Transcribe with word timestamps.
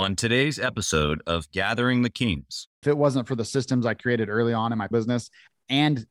On 0.00 0.16
today's 0.16 0.58
episode 0.58 1.22
of 1.26 1.50
Gathering 1.50 2.00
the 2.00 2.08
Kings, 2.08 2.68
if 2.80 2.88
it 2.88 2.96
wasn't 2.96 3.28
for 3.28 3.34
the 3.34 3.44
systems 3.44 3.84
I 3.84 3.92
created 3.92 4.30
early 4.30 4.54
on 4.54 4.72
in 4.72 4.78
my 4.78 4.86
business 4.86 5.28
and 5.68 6.06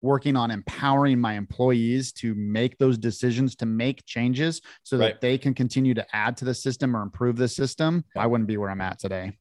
working 0.00 0.36
on 0.36 0.50
empowering 0.50 1.20
my 1.20 1.34
employees 1.34 2.12
to 2.12 2.34
make 2.34 2.78
those 2.78 2.96
decisions, 2.96 3.54
to 3.56 3.66
make 3.66 4.06
changes 4.06 4.62
so 4.84 4.96
that 4.96 5.20
they 5.20 5.36
can 5.36 5.52
continue 5.52 5.92
to 5.92 6.16
add 6.16 6.38
to 6.38 6.46
the 6.46 6.54
system 6.54 6.96
or 6.96 7.02
improve 7.02 7.36
the 7.36 7.46
system, 7.46 8.06
I 8.16 8.26
wouldn't 8.26 8.48
be 8.48 8.56
where 8.56 8.70
I'm 8.70 8.80
at 8.80 8.98
today. 8.98 9.36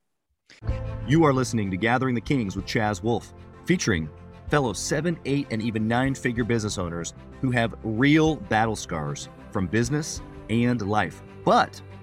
you 1.08 1.24
are 1.24 1.32
listening 1.32 1.72
to 1.72 1.78
Gathering 1.78 2.16
the 2.16 2.22
Kings 2.22 2.58
with 2.58 2.66
Chaz 2.66 3.02
Wolfe, 3.02 3.34
featuring 3.64 4.10
fellow 4.50 4.74
seven, 4.74 5.18
eight, 5.24 5.48
and 5.52 5.62
even 5.62 5.88
nine 5.88 6.16
figure 6.16 6.44
business 6.44 6.78
owners 6.78 7.14
who 7.40 7.50
have 7.50 7.74
real 7.82 8.36
battle 8.36 8.76
scars 8.76 9.30
from 9.52 9.68
business 9.68 10.22
and 10.50 10.82
life, 10.82 11.24
but 11.46 11.82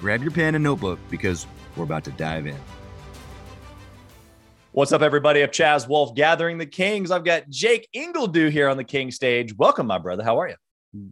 Grab 0.00 0.22
your 0.22 0.30
pen 0.30 0.54
and 0.54 0.62
notebook 0.62 0.98
because 1.10 1.46
we're 1.76 1.84
about 1.84 2.04
to 2.04 2.12
dive 2.12 2.46
in. 2.46 2.56
What's 4.70 4.92
up, 4.92 5.02
everybody? 5.02 5.42
I'm 5.42 5.48
Chaz 5.48 5.88
Wolfe, 5.88 6.14
gathering 6.14 6.58
the 6.58 6.66
Kings. 6.66 7.10
I've 7.10 7.24
got 7.24 7.48
Jake 7.48 7.88
Ingledue 7.96 8.50
here 8.50 8.68
on 8.68 8.76
the 8.76 8.84
King 8.84 9.10
stage. 9.10 9.56
Welcome, 9.56 9.88
my 9.88 9.98
brother. 9.98 10.22
How 10.22 10.40
are 10.40 10.48
you? 10.48 10.54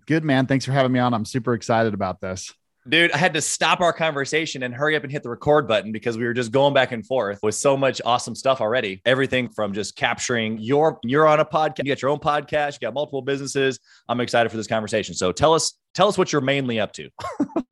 Good 0.07 0.23
man. 0.25 0.47
Thanks 0.47 0.65
for 0.65 0.71
having 0.71 0.93
me 0.93 1.01
on. 1.01 1.15
I'm 1.15 1.25
super 1.25 1.55
excited 1.55 1.95
about 1.95 2.21
this. 2.21 2.55
Dude, 2.89 3.11
I 3.11 3.17
had 3.17 3.35
to 3.35 3.41
stop 3.41 3.81
our 3.81 3.93
conversation 3.93 4.63
and 4.63 4.73
hurry 4.73 4.95
up 4.95 5.03
and 5.03 5.11
hit 5.11 5.25
the 5.25 5.31
record 5.31 5.67
button 5.67 5.91
because 5.91 6.17
we 6.17 6.25
were 6.25 6.33
just 6.33 6.53
going 6.53 6.73
back 6.73 6.93
and 6.93 7.05
forth 7.05 7.41
with 7.43 7.57
so 7.57 7.77
much 7.77 8.01
awesome 8.05 8.37
stuff 8.37 8.61
already. 8.61 9.03
Everything 9.05 9.49
from 9.49 9.73
just 9.73 9.97
capturing 9.97 10.59
your, 10.59 11.01
you're 11.03 11.27
on 11.27 11.41
a 11.41 11.45
podcast, 11.45 11.79
you 11.79 11.85
got 11.93 12.01
your 12.01 12.13
own 12.13 12.21
podcast, 12.21 12.75
you 12.75 12.87
got 12.87 12.95
multiple 12.95 13.23
businesses. 13.23 13.81
I'm 14.09 14.21
excited 14.21 14.51
for 14.51 14.57
this 14.57 14.69
conversation. 14.69 15.17
So 15.17 15.33
tell 15.33 15.53
us, 15.53 15.77
tell 15.97 16.09
us 16.09 16.19
what 16.19 16.31
you're 16.31 16.43
mainly 16.43 16.79
up 16.79 16.93
to. 16.93 17.09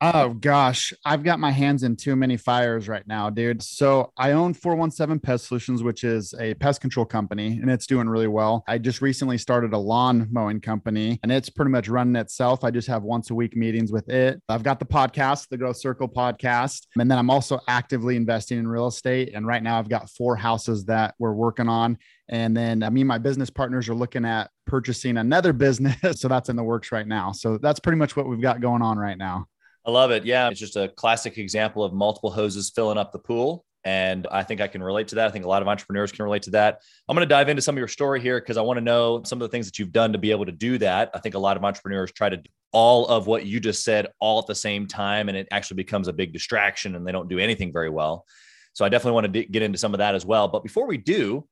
Oh 0.00 0.34
gosh, 0.34 0.92
I've 1.06 1.22
got 1.22 1.38
my 1.38 1.50
hands 1.50 1.82
in 1.82 1.96
too 1.96 2.14
many 2.14 2.36
fires 2.36 2.88
right 2.88 3.06
now, 3.06 3.30
dude. 3.30 3.62
So 3.62 4.12
I 4.18 4.32
own 4.32 4.52
417 4.52 5.18
Pest 5.20 5.46
Solutions, 5.46 5.82
which 5.82 6.04
is 6.04 6.34
a 6.38 6.52
pest 6.54 6.82
control 6.82 7.06
company, 7.06 7.58
and 7.60 7.70
it's 7.70 7.86
doing 7.86 8.08
really 8.08 8.26
well. 8.26 8.64
I 8.68 8.76
just 8.76 9.00
recently 9.00 9.38
started 9.38 9.72
a 9.72 9.78
lawn 9.78 10.28
mowing 10.30 10.60
company, 10.60 11.20
and 11.22 11.32
it's 11.32 11.48
pretty 11.48 11.70
much 11.70 11.88
running 11.88 12.16
itself. 12.16 12.64
I 12.64 12.70
just 12.70 12.88
have 12.88 13.02
once 13.02 13.30
a 13.30 13.34
week 13.34 13.56
meetings 13.56 13.92
with 13.92 14.10
it. 14.10 14.42
I've 14.48 14.62
got 14.62 14.78
the 14.78 14.84
podcast, 14.84 15.48
the 15.48 15.56
Growth 15.56 15.78
Circle 15.78 16.08
podcast, 16.08 16.86
and 16.98 17.10
then 17.10 17.18
I'm 17.18 17.30
also 17.30 17.60
actively 17.68 18.16
investing 18.16 18.58
in 18.58 18.68
real 18.68 18.88
estate. 18.88 19.32
And 19.34 19.46
right 19.46 19.62
now, 19.62 19.78
I've 19.78 19.88
got 19.88 20.10
four 20.10 20.36
houses 20.36 20.84
that 20.86 21.14
we're 21.18 21.34
working 21.34 21.68
on. 21.68 21.96
And 22.28 22.56
then 22.56 22.82
uh, 22.82 22.90
me 22.90 23.02
and 23.02 23.08
my 23.08 23.18
business 23.18 23.50
partners 23.50 23.88
are 23.88 23.94
looking 23.94 24.24
at 24.24 24.50
purchasing 24.66 25.18
another 25.18 25.52
business. 25.52 25.96
so 26.20 26.28
that's 26.28 26.48
in 26.48 26.56
the 26.56 26.62
works 26.62 26.90
right 26.92 27.06
now. 27.06 27.32
So 27.32 27.58
that's 27.58 27.80
pretty 27.80 27.98
much 27.98 28.16
what 28.16 28.26
we've 28.26 28.40
got 28.40 28.60
going 28.60 28.82
on 28.82 28.98
right 28.98 29.18
now. 29.18 29.46
I 29.86 29.90
love 29.90 30.10
it. 30.10 30.24
Yeah. 30.24 30.48
It's 30.48 30.60
just 30.60 30.76
a 30.76 30.88
classic 30.88 31.36
example 31.36 31.84
of 31.84 31.92
multiple 31.92 32.30
hoses 32.30 32.70
filling 32.74 32.96
up 32.96 33.12
the 33.12 33.18
pool. 33.18 33.64
And 33.84 34.26
I 34.30 34.42
think 34.42 34.62
I 34.62 34.66
can 34.66 34.82
relate 34.82 35.08
to 35.08 35.16
that. 35.16 35.28
I 35.28 35.30
think 35.30 35.44
a 35.44 35.48
lot 35.48 35.60
of 35.60 35.68
entrepreneurs 35.68 36.10
can 36.10 36.24
relate 36.24 36.42
to 36.44 36.50
that. 36.52 36.80
I'm 37.06 37.14
going 37.14 37.28
to 37.28 37.32
dive 37.32 37.50
into 37.50 37.60
some 37.60 37.74
of 37.74 37.78
your 37.78 37.88
story 37.88 38.18
here 38.18 38.40
because 38.40 38.56
I 38.56 38.62
want 38.62 38.78
to 38.78 38.80
know 38.80 39.22
some 39.24 39.42
of 39.42 39.46
the 39.46 39.52
things 39.52 39.66
that 39.66 39.78
you've 39.78 39.92
done 39.92 40.12
to 40.12 40.18
be 40.18 40.30
able 40.30 40.46
to 40.46 40.52
do 40.52 40.78
that. 40.78 41.10
I 41.12 41.18
think 41.18 41.34
a 41.34 41.38
lot 41.38 41.58
of 41.58 41.64
entrepreneurs 41.64 42.10
try 42.10 42.30
to 42.30 42.38
do 42.38 42.50
all 42.72 43.06
of 43.06 43.26
what 43.26 43.46
you 43.46 43.60
just 43.60 43.84
said 43.84 44.08
all 44.18 44.40
at 44.40 44.46
the 44.46 44.54
same 44.54 44.86
time, 44.86 45.28
and 45.28 45.38
it 45.38 45.46
actually 45.52 45.76
becomes 45.76 46.08
a 46.08 46.12
big 46.12 46.32
distraction 46.32 46.96
and 46.96 47.06
they 47.06 47.12
don't 47.12 47.28
do 47.28 47.38
anything 47.38 47.72
very 47.72 47.88
well. 47.88 48.26
So 48.72 48.84
I 48.84 48.88
definitely 48.88 49.14
want 49.14 49.32
to 49.32 49.42
d- 49.42 49.48
get 49.48 49.62
into 49.62 49.78
some 49.78 49.94
of 49.94 49.98
that 49.98 50.16
as 50.16 50.26
well. 50.26 50.48
But 50.48 50.64
before 50.64 50.88
we 50.88 50.96
do, 50.96 51.46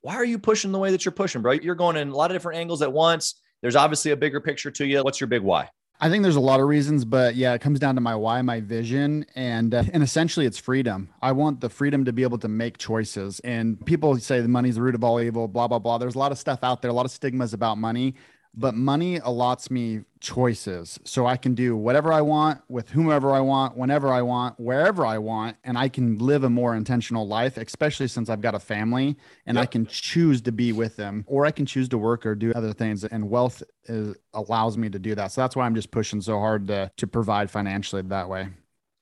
why 0.00 0.14
are 0.14 0.24
you 0.24 0.38
pushing 0.38 0.72
the 0.72 0.78
way 0.78 0.90
that 0.90 1.04
you're 1.04 1.12
pushing, 1.12 1.42
bro? 1.42 1.52
You're 1.52 1.74
going 1.74 1.96
in 1.96 2.08
a 2.08 2.14
lot 2.14 2.30
of 2.30 2.34
different 2.34 2.58
angles 2.58 2.82
at 2.82 2.92
once. 2.92 3.40
There's 3.62 3.76
obviously 3.76 4.12
a 4.12 4.16
bigger 4.16 4.40
picture 4.40 4.70
to 4.70 4.86
you. 4.86 5.02
What's 5.02 5.20
your 5.20 5.28
big 5.28 5.42
why? 5.42 5.70
I 6.00 6.08
think 6.08 6.22
there's 6.22 6.36
a 6.36 6.40
lot 6.40 6.60
of 6.60 6.68
reasons, 6.68 7.04
but 7.04 7.34
yeah, 7.34 7.54
it 7.54 7.60
comes 7.60 7.80
down 7.80 7.96
to 7.96 8.00
my 8.00 8.14
why, 8.14 8.40
my 8.42 8.60
vision, 8.60 9.26
and 9.34 9.74
uh, 9.74 9.82
and 9.92 10.00
essentially 10.00 10.46
it's 10.46 10.58
freedom. 10.58 11.08
I 11.20 11.32
want 11.32 11.60
the 11.60 11.68
freedom 11.68 12.04
to 12.04 12.12
be 12.12 12.22
able 12.22 12.38
to 12.38 12.48
make 12.48 12.78
choices. 12.78 13.40
And 13.40 13.84
people 13.84 14.16
say 14.18 14.40
the 14.40 14.46
money's 14.46 14.76
the 14.76 14.82
root 14.82 14.94
of 14.94 15.02
all 15.02 15.20
evil, 15.20 15.48
blah 15.48 15.66
blah 15.66 15.80
blah. 15.80 15.98
There's 15.98 16.14
a 16.14 16.18
lot 16.18 16.30
of 16.30 16.38
stuff 16.38 16.60
out 16.62 16.82
there, 16.82 16.90
a 16.92 16.94
lot 16.94 17.04
of 17.04 17.10
stigmas 17.10 17.52
about 17.52 17.78
money, 17.78 18.14
but 18.54 18.74
money 18.74 19.20
allots 19.20 19.70
me 19.70 20.00
choices, 20.20 20.98
so 21.04 21.26
I 21.26 21.36
can 21.36 21.54
do 21.54 21.76
whatever 21.76 22.12
I 22.12 22.22
want 22.22 22.60
with 22.68 22.90
whomever 22.90 23.30
I 23.30 23.40
want, 23.40 23.76
whenever 23.76 24.08
I 24.12 24.22
want, 24.22 24.58
wherever 24.58 25.06
I 25.06 25.18
want, 25.18 25.56
and 25.62 25.78
I 25.78 25.88
can 25.88 26.18
live 26.18 26.44
a 26.44 26.50
more 26.50 26.74
intentional 26.74 27.26
life. 27.26 27.56
Especially 27.56 28.08
since 28.08 28.28
I've 28.28 28.40
got 28.40 28.54
a 28.54 28.58
family, 28.58 29.16
and 29.46 29.58
I 29.58 29.66
can 29.66 29.86
choose 29.86 30.40
to 30.42 30.52
be 30.52 30.72
with 30.72 30.96
them, 30.96 31.24
or 31.28 31.46
I 31.46 31.50
can 31.50 31.66
choose 31.66 31.88
to 31.90 31.98
work 31.98 32.26
or 32.26 32.34
do 32.34 32.52
other 32.52 32.72
things. 32.72 33.04
And 33.04 33.30
wealth 33.30 33.62
is, 33.84 34.16
allows 34.34 34.76
me 34.76 34.88
to 34.90 34.98
do 34.98 35.14
that. 35.14 35.32
So 35.32 35.40
that's 35.40 35.54
why 35.54 35.66
I'm 35.66 35.74
just 35.74 35.90
pushing 35.90 36.20
so 36.20 36.38
hard 36.38 36.66
to 36.68 36.90
to 36.96 37.06
provide 37.06 37.50
financially 37.50 38.02
that 38.02 38.28
way. 38.28 38.48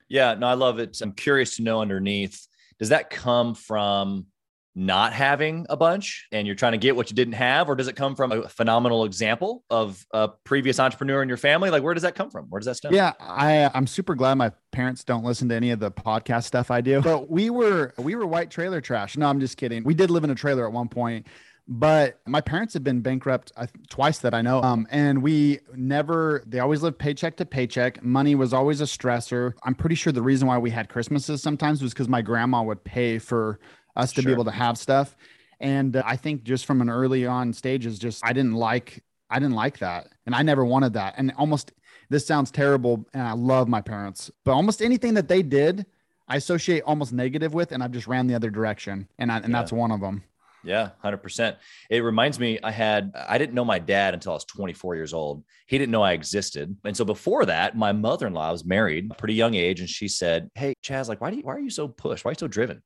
Yeah, 0.09 0.35
no, 0.35 0.47
I 0.47 0.53
love 0.53 0.79
it. 0.79 0.99
I'm 1.01 1.13
curious 1.13 1.57
to 1.57 1.63
know 1.63 1.81
underneath, 1.81 2.47
does 2.79 2.89
that 2.89 3.09
come 3.09 3.55
from 3.55 4.27
not 4.77 5.11
having 5.11 5.65
a 5.69 5.75
bunch 5.75 6.27
and 6.31 6.45
you're 6.45 6.55
trying 6.55 6.73
to 6.73 6.77
get 6.77 6.95
what 6.95 7.09
you 7.09 7.15
didn't 7.15 7.33
have, 7.33 7.67
or 7.67 7.75
does 7.75 7.87
it 7.87 7.95
come 7.95 8.15
from 8.15 8.31
a 8.31 8.47
phenomenal 8.47 9.05
example 9.05 9.63
of 9.71 10.05
a 10.11 10.27
previous 10.27 10.79
entrepreneur 10.79 11.23
in 11.23 11.27
your 11.27 11.37
family? 11.37 11.71
Like, 11.71 11.81
where 11.81 11.95
does 11.95 12.03
that 12.03 12.13
come 12.13 12.29
from? 12.29 12.45
Where 12.45 12.59
does 12.59 12.67
that 12.67 12.75
stem? 12.75 12.93
Yeah, 12.93 13.13
I 13.19 13.71
I'm 13.73 13.87
super 13.87 14.13
glad 14.13 14.35
my 14.35 14.51
parents 14.71 15.03
don't 15.03 15.23
listen 15.23 15.49
to 15.49 15.55
any 15.55 15.71
of 15.71 15.79
the 15.79 15.89
podcast 15.89 16.43
stuff 16.43 16.69
I 16.69 16.81
do. 16.81 17.01
But 17.07 17.31
we 17.31 17.49
were 17.49 17.93
we 17.97 18.15
were 18.15 18.27
white 18.27 18.51
trailer 18.51 18.79
trash. 18.81 19.17
No, 19.17 19.27
I'm 19.27 19.39
just 19.39 19.57
kidding. 19.57 19.83
We 19.83 19.95
did 19.95 20.11
live 20.11 20.23
in 20.23 20.29
a 20.29 20.35
trailer 20.35 20.67
at 20.67 20.73
one 20.73 20.89
point, 20.89 21.25
but 21.67 22.19
my 22.27 22.41
parents 22.41 22.73
have 22.75 22.83
been 22.83 23.01
bankrupt 23.01 23.51
twice 23.89 24.19
that 24.19 24.33
I 24.33 24.41
know. 24.41 24.61
Um, 24.61 24.85
and 24.91 25.23
we 25.23 25.59
never 25.73 26.43
they 26.45 26.59
always 26.59 26.83
lived 26.83 26.99
paycheck 26.99 27.37
to 27.37 27.45
paycheck. 27.45 28.03
Money 28.03 28.35
was 28.35 28.53
always 28.53 28.81
a 28.81 28.85
stressor. 28.85 29.53
I'm 29.63 29.73
pretty 29.73 29.95
sure 29.95 30.13
the 30.13 30.21
reason 30.21 30.47
why 30.47 30.57
we 30.59 30.69
had 30.69 30.89
Christmases 30.89 31.41
sometimes 31.41 31.81
was 31.81 31.93
because 31.93 32.09
my 32.09 32.21
grandma 32.21 32.61
would 32.61 32.83
pay 32.83 33.17
for 33.17 33.59
us 33.97 34.13
to 34.13 34.21
Sure. 34.21 34.29
be 34.29 34.31
able 34.33 34.45
to 34.45 34.51
have 34.51 34.77
stuff. 34.77 35.17
And 35.59 35.95
uh, 35.97 36.03
I 36.05 36.15
think 36.15 36.43
just 36.43 36.65
from 36.65 36.81
an 36.81 36.89
early 36.89 37.25
on 37.25 37.51
stages, 37.51 37.99
just 37.99 38.23
I 38.25 38.31
didn't 38.31 38.53
like 38.53 39.03
I 39.29 39.39
didn't 39.39 39.55
like 39.55 39.79
that, 39.79 40.07
and 40.25 40.33
I 40.33 40.41
never 40.41 40.63
wanted 40.63 40.93
that. 40.93 41.15
And 41.17 41.33
almost 41.37 41.73
this 42.09 42.25
sounds 42.25 42.49
terrible, 42.49 43.05
and 43.13 43.23
I 43.23 43.33
love 43.33 43.67
my 43.67 43.81
parents, 43.81 44.31
but 44.45 44.53
almost 44.53 44.81
anything 44.81 45.15
that 45.15 45.27
they 45.27 45.41
did, 45.41 45.85
I 46.29 46.37
associate 46.37 46.83
almost 46.85 47.11
negative 47.11 47.53
with, 47.53 47.73
and 47.73 47.83
I've 47.83 47.91
just 47.91 48.07
ran 48.07 48.27
the 48.27 48.35
other 48.35 48.49
direction, 48.49 49.09
and 49.19 49.29
I, 49.29 49.37
and 49.39 49.47
Yeah. 49.47 49.59
that's 49.59 49.73
one 49.73 49.91
of 49.91 49.99
them. 49.99 50.23
Yeah, 50.63 50.91
100%. 51.03 51.57
It 51.89 51.99
reminds 52.03 52.39
me, 52.39 52.57
I 52.63 52.71
had, 52.71 53.13
I 53.27 53.37
didn't 53.37 53.53
know 53.53 53.65
my 53.65 53.79
dad 53.79 54.13
until 54.13 54.31
I 54.31 54.35
was 54.35 54.45
24 54.45 54.95
years 54.95 55.13
old. 55.13 55.43
He 55.65 55.77
didn't 55.77 55.91
know 55.91 56.01
I 56.01 56.13
existed. 56.13 56.75
And 56.85 56.95
so 56.95 57.03
before 57.05 57.45
that, 57.45 57.75
my 57.77 57.91
mother 57.91 58.27
in 58.27 58.33
law 58.33 58.51
was 58.51 58.63
married, 58.65 59.09
a 59.11 59.15
pretty 59.15 59.33
young 59.35 59.55
age. 59.55 59.79
And 59.81 59.89
she 59.89 60.07
said, 60.07 60.49
Hey, 60.55 60.73
Chaz, 60.83 61.07
like, 61.09 61.19
why 61.21 61.29
do 61.31 61.37
you, 61.37 61.43
why 61.43 61.53
are 61.55 61.59
you 61.59 61.69
so 61.69 61.87
pushed? 61.89 62.23
Why 62.25 62.29
are 62.29 62.31
you 62.33 62.37
so 62.39 62.47
driven? 62.47 62.81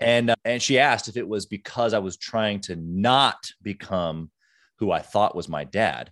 And, 0.00 0.30
uh, 0.30 0.36
and 0.44 0.62
she 0.62 0.78
asked 0.78 1.08
if 1.08 1.16
it 1.16 1.28
was 1.28 1.46
because 1.46 1.94
I 1.94 1.98
was 1.98 2.16
trying 2.16 2.60
to 2.62 2.76
not 2.76 3.50
become 3.62 4.30
who 4.78 4.90
I 4.90 5.00
thought 5.00 5.36
was 5.36 5.48
my 5.48 5.64
dad. 5.64 6.10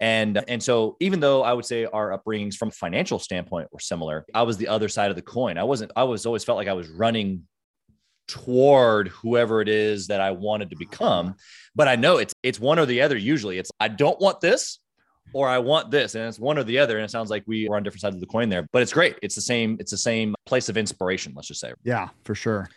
And, 0.00 0.42
and 0.48 0.62
so 0.62 0.96
even 1.00 1.20
though 1.20 1.42
I 1.42 1.52
would 1.52 1.64
say 1.64 1.84
our 1.84 2.16
upbringings 2.16 2.56
from 2.56 2.68
a 2.68 2.72
financial 2.72 3.18
standpoint 3.18 3.68
were 3.72 3.80
similar, 3.80 4.24
I 4.34 4.42
was 4.42 4.56
the 4.56 4.68
other 4.68 4.88
side 4.88 5.10
of 5.10 5.16
the 5.16 5.22
coin. 5.22 5.58
I 5.58 5.64
wasn't, 5.64 5.92
I 5.96 6.04
was 6.04 6.26
always 6.26 6.44
felt 6.44 6.56
like 6.56 6.68
I 6.68 6.74
was 6.74 6.88
running 6.88 7.44
toward 8.26 9.08
whoever 9.08 9.60
it 9.60 9.68
is 9.68 10.06
that 10.08 10.20
I 10.20 10.30
wanted 10.30 10.70
to 10.70 10.76
become. 10.76 11.34
But 11.74 11.88
I 11.88 11.96
know 11.96 12.18
it's 12.18 12.34
it's 12.42 12.60
one 12.60 12.78
or 12.78 12.86
the 12.86 13.02
other. 13.02 13.16
Usually, 13.16 13.58
it's 13.58 13.70
I 13.80 13.88
don't 13.88 14.20
want 14.20 14.40
this 14.40 14.78
or 15.32 15.48
I 15.48 15.58
want 15.58 15.90
this, 15.90 16.14
and 16.14 16.24
it's 16.28 16.38
one 16.38 16.58
or 16.58 16.64
the 16.64 16.78
other. 16.78 16.96
And 16.96 17.04
it 17.04 17.10
sounds 17.10 17.30
like 17.30 17.44
we 17.46 17.68
are 17.68 17.76
on 17.76 17.82
different 17.82 18.02
sides 18.02 18.14
of 18.14 18.20
the 18.20 18.26
coin 18.26 18.48
there. 18.48 18.66
But 18.72 18.82
it's 18.82 18.92
great. 18.92 19.16
It's 19.22 19.34
the 19.34 19.40
same. 19.40 19.76
It's 19.80 19.90
the 19.90 19.98
same 19.98 20.34
place 20.46 20.68
of 20.68 20.76
inspiration. 20.76 21.32
Let's 21.34 21.48
just 21.48 21.60
say. 21.60 21.72
Yeah, 21.82 22.08
for 22.24 22.34
sure. 22.34 22.68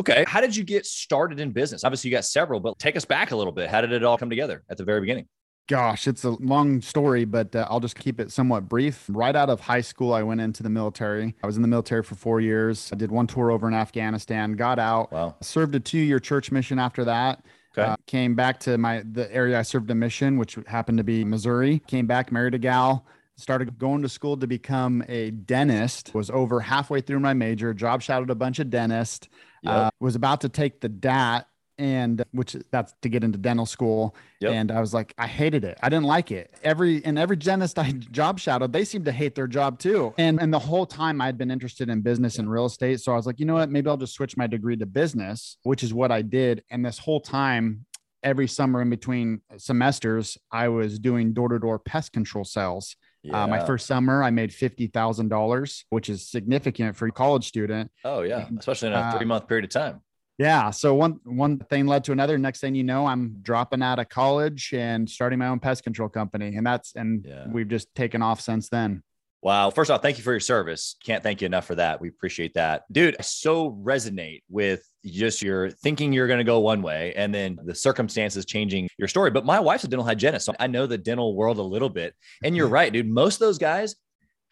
Okay. 0.00 0.24
How 0.26 0.40
did 0.40 0.54
you 0.54 0.64
get 0.64 0.86
started 0.86 1.40
in 1.40 1.50
business? 1.52 1.84
Obviously, 1.84 2.10
you 2.10 2.16
got 2.16 2.24
several, 2.24 2.60
but 2.60 2.78
take 2.78 2.96
us 2.96 3.04
back 3.04 3.32
a 3.32 3.36
little 3.36 3.52
bit. 3.52 3.68
How 3.68 3.80
did 3.80 3.92
it 3.92 4.04
all 4.04 4.16
come 4.16 4.30
together 4.30 4.62
at 4.70 4.76
the 4.76 4.84
very 4.84 5.00
beginning? 5.00 5.26
Gosh, 5.68 6.08
it's 6.08 6.24
a 6.24 6.30
long 6.30 6.80
story, 6.80 7.24
but 7.24 7.54
uh, 7.54 7.66
I'll 7.70 7.78
just 7.80 7.96
keep 7.96 8.18
it 8.18 8.32
somewhat 8.32 8.68
brief. 8.68 9.04
Right 9.08 9.36
out 9.36 9.48
of 9.48 9.60
high 9.60 9.82
school, 9.82 10.12
I 10.12 10.22
went 10.22 10.40
into 10.40 10.64
the 10.64 10.70
military. 10.70 11.36
I 11.44 11.46
was 11.46 11.54
in 11.56 11.62
the 11.62 11.68
military 11.68 12.02
for 12.02 12.16
four 12.16 12.40
years. 12.40 12.90
I 12.92 12.96
did 12.96 13.12
one 13.12 13.28
tour 13.28 13.52
over 13.52 13.68
in 13.68 13.74
Afghanistan, 13.74 14.54
got 14.54 14.78
out, 14.80 15.12
Wow. 15.12 15.36
served 15.42 15.74
a 15.76 15.80
two 15.80 15.98
year 15.98 16.18
church 16.18 16.50
mission 16.50 16.78
after 16.80 17.04
that. 17.04 17.44
Okay. 17.78 17.88
Uh, 17.88 17.96
came 18.08 18.34
back 18.34 18.58
to 18.60 18.78
my 18.78 19.04
the 19.12 19.32
area 19.32 19.56
I 19.56 19.62
served 19.62 19.88
a 19.92 19.94
mission, 19.94 20.38
which 20.38 20.58
happened 20.66 20.98
to 20.98 21.04
be 21.04 21.24
Missouri. 21.24 21.80
Came 21.86 22.06
back, 22.06 22.32
married 22.32 22.54
a 22.54 22.58
gal, 22.58 23.06
started 23.36 23.78
going 23.78 24.02
to 24.02 24.08
school 24.08 24.36
to 24.38 24.48
become 24.48 25.04
a 25.08 25.30
dentist, 25.30 26.12
was 26.14 26.30
over 26.30 26.58
halfway 26.58 27.00
through 27.00 27.20
my 27.20 27.32
major, 27.32 27.72
job 27.72 28.02
shadowed 28.02 28.30
a 28.30 28.34
bunch 28.34 28.58
of 28.58 28.70
dentists, 28.70 29.28
Yep. 29.62 29.74
uh, 29.74 29.90
was 30.00 30.14
about 30.14 30.40
to 30.42 30.48
take 30.48 30.80
the 30.80 30.88
DAT 30.88 31.46
and 31.80 32.22
which 32.32 32.54
that's 32.70 32.94
to 33.00 33.08
get 33.08 33.24
into 33.24 33.38
dental 33.38 33.64
school. 33.64 34.14
Yep. 34.40 34.52
And 34.52 34.70
I 34.70 34.80
was 34.80 34.92
like, 34.92 35.14
I 35.16 35.26
hated 35.26 35.64
it. 35.64 35.78
I 35.82 35.88
didn't 35.88 36.04
like 36.04 36.30
it. 36.30 36.52
Every 36.62 37.02
and 37.06 37.18
every 37.18 37.36
dentist 37.36 37.78
I 37.78 37.92
job 38.10 38.38
shadowed, 38.38 38.72
they 38.72 38.84
seemed 38.84 39.06
to 39.06 39.12
hate 39.12 39.34
their 39.34 39.46
job 39.46 39.78
too. 39.78 40.12
And 40.18 40.40
and 40.40 40.52
the 40.52 40.58
whole 40.58 40.84
time 40.84 41.22
I'd 41.22 41.38
been 41.38 41.50
interested 41.50 41.88
in 41.88 42.02
business 42.02 42.38
and 42.38 42.50
real 42.50 42.66
estate. 42.66 43.00
So 43.00 43.12
I 43.12 43.16
was 43.16 43.26
like, 43.26 43.40
you 43.40 43.46
know 43.46 43.54
what? 43.54 43.70
Maybe 43.70 43.88
I'll 43.88 43.96
just 43.96 44.12
switch 44.12 44.36
my 44.36 44.46
degree 44.46 44.76
to 44.76 44.86
business, 44.86 45.56
which 45.62 45.82
is 45.82 45.94
what 45.94 46.12
I 46.12 46.20
did. 46.20 46.62
And 46.70 46.84
this 46.84 46.98
whole 46.98 47.20
time, 47.20 47.86
every 48.22 48.46
summer 48.46 48.82
in 48.82 48.90
between 48.90 49.40
semesters, 49.56 50.36
I 50.52 50.68
was 50.68 50.98
doing 50.98 51.32
door-to-door 51.32 51.78
pest 51.78 52.12
control 52.12 52.44
sales. 52.44 52.94
Uh, 53.30 53.46
my 53.46 53.64
first 53.66 53.86
summer, 53.86 54.22
I 54.22 54.30
made 54.30 54.52
fifty 54.52 54.86
thousand 54.86 55.28
dollars, 55.28 55.84
which 55.90 56.08
is 56.08 56.28
significant 56.28 56.96
for 56.96 57.06
a 57.06 57.12
college 57.12 57.46
student. 57.46 57.90
Oh 58.04 58.22
yeah, 58.22 58.48
especially 58.58 58.88
in 58.88 58.94
a 58.94 58.98
Uh, 58.98 59.16
three 59.16 59.26
month 59.26 59.46
period 59.46 59.64
of 59.64 59.70
time. 59.70 60.00
Yeah. 60.38 60.70
So 60.70 60.94
one 60.94 61.20
one 61.24 61.58
thing 61.58 61.86
led 61.86 62.04
to 62.04 62.12
another. 62.12 62.38
Next 62.38 62.60
thing 62.60 62.74
you 62.74 62.82
know, 62.84 63.06
I'm 63.06 63.36
dropping 63.42 63.82
out 63.82 63.98
of 63.98 64.08
college 64.08 64.72
and 64.72 65.08
starting 65.08 65.38
my 65.38 65.48
own 65.48 65.60
pest 65.60 65.84
control 65.84 66.08
company, 66.08 66.56
and 66.56 66.66
that's 66.66 66.94
and 66.96 67.26
Yeah. 67.28 67.46
we've 67.48 67.68
just 67.68 67.94
taken 67.94 68.22
off 68.22 68.40
since 68.40 68.70
then. 68.70 69.02
Wow. 69.42 69.70
First 69.70 69.90
off, 69.90 70.00
thank 70.02 70.16
you 70.18 70.24
for 70.24 70.32
your 70.32 70.40
service. 70.40 70.96
Can't 71.04 71.22
thank 71.22 71.40
you 71.42 71.46
enough 71.46 71.66
for 71.66 71.74
that. 71.74 72.00
We 72.00 72.08
appreciate 72.08 72.54
that. 72.54 72.84
Dude, 72.90 73.16
I 73.18 73.22
so 73.22 73.70
resonate 73.70 74.42
with 74.48 74.82
just 75.04 75.42
you're 75.42 75.70
thinking 75.70 76.12
you're 76.12 76.26
going 76.26 76.38
to 76.38 76.44
go 76.44 76.60
one 76.60 76.82
way 76.82 77.12
and 77.16 77.34
then 77.34 77.58
the 77.64 77.74
circumstances 77.74 78.44
changing 78.44 78.88
your 78.98 79.08
story. 79.08 79.30
But 79.30 79.44
my 79.44 79.58
wife's 79.60 79.84
a 79.84 79.88
dental 79.88 80.04
hygienist. 80.04 80.46
So 80.46 80.54
I 80.60 80.66
know 80.66 80.86
the 80.86 80.98
dental 80.98 81.34
world 81.34 81.58
a 81.58 81.62
little 81.62 81.88
bit. 81.88 82.14
And 82.44 82.56
you're 82.56 82.68
right, 82.68 82.92
dude. 82.92 83.08
Most 83.08 83.36
of 83.36 83.40
those 83.40 83.58
guys 83.58 83.96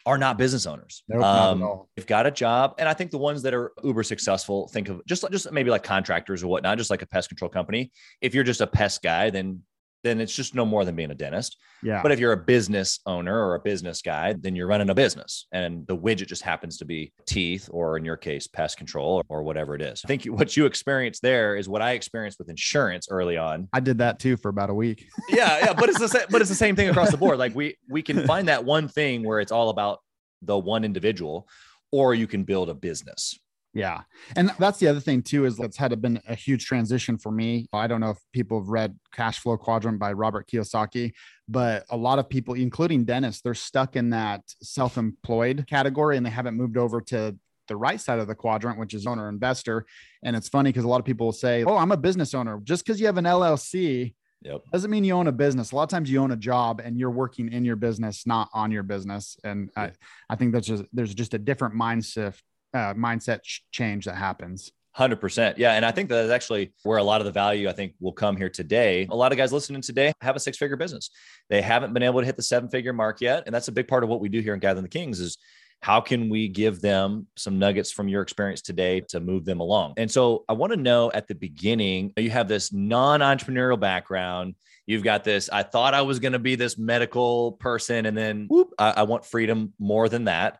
are 0.05 0.17
not 0.17 0.37
business 0.37 0.65
owners. 0.65 1.03
Nope, 1.07 1.23
Um. 1.23 1.83
They've 1.95 2.07
got 2.07 2.25
a 2.25 2.31
job. 2.31 2.75
And 2.79 2.89
I 2.89 2.93
think 2.93 3.11
the 3.11 3.17
ones 3.17 3.41
that 3.43 3.53
are 3.53 3.73
uber 3.83 4.03
successful 4.03 4.67
think 4.69 4.89
of 4.89 5.05
just, 5.05 5.23
just 5.31 5.51
maybe 5.51 5.69
like 5.69 5.83
contractors 5.83 6.41
or 6.41 6.47
whatnot, 6.47 6.77
just 6.77 6.89
like 6.89 7.01
a 7.01 7.07
pest 7.07 7.29
control 7.29 7.49
company. 7.49 7.91
If 8.21 8.33
you're 8.33 8.43
just 8.43 8.61
a 8.61 8.67
pest 8.67 9.03
guy, 9.03 9.29
then 9.29 9.61
then 10.03 10.21
it's 10.21 10.35
just 10.35 10.55
no 10.55 10.65
more 10.65 10.85
than 10.85 10.95
being 10.95 11.11
a 11.11 11.15
dentist. 11.15 11.57
Yeah. 11.83 12.01
But 12.01 12.11
if 12.11 12.19
you're 12.19 12.31
a 12.31 12.37
business 12.37 12.99
owner 13.05 13.37
or 13.37 13.55
a 13.55 13.59
business 13.59 14.01
guy, 14.01 14.33
then 14.33 14.55
you're 14.55 14.67
running 14.67 14.89
a 14.89 14.95
business 14.95 15.47
and 15.51 15.85
the 15.87 15.97
widget 15.97 16.27
just 16.27 16.41
happens 16.41 16.77
to 16.77 16.85
be 16.85 17.13
teeth 17.25 17.69
or 17.71 17.97
in 17.97 18.05
your 18.05 18.17
case, 18.17 18.47
pest 18.47 18.77
control 18.77 19.23
or 19.29 19.43
whatever 19.43 19.75
it 19.75 19.81
is. 19.81 20.01
I 20.03 20.07
think 20.07 20.25
what 20.25 20.55
you 20.55 20.65
experienced 20.65 21.21
there 21.21 21.55
is 21.55 21.67
what 21.67 21.81
I 21.81 21.91
experienced 21.91 22.39
with 22.39 22.49
insurance 22.49 23.07
early 23.09 23.37
on. 23.37 23.67
I 23.73 23.79
did 23.79 23.97
that 23.99 24.19
too 24.19 24.37
for 24.37 24.49
about 24.49 24.69
a 24.69 24.73
week. 24.73 25.07
Yeah, 25.29 25.59
yeah, 25.59 25.73
but 25.73 25.89
it's 25.89 25.99
the 25.99 26.07
same, 26.07 26.25
but 26.31 26.41
it's 26.41 26.49
the 26.49 26.55
same 26.55 26.75
thing 26.75 26.89
across 26.89 27.11
the 27.11 27.17
board. 27.17 27.37
Like 27.37 27.53
we 27.53 27.77
we 27.87 28.01
can 28.01 28.25
find 28.25 28.47
that 28.47 28.65
one 28.65 28.87
thing 28.87 29.23
where 29.23 29.39
it's 29.39 29.51
all 29.51 29.69
about 29.69 29.99
the 30.41 30.57
one 30.57 30.83
individual 30.83 31.47
or 31.91 32.15
you 32.15 32.27
can 32.27 32.43
build 32.43 32.69
a 32.69 32.73
business. 32.73 33.37
Yeah. 33.73 34.01
And 34.35 34.51
that's 34.57 34.79
the 34.79 34.87
other 34.87 34.99
thing 34.99 35.21
too, 35.21 35.45
is 35.45 35.57
that's 35.57 35.77
had 35.77 36.01
been 36.01 36.21
a 36.27 36.35
huge 36.35 36.65
transition 36.65 37.17
for 37.17 37.31
me. 37.31 37.67
I 37.71 37.87
don't 37.87 38.01
know 38.01 38.09
if 38.09 38.17
people 38.33 38.59
have 38.59 38.69
read 38.69 38.97
Cash 39.13 39.39
Flow 39.39 39.57
Quadrant 39.57 39.99
by 39.99 40.13
Robert 40.13 40.47
Kiyosaki, 40.47 41.13
but 41.47 41.85
a 41.89 41.97
lot 41.97 42.19
of 42.19 42.29
people, 42.29 42.55
including 42.55 43.05
dentists, 43.05 43.41
they're 43.41 43.53
stuck 43.53 43.95
in 43.95 44.09
that 44.09 44.41
self-employed 44.61 45.65
category 45.67 46.17
and 46.17 46.25
they 46.25 46.31
haven't 46.31 46.55
moved 46.55 46.77
over 46.77 46.99
to 47.01 47.37
the 47.67 47.75
right 47.75 48.01
side 48.01 48.17
of 48.17 48.27
the 48.27 48.33
quadrant, 48.33 48.79
which 48.79 48.95
is 48.95 49.05
owner 49.05 49.29
investor. 49.29 49.85
And 50.23 50.35
it's 50.35 50.49
funny 50.49 50.69
because 50.69 50.83
a 50.83 50.87
lot 50.87 50.99
of 50.99 51.05
people 51.05 51.27
will 51.27 51.31
say, 51.31 51.63
Oh, 51.63 51.77
I'm 51.77 51.91
a 51.91 51.97
business 51.97 52.33
owner. 52.33 52.59
Just 52.63 52.83
because 52.83 52.99
you 52.99 53.05
have 53.05 53.17
an 53.17 53.25
LLC 53.25 54.15
Yep. 54.41 54.61
doesn't 54.71 54.89
mean 54.89 55.03
you 55.03 55.13
own 55.13 55.27
a 55.27 55.33
business. 55.33 55.73
A 55.73 55.75
lot 55.75 55.83
of 55.83 55.89
times 55.89 56.09
you 56.09 56.21
own 56.21 56.31
a 56.31 56.37
job 56.37 56.79
and 56.79 56.97
you're 56.97 57.11
working 57.11 57.51
in 57.51 57.65
your 57.65 57.75
business, 57.75 58.25
not 58.25 58.49
on 58.53 58.71
your 58.71 58.83
business. 58.83 59.37
And 59.43 59.69
I, 59.75 59.91
I 60.29 60.37
think 60.37 60.53
that's 60.53 60.65
just 60.65 60.85
there's 60.93 61.13
just 61.13 61.33
a 61.33 61.37
different 61.37 61.75
mindset 61.75 62.35
uh, 62.73 62.93
mindset 62.93 63.41
ch- 63.43 63.63
change 63.71 64.05
that 64.05 64.15
happens. 64.15 64.71
Hundred 64.91 65.21
percent, 65.21 65.57
yeah, 65.57 65.73
and 65.73 65.85
I 65.85 65.91
think 65.91 66.09
that 66.09 66.25
is 66.25 66.31
actually 66.31 66.73
where 66.83 66.97
a 66.97 67.03
lot 67.03 67.21
of 67.21 67.25
the 67.25 67.31
value 67.31 67.69
I 67.69 67.73
think 67.73 67.93
will 67.99 68.11
come 68.11 68.35
here 68.35 68.49
today. 68.49 69.07
A 69.09 69.15
lot 69.15 69.31
of 69.31 69.37
guys 69.37 69.53
listening 69.53 69.81
today 69.81 70.11
have 70.21 70.35
a 70.35 70.39
six-figure 70.39 70.77
business; 70.77 71.11
they 71.47 71.61
haven't 71.61 71.93
been 71.93 72.03
able 72.03 72.19
to 72.19 72.25
hit 72.25 72.35
the 72.35 72.43
seven-figure 72.43 72.91
mark 72.91 73.21
yet, 73.21 73.43
and 73.45 73.53
that's 73.53 73.67
a 73.67 73.71
big 73.71 73.87
part 73.87 74.03
of 74.03 74.09
what 74.09 74.19
we 74.19 74.29
do 74.29 74.41
here 74.41 74.53
in 74.55 74.59
Gathering 74.59 74.83
the 74.83 74.89
Kings. 74.89 75.19
Is 75.19 75.37
how 75.81 76.01
can 76.01 76.27
we 76.27 76.49
give 76.49 76.81
them 76.81 77.27
some 77.37 77.59
nuggets 77.59 77.91
from 77.91 78.09
your 78.09 78.21
experience 78.21 78.61
today 78.61 79.01
to 79.09 79.19
move 79.19 79.45
them 79.45 79.61
along? 79.61 79.93
And 79.95 80.11
so 80.11 80.43
I 80.49 80.53
want 80.53 80.73
to 80.73 80.77
know 80.77 81.11
at 81.13 81.27
the 81.27 81.35
beginning, 81.35 82.11
you 82.17 82.31
have 82.31 82.47
this 82.49 82.73
non-entrepreneurial 82.73 83.79
background. 83.79 84.55
You've 84.87 85.03
got 85.03 85.23
this. 85.23 85.49
I 85.49 85.63
thought 85.63 85.93
I 85.93 86.01
was 86.01 86.19
going 86.19 86.33
to 86.33 86.39
be 86.39 86.55
this 86.55 86.77
medical 86.77 87.53
person, 87.53 88.07
and 88.07 88.17
then 88.17 88.47
whoop, 88.49 88.73
I, 88.77 88.91
I 88.97 89.03
want 89.03 89.23
freedom 89.23 89.71
more 89.79 90.09
than 90.09 90.25
that. 90.25 90.59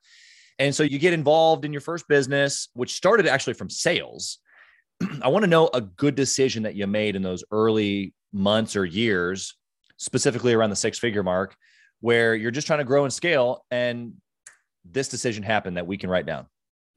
And 0.59 0.75
so 0.75 0.83
you 0.83 1.00
get 1.00 1.13
involved 1.13 1.65
in 1.65 1.71
your 1.71 1.81
first 1.81 2.07
business, 2.07 2.67
which 2.73 2.94
started 2.94 3.25
actually 3.25 3.53
from 3.53 3.69
sales. 3.69 4.39
I 5.21 5.29
want 5.29 5.44
to 5.44 5.50
know 5.50 5.69
a 5.73 5.81
good 5.81 6.15
decision 6.15 6.63
that 6.63 6.75
you 6.75 6.85
made 6.85 7.15
in 7.15 7.21
those 7.21 7.44
early 7.51 8.13
months 8.33 8.75
or 8.75 8.85
years, 8.85 9.56
specifically 9.97 10.53
around 10.53 10.69
the 10.69 10.75
six 10.75 11.00
figure 11.00 11.23
mark, 11.23 11.56
where 12.01 12.35
you're 12.35 12.51
just 12.51 12.67
trying 12.67 12.79
to 12.79 12.85
grow 12.85 13.06
and 13.06 13.13
scale. 13.13 13.65
And 13.71 14.13
this 14.83 15.07
decision 15.07 15.44
happened 15.44 15.77
that 15.77 15.88
we 15.88 15.97
can 15.97 16.09
write 16.09 16.25
down. 16.25 16.45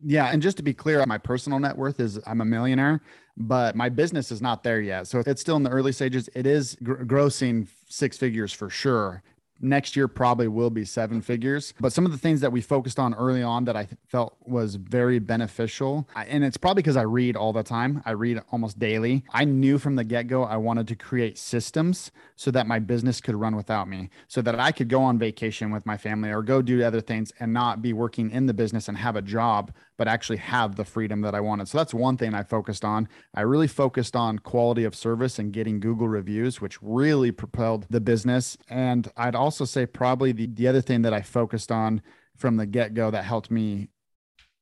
Yeah, 0.04 0.26
and 0.26 0.42
just 0.42 0.56
to 0.56 0.64
be 0.64 0.74
clear, 0.74 1.04
my 1.06 1.18
personal 1.18 1.60
net 1.60 1.78
worth 1.78 2.00
is 2.00 2.18
I'm 2.26 2.40
a 2.40 2.44
millionaire, 2.44 3.00
but 3.36 3.76
my 3.76 3.88
business 3.88 4.32
is 4.32 4.42
not 4.42 4.64
there 4.64 4.80
yet. 4.80 5.06
So 5.06 5.22
it's 5.24 5.40
still 5.40 5.56
in 5.56 5.62
the 5.62 5.70
early 5.70 5.92
stages. 5.92 6.28
It 6.34 6.44
is 6.44 6.76
gr- 6.82 7.04
grossing 7.04 7.68
six 7.88 8.18
figures 8.18 8.52
for 8.52 8.68
sure. 8.68 9.22
Next 9.64 9.94
year 9.94 10.08
probably 10.08 10.48
will 10.48 10.70
be 10.70 10.84
seven 10.84 11.22
figures. 11.22 11.72
But 11.78 11.92
some 11.92 12.04
of 12.04 12.10
the 12.10 12.18
things 12.18 12.40
that 12.40 12.50
we 12.50 12.60
focused 12.60 12.98
on 12.98 13.14
early 13.14 13.42
on 13.42 13.64
that 13.66 13.76
I 13.76 13.88
felt 14.08 14.36
was 14.44 14.74
very 14.74 15.20
beneficial, 15.20 16.08
and 16.16 16.42
it's 16.42 16.56
probably 16.56 16.82
because 16.82 16.96
I 16.96 17.02
read 17.02 17.36
all 17.36 17.52
the 17.52 17.62
time. 17.62 18.02
I 18.04 18.10
read 18.10 18.42
almost 18.50 18.80
daily. 18.80 19.24
I 19.30 19.44
knew 19.44 19.78
from 19.78 19.94
the 19.94 20.02
get 20.02 20.26
go 20.26 20.42
I 20.42 20.56
wanted 20.56 20.88
to 20.88 20.96
create 20.96 21.38
systems 21.38 22.10
so 22.34 22.50
that 22.50 22.66
my 22.66 22.80
business 22.80 23.20
could 23.20 23.36
run 23.36 23.54
without 23.54 23.88
me, 23.88 24.10
so 24.26 24.42
that 24.42 24.58
I 24.58 24.72
could 24.72 24.88
go 24.88 25.00
on 25.02 25.16
vacation 25.16 25.70
with 25.70 25.86
my 25.86 25.96
family 25.96 26.30
or 26.30 26.42
go 26.42 26.60
do 26.60 26.82
other 26.82 27.00
things 27.00 27.32
and 27.38 27.52
not 27.52 27.80
be 27.80 27.92
working 27.92 28.32
in 28.32 28.46
the 28.46 28.54
business 28.54 28.88
and 28.88 28.98
have 28.98 29.14
a 29.14 29.22
job, 29.22 29.72
but 29.96 30.08
actually 30.08 30.38
have 30.38 30.74
the 30.74 30.84
freedom 30.84 31.20
that 31.20 31.36
I 31.36 31.40
wanted. 31.40 31.68
So 31.68 31.78
that's 31.78 31.94
one 31.94 32.16
thing 32.16 32.34
I 32.34 32.42
focused 32.42 32.84
on. 32.84 33.08
I 33.32 33.42
really 33.42 33.68
focused 33.68 34.16
on 34.16 34.40
quality 34.40 34.82
of 34.82 34.96
service 34.96 35.38
and 35.38 35.52
getting 35.52 35.78
Google 35.78 36.08
reviews, 36.08 36.60
which 36.60 36.82
really 36.82 37.30
propelled 37.30 37.86
the 37.90 38.00
business. 38.00 38.56
And 38.68 39.08
I'd 39.16 39.36
also 39.36 39.51
say 39.64 39.86
probably 39.86 40.32
the, 40.32 40.46
the 40.46 40.68
other 40.68 40.80
thing 40.80 41.02
that 41.02 41.12
I 41.12 41.22
focused 41.22 41.70
on 41.70 42.02
from 42.36 42.56
the 42.56 42.66
get 42.66 42.94
go 42.94 43.10
that 43.10 43.24
helped 43.24 43.50
me 43.50 43.88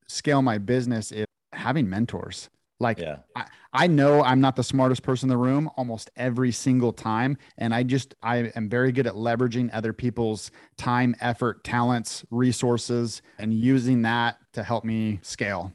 scale 0.08 0.42
my 0.42 0.58
business 0.58 1.12
is 1.12 1.26
having 1.52 1.88
mentors. 1.88 2.50
Like 2.80 2.98
Yeah. 2.98 3.18
I, 3.36 3.44
I 3.72 3.86
know 3.86 4.22
I'm 4.22 4.40
not 4.40 4.56
the 4.56 4.64
smartest 4.64 5.02
person 5.02 5.26
in 5.26 5.28
the 5.28 5.36
room 5.36 5.70
almost 5.76 6.10
every 6.16 6.50
single 6.50 6.92
time. 6.92 7.36
And 7.58 7.74
I 7.74 7.82
just, 7.82 8.14
I 8.22 8.50
am 8.56 8.68
very 8.68 8.90
good 8.90 9.06
at 9.06 9.14
leveraging 9.14 9.70
other 9.72 9.92
people's 9.92 10.50
time, 10.76 11.14
effort, 11.20 11.62
talents, 11.62 12.24
resources, 12.30 13.22
and 13.38 13.54
using 13.54 14.02
that 14.02 14.38
to 14.54 14.62
help 14.64 14.84
me 14.84 15.20
scale. 15.22 15.72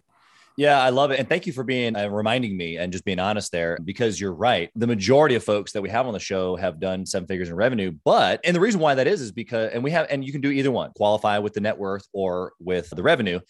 Yeah, 0.57 0.81
I 0.81 0.89
love 0.89 1.11
it. 1.11 1.19
And 1.19 1.27
thank 1.27 1.45
you 1.45 1.51
for 1.51 1.65
being 1.65 1.97
uh, 1.97 2.07
reminding 2.07 2.55
me 2.55 2.77
and 2.77 2.91
just 2.91 3.03
being 3.03 3.19
honest 3.19 3.51
there 3.51 3.77
because 3.83 4.19
you're 4.21 4.33
right. 4.33 4.69
The 4.75 4.87
majority 4.87 5.35
of 5.35 5.43
folks 5.43 5.73
that 5.73 5.81
we 5.81 5.89
have 5.89 6.07
on 6.07 6.13
the 6.13 6.19
show 6.19 6.55
have 6.55 6.79
done 6.79 7.05
seven 7.05 7.27
figures 7.27 7.49
in 7.49 7.55
revenue. 7.55 7.91
But, 8.05 8.39
and 8.45 8.55
the 8.55 8.61
reason 8.61 8.79
why 8.79 8.95
that 8.95 9.05
is, 9.05 9.19
is 9.19 9.33
because, 9.33 9.71
and 9.73 9.83
we 9.83 9.91
have, 9.91 10.07
and 10.09 10.23
you 10.23 10.31
can 10.31 10.39
do 10.39 10.49
either 10.49 10.71
one 10.71 10.91
qualify 10.95 11.39
with 11.39 11.53
the 11.53 11.59
net 11.59 11.77
worth 11.77 12.07
or 12.13 12.53
with 12.59 12.89
the 12.89 13.03
revenue. 13.03 13.41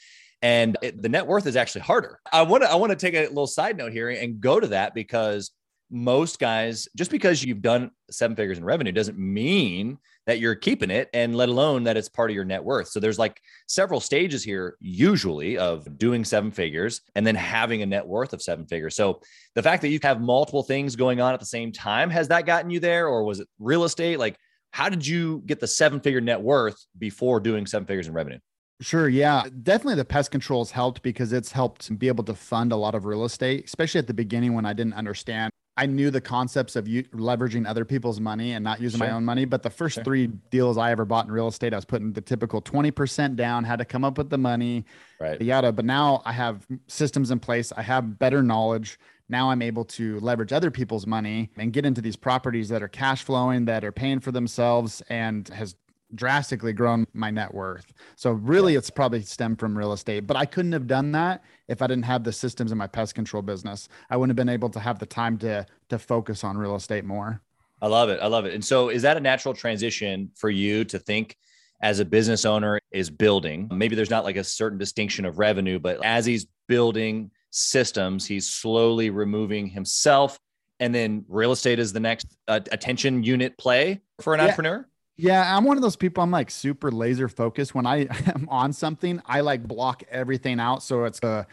And 0.41 0.77
it, 0.81 0.99
the 0.99 1.09
net 1.09 1.27
worth 1.27 1.45
is 1.45 1.55
actually 1.55 1.81
harder. 1.81 2.19
I 2.33 2.41
want 2.41 2.63
to, 2.63 2.71
I 2.71 2.75
want 2.75 2.91
to 2.91 2.95
take 2.95 3.13
a 3.13 3.27
little 3.27 3.47
side 3.47 3.77
note 3.77 3.91
here 3.91 4.09
and 4.09 4.41
go 4.41 4.59
to 4.59 4.67
that 4.67 4.95
because 4.95 5.51
most 5.91 6.39
guys, 6.39 6.87
just 6.95 7.11
because 7.11 7.43
you've 7.43 7.61
done 7.61 7.91
seven 8.09 8.35
figures 8.35 8.57
in 8.57 8.65
revenue 8.65 8.91
doesn't 8.91 9.19
mean 9.19 9.99
that 10.25 10.39
you're 10.39 10.55
keeping 10.55 10.89
it 10.89 11.09
and 11.13 11.35
let 11.35 11.49
alone 11.49 11.83
that 11.83 11.97
it's 11.97 12.09
part 12.09 12.31
of 12.31 12.35
your 12.35 12.45
net 12.45 12.63
worth. 12.63 12.87
So 12.87 12.99
there's 12.99 13.19
like 13.19 13.39
several 13.67 13.99
stages 13.99 14.43
here, 14.43 14.75
usually 14.79 15.57
of 15.57 15.97
doing 15.97 16.25
seven 16.25 16.51
figures 16.51 17.01
and 17.15 17.25
then 17.25 17.35
having 17.35 17.81
a 17.81 17.85
net 17.85 18.07
worth 18.07 18.33
of 18.33 18.41
seven 18.41 18.65
figures. 18.65 18.95
So 18.95 19.21
the 19.53 19.63
fact 19.63 19.81
that 19.83 19.89
you 19.89 19.99
have 20.03 20.21
multiple 20.21 20.63
things 20.63 20.95
going 20.95 21.21
on 21.21 21.33
at 21.33 21.39
the 21.39 21.45
same 21.45 21.71
time, 21.71 22.09
has 22.09 22.27
that 22.29 22.45
gotten 22.45 22.71
you 22.71 22.79
there? 22.79 23.07
Or 23.07 23.23
was 23.23 23.39
it 23.39 23.47
real 23.59 23.83
estate? 23.83 24.17
Like, 24.17 24.37
how 24.71 24.89
did 24.89 25.05
you 25.05 25.43
get 25.45 25.59
the 25.59 25.67
seven 25.67 25.99
figure 25.99 26.21
net 26.21 26.41
worth 26.41 26.85
before 26.97 27.39
doing 27.39 27.65
seven 27.65 27.85
figures 27.85 28.07
in 28.07 28.13
revenue? 28.13 28.39
Sure. 28.81 29.07
Yeah. 29.07 29.43
Definitely 29.63 29.95
the 29.95 30.05
pest 30.05 30.31
control 30.31 30.61
has 30.61 30.71
helped 30.71 31.01
because 31.01 31.31
it's 31.31 31.51
helped 31.51 31.97
be 31.97 32.09
able 32.09 32.25
to 32.25 32.33
fund 32.33 32.73
a 32.73 32.75
lot 32.75 32.93
of 32.93 33.05
real 33.05 33.23
estate, 33.23 33.65
especially 33.65 33.99
at 33.99 34.07
the 34.07 34.13
beginning 34.13 34.53
when 34.53 34.65
I 34.65 34.73
didn't 34.73 34.95
understand. 34.95 35.51
I 35.77 35.85
knew 35.87 36.09
the 36.09 36.21
concepts 36.21 36.75
of 36.77 36.87
you 36.87 37.03
leveraging 37.03 37.67
other 37.67 37.83
people's 37.83 38.19
money 38.21 38.53
and 38.53 38.63
not 38.63 38.79
using 38.79 38.97
Sure. 38.99 39.07
my 39.07 39.13
own 39.13 39.25
money. 39.25 39.43
But 39.43 39.61
the 39.61 39.69
first 39.69 39.95
Sure. 39.95 40.03
three 40.05 40.27
deals 40.49 40.77
I 40.77 40.91
ever 40.91 41.03
bought 41.03 41.25
in 41.25 41.31
real 41.31 41.47
estate, 41.49 41.73
I 41.73 41.75
was 41.75 41.83
putting 41.85 42.13
the 42.13 42.21
typical 42.21 42.61
20% 42.61 43.35
down, 43.35 43.65
had 43.65 43.79
to 43.79 43.85
come 43.85 44.05
up 44.05 44.17
with 44.17 44.29
the 44.29 44.37
money, 44.37 44.85
Right. 45.19 45.41
yada. 45.41 45.73
But 45.73 45.83
now 45.85 46.21
I 46.25 46.31
have 46.31 46.65
systems 46.87 47.29
in 47.29 47.39
place. 47.39 47.73
I 47.75 47.81
have 47.81 48.17
better 48.17 48.41
knowledge. 48.41 48.97
Now 49.27 49.49
I'm 49.51 49.61
able 49.61 49.83
to 49.85 50.19
leverage 50.21 50.53
other 50.53 50.71
people's 50.71 51.05
money 51.07 51.49
and 51.57 51.73
get 51.73 51.85
into 51.85 51.99
these 51.99 52.15
properties 52.15 52.69
that 52.69 52.81
are 52.81 52.87
cash 52.87 53.23
flowing, 53.23 53.65
that 53.65 53.83
are 53.83 53.91
paying 53.91 54.19
for 54.21 54.31
themselves, 54.31 55.01
and 55.09 55.47
has 55.49 55.75
drastically 56.13 56.73
grown 56.73 57.05
my 57.13 57.31
net 57.31 57.53
worth. 57.53 57.93
So 58.15 58.31
really 58.31 58.75
it's 58.75 58.89
probably 58.89 59.21
stemmed 59.21 59.59
from 59.59 59.77
real 59.77 59.93
estate, 59.93 60.27
but 60.27 60.37
I 60.37 60.45
couldn't 60.45 60.73
have 60.73 60.87
done 60.87 61.11
that 61.13 61.43
if 61.67 61.81
I 61.81 61.87
didn't 61.87 62.05
have 62.05 62.23
the 62.23 62.31
systems 62.31 62.71
in 62.71 62.77
my 62.77 62.87
pest 62.87 63.15
control 63.15 63.41
business. 63.41 63.89
I 64.09 64.17
wouldn't 64.17 64.31
have 64.31 64.45
been 64.45 64.53
able 64.53 64.69
to 64.69 64.79
have 64.79 64.99
the 64.99 65.05
time 65.05 65.37
to 65.39 65.65
to 65.89 65.99
focus 65.99 66.43
on 66.43 66.57
real 66.57 66.75
estate 66.75 67.05
more. 67.05 67.41
I 67.81 67.87
love 67.87 68.09
it. 68.09 68.19
I 68.21 68.27
love 68.27 68.45
it. 68.45 68.53
And 68.53 68.63
so 68.63 68.89
is 68.89 69.01
that 69.01 69.17
a 69.17 69.19
natural 69.19 69.53
transition 69.53 70.31
for 70.35 70.49
you 70.49 70.85
to 70.85 70.99
think 70.99 71.35
as 71.81 71.99
a 71.99 72.05
business 72.05 72.45
owner 72.45 72.79
is 72.91 73.09
building? 73.09 73.69
Maybe 73.71 73.95
there's 73.95 74.09
not 74.09 74.23
like 74.23 74.37
a 74.37 74.43
certain 74.43 74.77
distinction 74.77 75.25
of 75.25 75.39
revenue, 75.39 75.79
but 75.79 76.03
as 76.03 76.25
he's 76.25 76.47
building 76.67 77.31
systems, 77.51 78.25
he's 78.25 78.49
slowly 78.49 79.09
removing 79.09 79.67
himself 79.67 80.39
and 80.79 80.93
then 80.93 81.23
real 81.27 81.51
estate 81.51 81.79
is 81.79 81.93
the 81.93 81.99
next 81.99 82.35
uh, 82.47 82.59
attention 82.71 83.23
unit 83.23 83.57
play 83.57 84.01
for 84.19 84.33
an 84.33 84.39
yeah. 84.39 84.45
entrepreneur 84.45 84.87
yeah, 85.17 85.55
I'm 85.55 85.63
one 85.63 85.77
of 85.77 85.83
those 85.83 85.95
people. 85.95 86.23
I'm 86.23 86.31
like 86.31 86.51
super 86.51 86.91
laser 86.91 87.27
focused. 87.29 87.73
When 87.73 87.85
I 87.85 88.01
am 88.27 88.47
on 88.49 88.73
something, 88.73 89.21
I 89.25 89.41
like 89.41 89.67
block 89.67 90.03
everything 90.09 90.59
out. 90.59 90.83
So 90.83 91.05
it's 91.05 91.23
uh, 91.23 91.45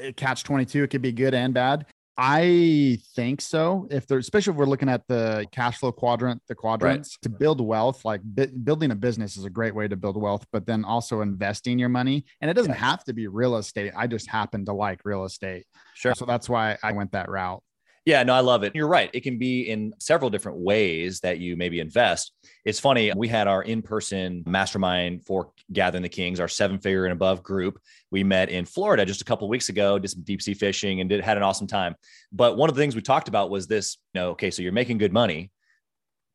a 0.00 0.12
catch 0.12 0.44
22. 0.44 0.84
It 0.84 0.88
could 0.88 1.02
be 1.02 1.12
good 1.12 1.34
and 1.34 1.52
bad. 1.52 1.86
I 2.18 2.98
think 3.14 3.42
so. 3.42 3.86
If 3.90 4.06
there's, 4.06 4.24
especially 4.24 4.52
if 4.52 4.56
we're 4.56 4.64
looking 4.64 4.88
at 4.88 5.06
the 5.06 5.46
cash 5.52 5.78
flow 5.78 5.92
quadrant, 5.92 6.40
the 6.48 6.54
quadrants 6.54 7.18
right. 7.18 7.22
to 7.22 7.28
build 7.28 7.60
wealth, 7.60 8.06
like 8.06 8.22
bi- 8.24 8.48
building 8.64 8.90
a 8.90 8.94
business 8.94 9.36
is 9.36 9.44
a 9.44 9.50
great 9.50 9.74
way 9.74 9.86
to 9.86 9.96
build 9.96 10.16
wealth, 10.16 10.46
but 10.50 10.64
then 10.64 10.82
also 10.82 11.20
investing 11.20 11.78
your 11.78 11.90
money. 11.90 12.24
And 12.40 12.50
it 12.50 12.54
doesn't 12.54 12.72
yes. 12.72 12.80
have 12.80 13.04
to 13.04 13.12
be 13.12 13.26
real 13.26 13.56
estate. 13.56 13.92
I 13.94 14.06
just 14.06 14.30
happen 14.30 14.64
to 14.64 14.72
like 14.72 15.00
real 15.04 15.24
estate. 15.24 15.66
Sure. 15.94 16.14
So 16.14 16.24
that's 16.24 16.48
why 16.48 16.78
I 16.82 16.92
went 16.92 17.12
that 17.12 17.28
route. 17.28 17.62
Yeah, 18.06 18.22
no, 18.22 18.34
I 18.34 18.40
love 18.40 18.62
it. 18.62 18.72
You're 18.72 18.86
right. 18.86 19.10
It 19.12 19.22
can 19.22 19.36
be 19.36 19.62
in 19.62 19.92
several 19.98 20.30
different 20.30 20.58
ways 20.58 21.18
that 21.20 21.40
you 21.40 21.56
maybe 21.56 21.80
invest. 21.80 22.32
It's 22.64 22.78
funny. 22.78 23.12
We 23.16 23.26
had 23.26 23.48
our 23.48 23.64
in 23.64 23.82
person 23.82 24.44
mastermind 24.46 25.26
for 25.26 25.50
Gathering 25.72 26.04
the 26.04 26.08
Kings, 26.08 26.38
our 26.38 26.46
seven 26.46 26.78
figure 26.78 27.04
and 27.04 27.12
above 27.12 27.42
group. 27.42 27.80
We 28.12 28.22
met 28.22 28.48
in 28.48 28.64
Florida 28.64 29.04
just 29.04 29.22
a 29.22 29.24
couple 29.24 29.48
weeks 29.48 29.70
ago, 29.70 29.98
did 29.98 30.08
some 30.08 30.22
deep 30.22 30.40
sea 30.40 30.54
fishing 30.54 31.00
and 31.00 31.10
did 31.10 31.20
had 31.20 31.36
an 31.36 31.42
awesome 31.42 31.66
time. 31.66 31.96
But 32.30 32.56
one 32.56 32.68
of 32.68 32.76
the 32.76 32.80
things 32.80 32.94
we 32.94 33.02
talked 33.02 33.26
about 33.26 33.50
was 33.50 33.66
this 33.66 33.98
you 34.14 34.20
know, 34.20 34.30
okay, 34.30 34.52
so 34.52 34.62
you're 34.62 34.70
making 34.70 34.98
good 34.98 35.12
money. 35.12 35.50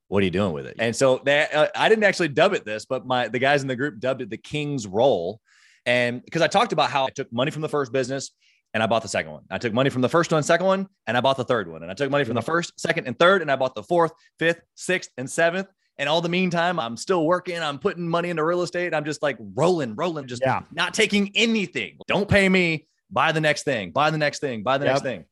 What 0.10 0.24
are 0.24 0.26
you 0.26 0.32
doing 0.32 0.52
with 0.52 0.68
it? 0.68 0.76
And 0.78 0.94
so 0.94 1.22
that, 1.24 1.56
uh, 1.56 1.70
I 1.74 1.88
didn't 1.88 2.04
actually 2.04 2.28
dub 2.28 2.52
it 2.52 2.66
this, 2.66 2.84
but 2.84 3.06
my 3.06 3.30
the 3.30 3.40
guys 3.40 3.62
in 3.62 3.70
the 3.70 3.78
group 3.78 3.98
dubbed 3.98 4.22
it 4.22 4.30
the 4.30 4.36
King's 4.36 4.88
role. 4.88 5.40
And 5.86 6.22
because 6.26 6.42
I 6.42 6.48
talked 6.48 6.74
about 6.74 6.90
how 6.90 7.06
I 7.06 7.12
took 7.12 7.32
money 7.32 7.50
from 7.50 7.62
the 7.62 7.70
first 7.70 7.94
business, 7.94 8.32
and 8.74 8.82
I 8.82 8.86
bought 8.86 9.02
the 9.02 9.08
second 9.08 9.32
one. 9.32 9.44
I 9.50 9.58
took 9.58 9.74
money 9.74 9.90
from 9.90 10.02
the 10.02 10.10
first 10.10 10.32
one, 10.32 10.44
second 10.44 10.66
one, 10.66 10.88
and 11.08 11.18
I 11.18 11.22
bought 11.22 11.38
the 11.38 11.44
third 11.44 11.70
one. 11.70 11.84
And 11.84 11.92
I 11.92 11.94
took 11.94 12.10
money 12.10 12.24
from 12.24 12.36
the 12.36 12.42
first, 12.42 12.80
second, 12.80 13.08
and 13.08 13.18
third, 13.18 13.42
and 13.42 13.52
I 13.52 13.56
bought 13.56 13.76
the 13.76 13.84
fourth, 13.84 14.14
fifth, 14.40 14.62
sixth, 14.76 15.12
and 15.18 15.30
seventh. 15.30 15.68
And 15.98 16.08
all 16.08 16.22
the 16.22 16.30
meantime, 16.30 16.80
I'm 16.80 16.98
still 16.98 17.26
working. 17.26 17.60
I'm 17.60 17.78
putting 17.78 18.08
money 18.08 18.30
into 18.30 18.44
real 18.44 18.62
estate. 18.62 18.94
I'm 18.94 19.06
just 19.06 19.22
like 19.22 19.38
rolling, 19.56 19.96
rolling, 19.96 20.28
just 20.28 20.42
yeah. 20.42 20.62
not 20.72 20.94
taking 20.94 21.32
anything. 21.36 21.98
Don't 22.08 22.28
pay 22.28 22.48
me. 22.48 22.88
Buy 23.12 23.34
the 23.34 23.42
next 23.42 23.64
thing. 23.64 23.92
Buy 23.92 24.10
the 24.10 24.18
next 24.18 24.40
thing. 24.40 24.64
Buy 24.64 24.78
the 24.78 24.86
yep. 24.86 24.94
next 24.94 25.04
thing. 25.04 25.26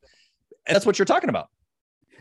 And 0.66 0.74
that's 0.74 0.84
what 0.84 0.98
you're 0.98 1.06
talking 1.06 1.30
about 1.30 1.48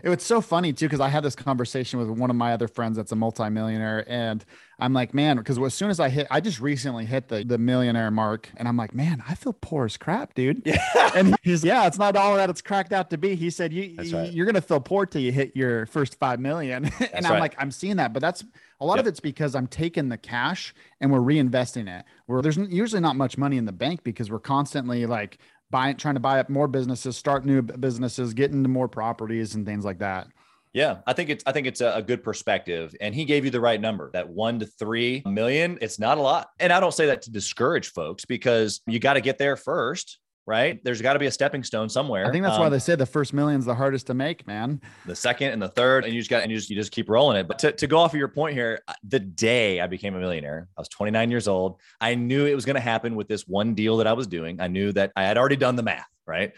it 0.04 0.10
was 0.10 0.24
so 0.24 0.42
funny 0.42 0.74
too 0.74 0.86
because 0.86 1.00
I 1.00 1.10
had 1.10 1.24
this 1.24 1.36
conversation 1.36 2.00
with 2.00 2.10
one 2.10 2.30
of 2.30 2.36
my 2.36 2.54
other 2.54 2.68
friends 2.68 2.98
that's 2.98 3.12
a 3.12 3.16
multimillionaire, 3.16 4.06
and 4.08 4.44
I'm 4.80 4.94
like, 4.94 5.14
man, 5.14 5.38
because 5.38 5.60
as 5.60 5.74
soon 5.74 5.90
as 5.90 6.00
I 6.00 6.10
hit, 6.10 6.28
I 6.32 6.40
just 6.40 6.60
recently 6.60 7.06
hit 7.06 7.28
the 7.28 7.44
the 7.44 7.58
millionaire 7.58 8.12
mark, 8.12 8.50
and 8.58 8.68
I'm 8.68 8.78
like, 8.78 8.94
man, 8.94 9.24
I 9.28 9.36
feel 9.36 9.54
poor 9.54 9.86
as 9.86 9.98
crap, 9.98 10.34
dude. 10.34 10.62
Yeah. 10.66 11.12
and 11.16 11.36
he's 11.44 11.64
yeah, 11.64 11.88
it's 11.88 11.98
not 11.98 12.16
all 12.16 12.36
that 12.36 12.50
it's 12.50 12.62
cracked 12.62 12.94
out 12.94 13.10
to 13.10 13.18
be. 13.18 13.36
He 13.36 13.50
said 13.50 13.74
you 13.74 13.96
right. 14.14 14.32
you're 14.32 14.46
gonna 14.46 14.62
feel 14.62 14.80
poor 14.80 15.06
till 15.06 15.22
you 15.22 15.32
hit 15.32 15.56
your 15.56 15.86
first 15.88 16.18
five 16.20 16.40
million, 16.40 16.86
and 17.14 17.26
I'm 17.26 17.34
right. 17.34 17.40
like, 17.40 17.56
I'm 17.58 17.72
seeing 17.72 17.98
that, 17.98 18.14
but 18.14 18.22
that's 18.22 18.44
a 18.80 18.86
lot 18.86 18.96
yep. 18.96 19.04
of 19.04 19.08
it's 19.08 19.20
because 19.20 19.56
I'm 19.56 19.68
taking 19.68 20.08
the 20.08 20.18
cash 20.18 20.74
and 21.02 21.12
we're 21.12 21.20
reinvesting 21.20 21.90
it. 21.90 22.06
Where 22.28 22.42
there's 22.42 22.58
usually 22.58 23.02
not 23.02 23.16
much 23.16 23.38
money 23.38 23.58
in 23.58 23.66
the 23.66 23.74
bank 23.74 24.04
because 24.04 24.32
we're 24.32 24.40
constantly 24.40 25.06
like 25.06 25.38
buying, 25.72 25.96
trying 25.98 26.16
to 26.16 26.20
buy 26.20 26.40
up 26.40 26.50
more 26.50 26.68
businesses, 26.68 27.18
start 27.18 27.46
new 27.46 27.62
businesses, 27.62 28.34
get 28.34 28.52
into 28.52 28.70
more 28.70 28.88
properties 28.88 29.56
and 29.56 29.66
things 29.66 29.86
like 29.86 30.00
that. 30.00 30.28
Yeah, 30.74 30.98
I 31.08 31.14
think 31.14 31.30
it's 31.30 31.44
I 31.48 31.52
think 31.52 31.66
it's 31.66 31.82
a, 31.82 32.04
good 32.06 32.24
perspective, 32.24 32.94
and 33.02 33.16
he 33.16 33.26
gave 33.26 33.44
you 33.44 33.50
the 33.50 33.60
right 33.60 33.82
number. 33.82 34.12
That 34.14 34.30
one 34.30 34.60
to 34.60 34.68
three 34.68 35.24
million, 35.26 35.80
it's 35.82 35.98
not 35.98 36.20
a 36.20 36.22
lot, 36.22 36.50
and 36.60 36.72
I 36.72 36.80
don't 36.80 36.94
say 36.94 37.08
that 37.08 37.24
to 37.24 37.32
discourage 37.32 37.92
folks 37.92 38.24
because 38.26 38.82
you 38.86 39.00
got 39.00 39.14
to 39.14 39.22
get 39.22 39.40
there 39.40 39.56
first 39.56 40.20
right? 40.50 40.84
There's 40.84 41.02
got 41.02 41.14
to 41.14 41.20
be 41.20 41.28
a 41.28 41.32
stepping 41.32 41.64
stone 41.64 41.90
somewhere. 41.90 42.26
I 42.26 42.32
think 42.32 42.44
that's 42.44 42.56
um, 42.56 42.62
why 42.62 42.70
they 42.70 42.80
say 42.80 42.96
the 42.96 43.06
first 43.06 43.34
million's 43.34 43.66
the 43.66 43.76
hardest 43.76 44.08
to 44.08 44.14
make, 44.14 44.48
man. 44.48 44.82
The 45.06 45.16
second 45.16 45.52
and 45.52 45.62
the 45.62 45.70
third, 45.70 46.06
and 46.06 46.14
you 46.14 46.20
just 46.20 46.30
got 46.30 46.42
and 46.42 46.52
you 46.52 46.58
just 46.58 46.70
you 46.70 46.76
just 46.76 46.92
keep 46.92 47.08
rolling 47.08 47.38
it. 47.38 47.48
But 47.48 47.60
to, 47.60 47.72
to 47.72 47.88
go 47.88 48.00
off 48.00 48.14
of 48.14 48.20
your 48.20 48.30
point 48.30 48.56
here, 48.56 48.82
uh, 48.88 48.94
the 49.04 49.20
day 49.20 49.80
I 49.80 49.88
became 49.88 50.16
a 50.16 50.20
millionaire, 50.20 50.68
I 50.76 50.82
was 50.82 50.90
29 50.90 51.30
years 51.30 51.48
old. 51.48 51.80
I 52.02 52.16
knew 52.16 52.46
it 52.46 52.56
was 52.56 52.66
going 52.66 52.76
to 52.76 52.82
happen 52.82 53.16
with 53.16 53.28
this 53.28 53.48
one 53.48 53.76
deal 53.76 53.98
that 53.98 54.08
I 54.08 54.14
was 54.14 54.28
doing. 54.28 54.60
I 54.60 54.68
knew 54.68 54.92
that 54.94 55.12
I 55.16 55.24
had 55.24 55.38
already 55.38 55.56
done 55.56 55.76
the 55.76 55.84
math, 55.84 56.08
right? 56.26 56.54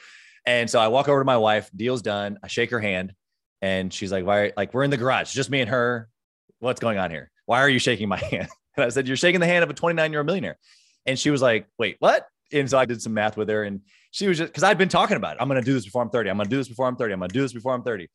And 0.45 0.69
so 0.69 0.79
I 0.79 0.87
walk 0.87 1.09
over 1.09 1.19
to 1.19 1.25
my 1.25 1.37
wife, 1.37 1.69
deal's 1.75 2.01
done. 2.01 2.39
I 2.41 2.47
shake 2.47 2.71
her 2.71 2.79
hand, 2.79 3.13
and 3.61 3.93
she's 3.93 4.11
like, 4.11 4.25
"Why? 4.25 4.53
Like 4.55 4.73
we're 4.73 4.83
in 4.83 4.89
the 4.89 4.97
garage, 4.97 5.33
just 5.33 5.49
me 5.49 5.59
and 5.59 5.69
her. 5.69 6.07
What's 6.59 6.79
going 6.79 6.97
on 6.97 7.11
here? 7.11 7.29
Why 7.45 7.59
are 7.59 7.69
you 7.69 7.79
shaking 7.79 8.07
my 8.07 8.17
hand?" 8.31 8.47
And 8.77 8.85
I 8.85 8.89
said, 8.89 9.05
"You're 9.07 9.17
shaking 9.17 9.41
the 9.41 9.47
hand 9.47 9.63
of 9.63 9.69
a 9.69 9.73
29 9.73 10.11
year 10.11 10.21
old 10.21 10.27
millionaire." 10.27 10.57
And 11.05 11.19
she 11.19 11.29
was 11.29 11.41
like, 11.41 11.67
"Wait, 11.77 11.97
what?" 11.99 12.25
And 12.53 12.69
so 12.69 12.77
I 12.77 12.85
did 12.85 13.01
some 13.01 13.13
math 13.13 13.37
with 13.37 13.49
her, 13.49 13.63
and 13.63 13.81
she 14.11 14.27
was 14.27 14.37
just 14.37 14.51
because 14.51 14.63
I'd 14.63 14.77
been 14.77 14.89
talking 14.89 15.17
about 15.17 15.35
it. 15.35 15.41
I'm 15.41 15.47
going 15.47 15.61
to 15.61 15.65
do 15.65 15.73
this 15.73 15.85
before 15.85 16.01
I'm 16.01 16.09
30. 16.09 16.29
I'm 16.29 16.37
going 16.37 16.45
to 16.45 16.49
do 16.49 16.57
this 16.57 16.67
before 16.67 16.87
I'm 16.87 16.95
30. 16.95 17.13
I'm 17.13 17.19
going 17.19 17.29
to 17.29 17.33
do 17.33 17.41
this 17.41 17.53
before 17.53 17.73
I'm 17.73 17.83
30. 17.83 18.09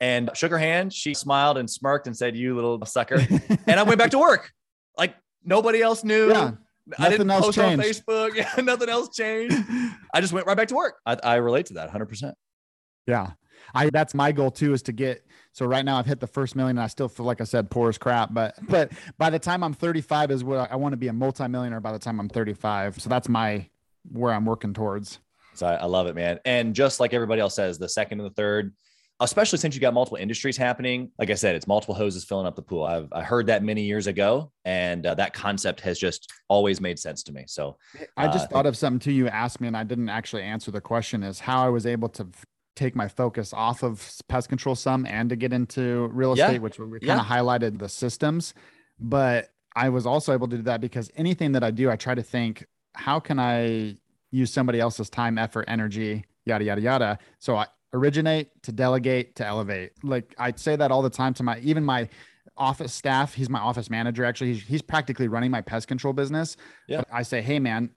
And 0.00 0.30
shook 0.34 0.50
her 0.50 0.58
hand. 0.58 0.92
She 0.92 1.14
smiled 1.14 1.58
and 1.58 1.70
smirked 1.70 2.06
and 2.06 2.16
said, 2.16 2.36
"You 2.36 2.54
little 2.54 2.84
sucker." 2.86 3.16
and 3.66 3.78
I 3.78 3.82
went 3.82 3.98
back 3.98 4.10
to 4.10 4.18
work. 4.18 4.50
Like 4.98 5.14
nobody 5.44 5.80
else 5.80 6.04
knew. 6.04 6.30
Yeah. 6.30 6.52
I 6.98 7.10
didn't 7.10 7.28
post 7.28 7.54
changed. 7.54 7.80
on 7.80 7.86
Facebook. 7.86 8.34
Yeah, 8.34 8.62
nothing 8.62 8.88
else 8.88 9.14
changed. 9.14 9.56
I 10.14 10.20
just 10.20 10.32
went 10.32 10.46
right 10.46 10.56
back 10.56 10.68
to 10.68 10.74
work. 10.74 10.96
I, 11.06 11.16
I 11.22 11.34
relate 11.36 11.66
to 11.66 11.74
that 11.74 11.92
100%. 11.92 12.32
Yeah. 13.06 13.32
I 13.74 13.90
that's 13.90 14.12
my 14.12 14.32
goal 14.32 14.50
too 14.50 14.72
is 14.72 14.82
to 14.82 14.92
get 14.92 15.24
so 15.52 15.66
right 15.66 15.84
now 15.84 15.96
I've 15.96 16.06
hit 16.06 16.18
the 16.18 16.26
first 16.26 16.56
million 16.56 16.78
and 16.78 16.84
I 16.84 16.88
still 16.88 17.08
feel 17.08 17.24
like 17.24 17.40
I 17.40 17.44
said 17.44 17.70
poor 17.70 17.88
as 17.88 17.96
crap 17.96 18.34
but 18.34 18.54
but 18.68 18.90
by 19.18 19.30
the 19.30 19.38
time 19.38 19.62
I'm 19.62 19.72
35 19.72 20.32
is 20.32 20.42
what 20.42 20.58
I, 20.58 20.72
I 20.72 20.76
want 20.76 20.94
to 20.94 20.96
be 20.96 21.06
a 21.06 21.12
multimillionaire 21.12 21.80
by 21.80 21.92
the 21.92 21.98
time 21.98 22.18
I'm 22.18 22.28
35 22.28 23.00
so 23.00 23.08
that's 23.08 23.28
my 23.28 23.64
where 24.10 24.32
I'm 24.32 24.44
working 24.44 24.74
towards. 24.74 25.18
So 25.54 25.66
I, 25.66 25.74
I 25.74 25.84
love 25.84 26.06
it, 26.06 26.14
man. 26.14 26.40
And 26.44 26.74
just 26.74 27.00
like 27.00 27.12
everybody 27.12 27.40
else 27.40 27.54
says, 27.54 27.78
the 27.78 27.88
second 27.88 28.20
and 28.20 28.30
the 28.30 28.34
third, 28.34 28.74
especially 29.20 29.58
since 29.58 29.74
you 29.74 29.80
got 29.80 29.94
multiple 29.94 30.18
industries 30.18 30.56
happening. 30.56 31.10
Like 31.18 31.30
I 31.30 31.34
said, 31.34 31.54
it's 31.54 31.66
multiple 31.66 31.94
hoses 31.94 32.24
filling 32.24 32.46
up 32.46 32.56
the 32.56 32.62
pool. 32.62 32.84
I've 32.84 33.08
I 33.12 33.22
heard 33.22 33.46
that 33.46 33.62
many 33.62 33.82
years 33.82 34.06
ago, 34.06 34.50
and 34.64 35.06
uh, 35.06 35.14
that 35.14 35.32
concept 35.32 35.80
has 35.82 35.98
just 35.98 36.32
always 36.48 36.80
made 36.80 36.98
sense 36.98 37.22
to 37.24 37.32
me. 37.32 37.44
So 37.46 37.76
I 38.16 38.26
just 38.26 38.46
uh, 38.46 38.48
thought 38.48 38.66
of 38.66 38.76
something 38.76 38.98
too. 38.98 39.12
You 39.12 39.28
asked 39.28 39.60
me, 39.60 39.68
and 39.68 39.76
I 39.76 39.84
didn't 39.84 40.08
actually 40.08 40.42
answer 40.42 40.70
the 40.70 40.80
question. 40.80 41.22
Is 41.22 41.38
how 41.38 41.64
I 41.64 41.68
was 41.68 41.86
able 41.86 42.08
to 42.10 42.26
take 42.74 42.96
my 42.96 43.06
focus 43.06 43.52
off 43.52 43.82
of 43.82 44.10
pest 44.28 44.48
control 44.48 44.74
some 44.74 45.06
and 45.06 45.28
to 45.28 45.36
get 45.36 45.52
into 45.52 46.08
real 46.12 46.32
estate, 46.32 46.54
yeah. 46.54 46.58
which 46.58 46.78
we 46.78 46.98
kind 47.00 47.20
of 47.20 47.26
yeah. 47.26 47.36
highlighted 47.36 47.78
the 47.78 47.88
systems, 47.88 48.54
but 48.98 49.50
I 49.74 49.88
was 49.88 50.06
also 50.06 50.32
able 50.32 50.48
to 50.48 50.56
do 50.56 50.62
that 50.64 50.80
because 50.80 51.10
anything 51.16 51.52
that 51.52 51.62
I 51.62 51.70
do, 51.70 51.90
I 51.90 51.96
try 51.96 52.14
to 52.14 52.22
think 52.22 52.66
how 52.94 53.20
can 53.20 53.38
I 53.38 53.96
use 54.30 54.52
somebody 54.52 54.80
else's 54.80 55.10
time, 55.10 55.38
effort, 55.38 55.66
energy, 55.68 56.24
yada, 56.44 56.64
yada, 56.64 56.80
yada. 56.80 57.18
So 57.38 57.56
I 57.56 57.66
originate 57.92 58.62
to 58.62 58.72
delegate 58.72 59.36
to 59.36 59.46
elevate. 59.46 59.92
Like 60.02 60.34
I 60.38 60.52
say 60.56 60.74
that 60.76 60.90
all 60.90 61.02
the 61.02 61.10
time 61.10 61.34
to 61.34 61.42
my, 61.42 61.58
even 61.60 61.84
my 61.84 62.08
office 62.56 62.92
staff. 62.92 63.34
He's 63.34 63.48
my 63.48 63.60
office 63.60 63.88
manager. 63.88 64.24
Actually, 64.24 64.54
he's, 64.54 64.62
he's 64.62 64.82
practically 64.82 65.28
running 65.28 65.50
my 65.50 65.62
pest 65.62 65.88
control 65.88 66.12
business. 66.12 66.56
Yeah. 66.86 67.02
I 67.10 67.22
say, 67.22 67.40
Hey 67.40 67.58
man, 67.58 67.90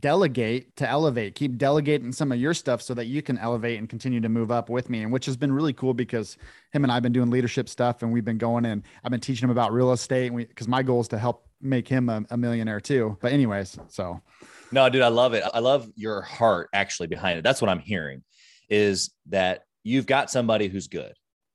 delegate 0.00 0.76
to 0.76 0.88
elevate, 0.88 1.34
keep 1.34 1.56
delegating 1.56 2.12
some 2.12 2.32
of 2.32 2.38
your 2.38 2.54
stuff 2.54 2.80
so 2.80 2.94
that 2.94 3.06
you 3.06 3.22
can 3.22 3.38
elevate 3.38 3.78
and 3.78 3.88
continue 3.88 4.20
to 4.20 4.28
move 4.28 4.50
up 4.50 4.70
with 4.70 4.88
me. 4.88 5.02
And 5.02 5.12
which 5.12 5.26
has 5.26 5.36
been 5.36 5.52
really 5.52 5.72
cool 5.72 5.94
because 5.94 6.36
him 6.72 6.84
and 6.84 6.92
I've 6.92 7.02
been 7.02 7.12
doing 7.12 7.30
leadership 7.30 7.68
stuff 7.68 8.02
and 8.02 8.12
we've 8.12 8.24
been 8.24 8.38
going 8.38 8.64
and 8.64 8.82
I've 9.04 9.10
been 9.10 9.20
teaching 9.20 9.44
him 9.44 9.50
about 9.50 9.72
real 9.72 9.92
estate. 9.92 10.26
And 10.26 10.36
we, 10.36 10.44
cause 10.46 10.68
my 10.68 10.82
goal 10.82 11.00
is 11.00 11.08
to 11.08 11.18
help 11.18 11.47
make 11.60 11.88
him 11.88 12.08
a, 12.08 12.24
a 12.30 12.36
millionaire 12.36 12.80
too. 12.80 13.16
But 13.20 13.32
anyways, 13.32 13.78
so 13.88 14.20
no, 14.70 14.88
dude, 14.88 15.02
I 15.02 15.08
love 15.08 15.34
it. 15.34 15.44
I 15.52 15.60
love 15.60 15.90
your 15.96 16.22
heart 16.22 16.68
actually 16.72 17.08
behind 17.08 17.38
it. 17.38 17.42
That's 17.42 17.60
what 17.60 17.70
I'm 17.70 17.78
hearing 17.78 18.22
is 18.68 19.10
that 19.26 19.62
you've 19.82 20.06
got 20.06 20.30
somebody 20.30 20.68
who's 20.68 20.88
good, 20.88 21.14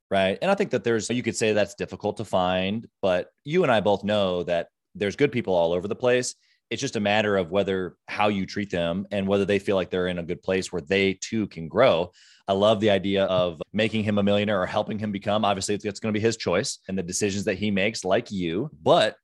right? 0.09 0.37
And 0.41 0.49
I 0.49 0.55
think 0.55 0.71
that 0.71 0.83
there's, 0.83 1.09
you 1.09 1.21
could 1.21 1.35
say 1.35 1.53
that's 1.53 1.75
difficult 1.75 2.17
to 2.17 2.25
find, 2.25 2.87
but 3.01 3.27
you 3.43 3.63
and 3.63 3.71
I 3.71 3.81
both 3.81 4.03
know 4.03 4.43
that 4.43 4.67
there's 4.95 5.15
good 5.15 5.31
people 5.31 5.53
all 5.53 5.73
over 5.73 5.87
the 5.87 5.95
place. 5.95 6.35
It's 6.69 6.81
just 6.81 6.95
a 6.95 6.99
matter 6.99 7.37
of 7.37 7.51
whether 7.51 7.95
how 8.07 8.29
you 8.29 8.47
treat 8.47 8.71
them 8.71 9.05
and 9.11 9.27
whether 9.27 9.45
they 9.45 9.59
feel 9.59 9.75
like 9.75 9.91
they're 9.91 10.07
in 10.07 10.17
a 10.17 10.23
good 10.23 10.41
place 10.41 10.71
where 10.71 10.81
they 10.81 11.13
too 11.13 11.45
can 11.47 11.67
grow. 11.67 12.11
I 12.47 12.53
love 12.53 12.79
the 12.79 12.89
idea 12.89 13.25
of 13.25 13.61
making 13.73 14.03
him 14.03 14.17
a 14.17 14.23
millionaire 14.23 14.61
or 14.61 14.65
helping 14.65 14.97
him 14.97 15.11
become. 15.11 15.45
Obviously, 15.45 15.75
it's, 15.75 15.85
it's 15.85 15.99
going 15.99 16.13
to 16.13 16.17
be 16.17 16.23
his 16.23 16.35
choice 16.35 16.79
and 16.87 16.97
the 16.97 17.03
decisions 17.03 17.45
that 17.45 17.59
he 17.59 17.69
makes, 17.69 18.03
like 18.03 18.31
you. 18.31 18.71
But 18.81 19.15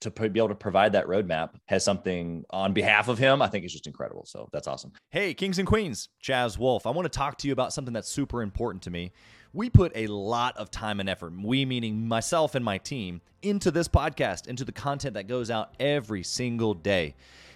to 0.00 0.10
be 0.10 0.38
able 0.38 0.48
to 0.48 0.54
provide 0.54 0.92
that 0.92 1.06
roadmap 1.06 1.50
has 1.66 1.82
something 1.84 2.44
on 2.50 2.72
behalf 2.72 3.08
of 3.08 3.18
him, 3.18 3.40
I 3.40 3.48
think 3.48 3.64
is 3.64 3.72
just 3.72 3.86
incredible. 3.86 4.26
So 4.26 4.48
that's 4.52 4.66
awesome. 4.68 4.92
Hey, 5.10 5.32
kings 5.32 5.58
and 5.58 5.66
queens, 5.66 6.08
Chaz 6.22 6.58
Wolfe. 6.58 6.86
I 6.86 6.90
want 6.90 7.06
to 7.06 7.18
talk 7.18 7.38
to 7.38 7.46
you 7.46 7.52
about 7.52 7.72
something 7.72 7.94
that's 7.94 8.08
super 8.08 8.42
important 8.42 8.82
to 8.82 8.90
me 8.90 9.12
We 9.56 9.70
put 9.70 9.92
a 9.94 10.06
lot 10.08 10.54
of 10.58 10.70
time 10.70 11.00
and 11.00 11.08
effort, 11.08 11.32
we 11.32 11.64
meaning 11.64 12.06
myself 12.06 12.54
and 12.54 12.62
my 12.62 12.76
team, 12.76 13.22
into 13.40 13.70
this 13.70 13.88
podcast, 13.88 14.48
into 14.48 14.66
the 14.66 14.72
content 14.72 15.14
that 15.14 15.28
goes 15.28 15.50
out 15.50 15.74
every 15.80 16.22
single 16.22 16.74
day. 16.74 17.14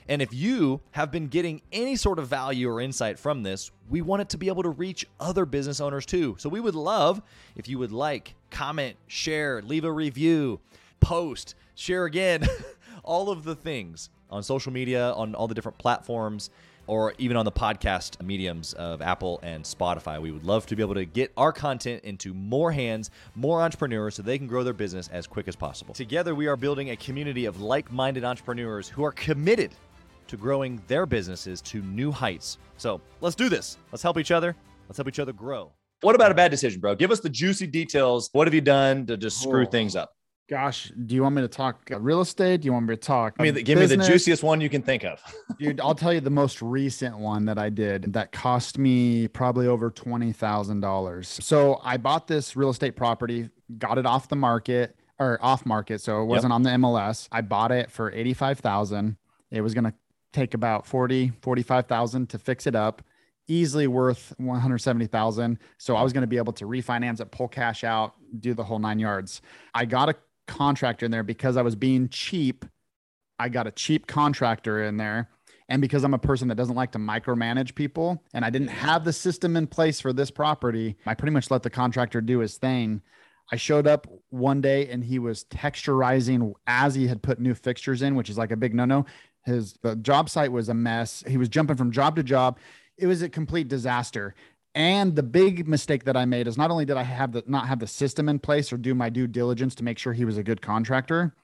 And 0.09 0.23
if 0.23 0.33
you 0.33 0.81
have 0.93 1.11
been 1.13 1.27
getting 1.27 1.61
any 1.73 1.97
sort 1.97 2.19
of 2.19 2.27
value 2.27 2.71
or 2.71 2.81
insight 2.81 3.19
from 3.19 3.43
this, 3.43 3.71
we 3.91 4.01
want 4.01 4.23
it 4.23 4.31
to 4.31 4.39
be 4.39 4.49
able 4.49 4.63
to 4.63 4.71
reach 4.71 5.07
other 5.21 5.45
business 5.45 5.79
owners 5.79 6.07
too. 6.07 6.37
So 6.39 6.49
we 6.49 6.59
would 6.59 6.75
love 6.75 7.21
if 7.55 7.69
you 7.69 7.79
would 7.79 7.93
like, 7.93 8.35
comment, 8.51 8.97
share, 9.07 9.61
leave 9.61 9.85
a 9.85 9.93
review, 9.93 10.59
post, 11.01 11.55
share 11.75 12.05
again, 12.05 12.47
all 13.05 13.31
of 13.31 13.45
the 13.45 13.55
things 13.55 14.11
on 14.31 14.43
social 14.43 14.73
media, 14.73 15.13
on 15.13 15.35
all 15.35 15.49
the 15.49 15.55
different 15.55 15.79
platforms 15.79 16.51
or 16.87 17.15
even 17.19 17.37
on 17.37 17.45
the 17.45 17.53
podcast 17.53 18.21
mediums 18.21 18.73
of 18.73 19.01
Apple 19.01 19.39
and 19.45 19.63
Spotify. 19.63 20.21
We 20.21 20.33
would 20.33 20.45
love 20.45 20.67
to 20.67 20.75
be 20.75 20.83
able 20.83 20.95
to 20.95 21.05
get 21.05 21.33
our 21.37 21.53
content 21.53 22.03
into 22.03 22.35
more 22.35 22.73
hands, 22.73 23.11
more 23.37 23.63
entrepreneurs, 23.63 24.17
so 24.17 24.23
they 24.23 24.39
can 24.39 24.49
grow 24.49 24.65
their 24.65 24.73
business 24.73 25.09
as 25.13 25.29
quick 25.29 25.47
as 25.47 25.55
possible. 25.55 25.95
Together, 25.95 26.35
we 26.35 26.49
are 26.49 26.57
building 26.57 26.91
a 26.91 26.97
community 26.97 27.45
of 27.45 27.61
like 27.61 27.93
minded 27.93 28.25
entrepreneurs 28.25 28.89
who 28.89 29.05
are 29.05 29.13
committed 29.13 29.71
to 30.27 30.37
growing 30.37 30.83
their 30.89 31.07
businesses 31.07 31.61
to 31.63 31.81
new 31.83 32.11
heights. 32.11 32.59
So 32.77 33.01
let's 33.21 33.37
do 33.37 33.49
this. 33.49 33.79
Let's 33.93 34.03
help 34.03 34.19
each 34.19 34.33
other. 34.33 34.57
Let's 34.89 34.97
help 34.97 35.07
each 35.07 35.21
other 35.21 35.33
grow. 35.33 35.71
What 36.01 36.17
about 36.17 36.33
a 36.33 36.35
bad 36.35 36.51
decision, 36.51 36.81
bro? 36.81 36.97
Give 36.97 37.13
us 37.13 37.21
the 37.21 37.29
juicy 37.29 37.69
details. 37.69 38.31
What 38.33 38.49
have 38.49 38.55
you 38.55 38.63
done 38.63 39.07
to 39.07 39.17
just 39.17 39.41
screw 39.41 39.65
oh. 39.65 39.71
things 39.71 39.95
up? 39.95 40.17
Gosh, 40.51 40.93
do 41.07 41.15
you 41.15 41.23
want 41.23 41.37
me 41.37 41.43
to 41.43 41.49
talk 41.49 41.89
real 41.93 42.21
estate? 42.21 42.63
Do 42.63 42.67
you 42.67 42.73
want 42.73 42.87
me 42.87 42.97
to 42.97 43.01
talk? 43.01 43.37
I 43.39 43.45
mean, 43.45 43.55
give 43.55 43.79
business? 43.79 43.91
me 43.91 43.97
the 43.99 44.05
juiciest 44.05 44.43
one 44.43 44.61
you 44.61 44.69
can 44.69 44.83
think 44.83 45.05
of. 45.05 45.23
Dude, 45.61 45.81
I'll 45.81 45.95
tell 45.95 46.13
you 46.13 46.21
the 46.21 46.29
most 46.29 46.61
recent 46.61 47.17
one 47.17 47.45
that 47.45 47.57
I 47.57 47.71
did 47.71 48.13
that 48.15 48.33
cost 48.33 48.77
me 48.77 49.29
probably 49.29 49.69
over 49.69 49.93
$20,000. 49.93 51.25
So 51.25 51.81
I 51.85 51.99
bought 51.99 52.27
this 52.27 52.57
real 52.57 52.71
estate 52.71 52.97
property, 52.97 53.49
got 53.79 53.97
it 53.97 54.07
off 54.07 54.29
the 54.29 54.35
market 54.35 54.97
or 55.21 55.39
off 55.41 55.65
market. 55.65 56.01
So 56.01 56.21
it 56.21 56.25
wasn't 56.25 56.51
yep. 56.51 56.57
on 56.57 56.63
the 56.65 56.71
MLS. 56.71 57.29
I 57.31 57.43
bought 57.43 57.71
it 57.71 57.89
for 57.89 58.11
85,000. 58.11 59.17
It 59.53 59.61
was 59.61 59.73
going 59.73 59.85
to 59.85 59.95
take 60.33 60.55
about 60.55 60.85
40, 60.85 61.31
45,000 61.43 62.29
to 62.29 62.39
fix 62.39 62.67
it 62.67 62.75
up 62.75 63.03
easily 63.47 63.89
worth 63.89 64.33
170,000. 64.39 65.59
So 65.77 65.97
I 65.97 66.03
was 66.03 66.13
going 66.13 66.23
to 66.23 66.29
be 66.29 66.37
able 66.37 66.53
to 66.55 66.67
refinance 66.67 67.21
it, 67.21 67.33
pull 67.33 67.49
cash 67.49 67.83
out, 67.83 68.15
do 68.39 68.55
the 68.55 68.63
whole 68.63 68.79
nine 68.79 69.01
yards. 69.01 69.43
I 69.75 69.87
got 69.87 70.09
a 70.09 70.15
contractor 70.51 71.07
in 71.07 71.13
there 71.13 71.23
because 71.23 71.57
I 71.57 71.63
was 71.63 71.77
being 71.77 72.09
cheap. 72.09 72.65
I 73.39 73.49
got 73.49 73.67
a 73.67 73.71
cheap 73.71 74.07
contractor 74.07 74.83
in 74.83 74.97
there. 74.97 75.31
And 75.69 75.81
because 75.81 76.03
I'm 76.03 76.15
a 76.15 76.19
person 76.19 76.49
that 76.49 76.57
doesn't 76.57 76.75
like 76.75 76.91
to 76.93 76.99
micromanage 76.99 77.77
people 77.77 78.23
and 78.35 78.45
I 78.45 78.51
didn't 78.51 78.69
have 78.69 79.05
the 79.05 79.13
system 79.13 79.57
in 79.57 79.69
place 79.69 80.01
for 80.01 80.13
this 80.13 80.31
property, 80.31 80.97
I 81.07 81.15
pretty 81.15 81.33
much 81.33 81.51
let 81.51 81.63
the 81.63 81.71
contractor 81.71 82.21
do 82.21 82.41
his 82.41 82.57
thing. 82.57 83.03
I 83.53 83.57
showed 83.57 83.87
up 83.87 84.09
one 84.31 84.61
day 84.61 84.89
and 84.89 85.05
he 85.05 85.21
was 85.21 85.45
texturizing 85.45 86.53
as 86.67 86.97
he 86.97 87.07
had 87.07 87.23
put 87.23 87.39
new 87.41 87.55
fixtures 87.55 88.03
in, 88.03 88.17
which 88.17 88.29
is 88.29 88.37
like 88.37 88.51
a 88.51 88.57
big 88.57 88.75
no 88.75 88.85
no. 88.85 89.07
His 89.45 89.75
the 89.83 89.97
job 89.97 90.29
site 90.29 90.53
was 90.53 90.69
a 90.69 90.75
mess. 90.75 91.23
He 91.27 91.37
was 91.37 91.49
jumping 91.49 91.77
from 91.77 91.93
job 91.93 92.17
to 92.17 92.23
job. 92.25 92.59
It 92.99 93.07
was 93.07 93.23
a 93.23 93.29
complete 93.29 93.69
disaster. 93.69 94.35
And 94.81 95.15
the 95.15 95.23
big 95.23 95.69
mistake 95.69 96.05
that 96.05 96.17
I 96.17 96.25
made 96.25 96.49
is 96.49 96.57
not 96.57 96.71
only 96.71 96.87
did 96.87 96.97
I 96.97 97.03
have 97.03 97.33
the 97.33 97.45
not 97.47 97.69
have 97.69 97.81
the 97.81 97.87
system 97.87 98.31
in 98.31 98.39
place 98.39 98.73
or 98.73 98.79
do 98.79 98.95
my 98.95 99.11
due 99.11 99.27
diligence 99.27 99.75
to 99.75 99.85
make 99.85 99.99
sure 99.99 100.15
he 100.15 100.25
was 100.25 100.39
a 100.39 100.43
good 100.43 100.63
contractor. 100.63 101.35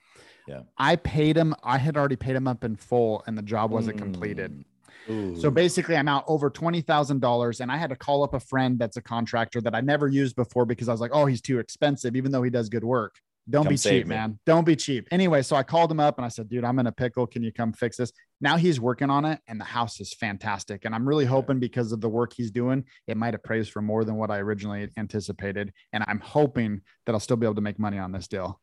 Yeah. 0.48 0.62
I 0.78 0.96
paid 0.96 1.36
him, 1.36 1.54
I 1.62 1.76
had 1.76 1.98
already 1.98 2.16
paid 2.16 2.34
him 2.34 2.48
up 2.48 2.64
in 2.64 2.76
full 2.76 3.22
and 3.26 3.36
the 3.36 3.42
job 3.42 3.72
wasn't 3.72 3.98
mm. 3.98 4.04
completed. 4.04 4.64
Ooh. 5.10 5.36
So 5.36 5.50
basically, 5.50 5.96
I'm 5.96 6.08
out 6.08 6.24
over 6.26 6.48
twenty 6.48 6.80
thousand 6.80 7.20
dollars, 7.20 7.60
and 7.60 7.70
I 7.70 7.76
had 7.76 7.90
to 7.90 7.96
call 7.96 8.24
up 8.24 8.32
a 8.32 8.40
friend 8.40 8.78
that's 8.78 8.96
a 8.96 9.02
contractor 9.02 9.60
that 9.60 9.74
I 9.74 9.82
never 9.82 10.08
used 10.08 10.34
before 10.34 10.64
because 10.64 10.88
I 10.88 10.92
was 10.92 11.02
like, 11.02 11.12
"Oh, 11.12 11.26
he's 11.26 11.42
too 11.42 11.58
expensive," 11.58 12.16
even 12.16 12.32
though 12.32 12.42
he 12.42 12.50
does 12.50 12.70
good 12.70 12.84
work. 12.84 13.20
Don't 13.48 13.64
come 13.64 13.74
be 13.74 13.78
cheap, 13.78 14.06
me. 14.06 14.14
man. 14.14 14.38
Don't 14.44 14.64
be 14.66 14.74
cheap. 14.74 15.06
Anyway, 15.12 15.42
so 15.42 15.54
I 15.54 15.62
called 15.62 15.90
him 15.90 16.00
up 16.00 16.18
and 16.18 16.24
I 16.24 16.28
said, 16.28 16.48
dude, 16.48 16.64
I'm 16.64 16.78
in 16.80 16.88
a 16.88 16.92
pickle. 16.92 17.26
Can 17.26 17.44
you 17.44 17.52
come 17.52 17.72
fix 17.72 17.96
this? 17.96 18.12
Now 18.40 18.56
he's 18.56 18.80
working 18.80 19.08
on 19.08 19.24
it 19.24 19.40
and 19.46 19.60
the 19.60 19.64
house 19.64 20.00
is 20.00 20.12
fantastic. 20.14 20.84
And 20.84 20.94
I'm 20.94 21.06
really 21.06 21.24
hoping 21.24 21.60
because 21.60 21.92
of 21.92 22.00
the 22.00 22.08
work 22.08 22.32
he's 22.36 22.50
doing, 22.50 22.84
it 23.06 23.16
might 23.16 23.34
have 23.34 23.44
praised 23.44 23.70
for 23.70 23.80
more 23.80 24.04
than 24.04 24.16
what 24.16 24.32
I 24.32 24.38
originally 24.38 24.90
anticipated. 24.96 25.72
And 25.92 26.04
I'm 26.08 26.18
hoping 26.20 26.80
that 27.04 27.12
I'll 27.12 27.20
still 27.20 27.36
be 27.36 27.46
able 27.46 27.54
to 27.54 27.60
make 27.60 27.78
money 27.78 27.98
on 27.98 28.10
this 28.10 28.26
deal. 28.26 28.60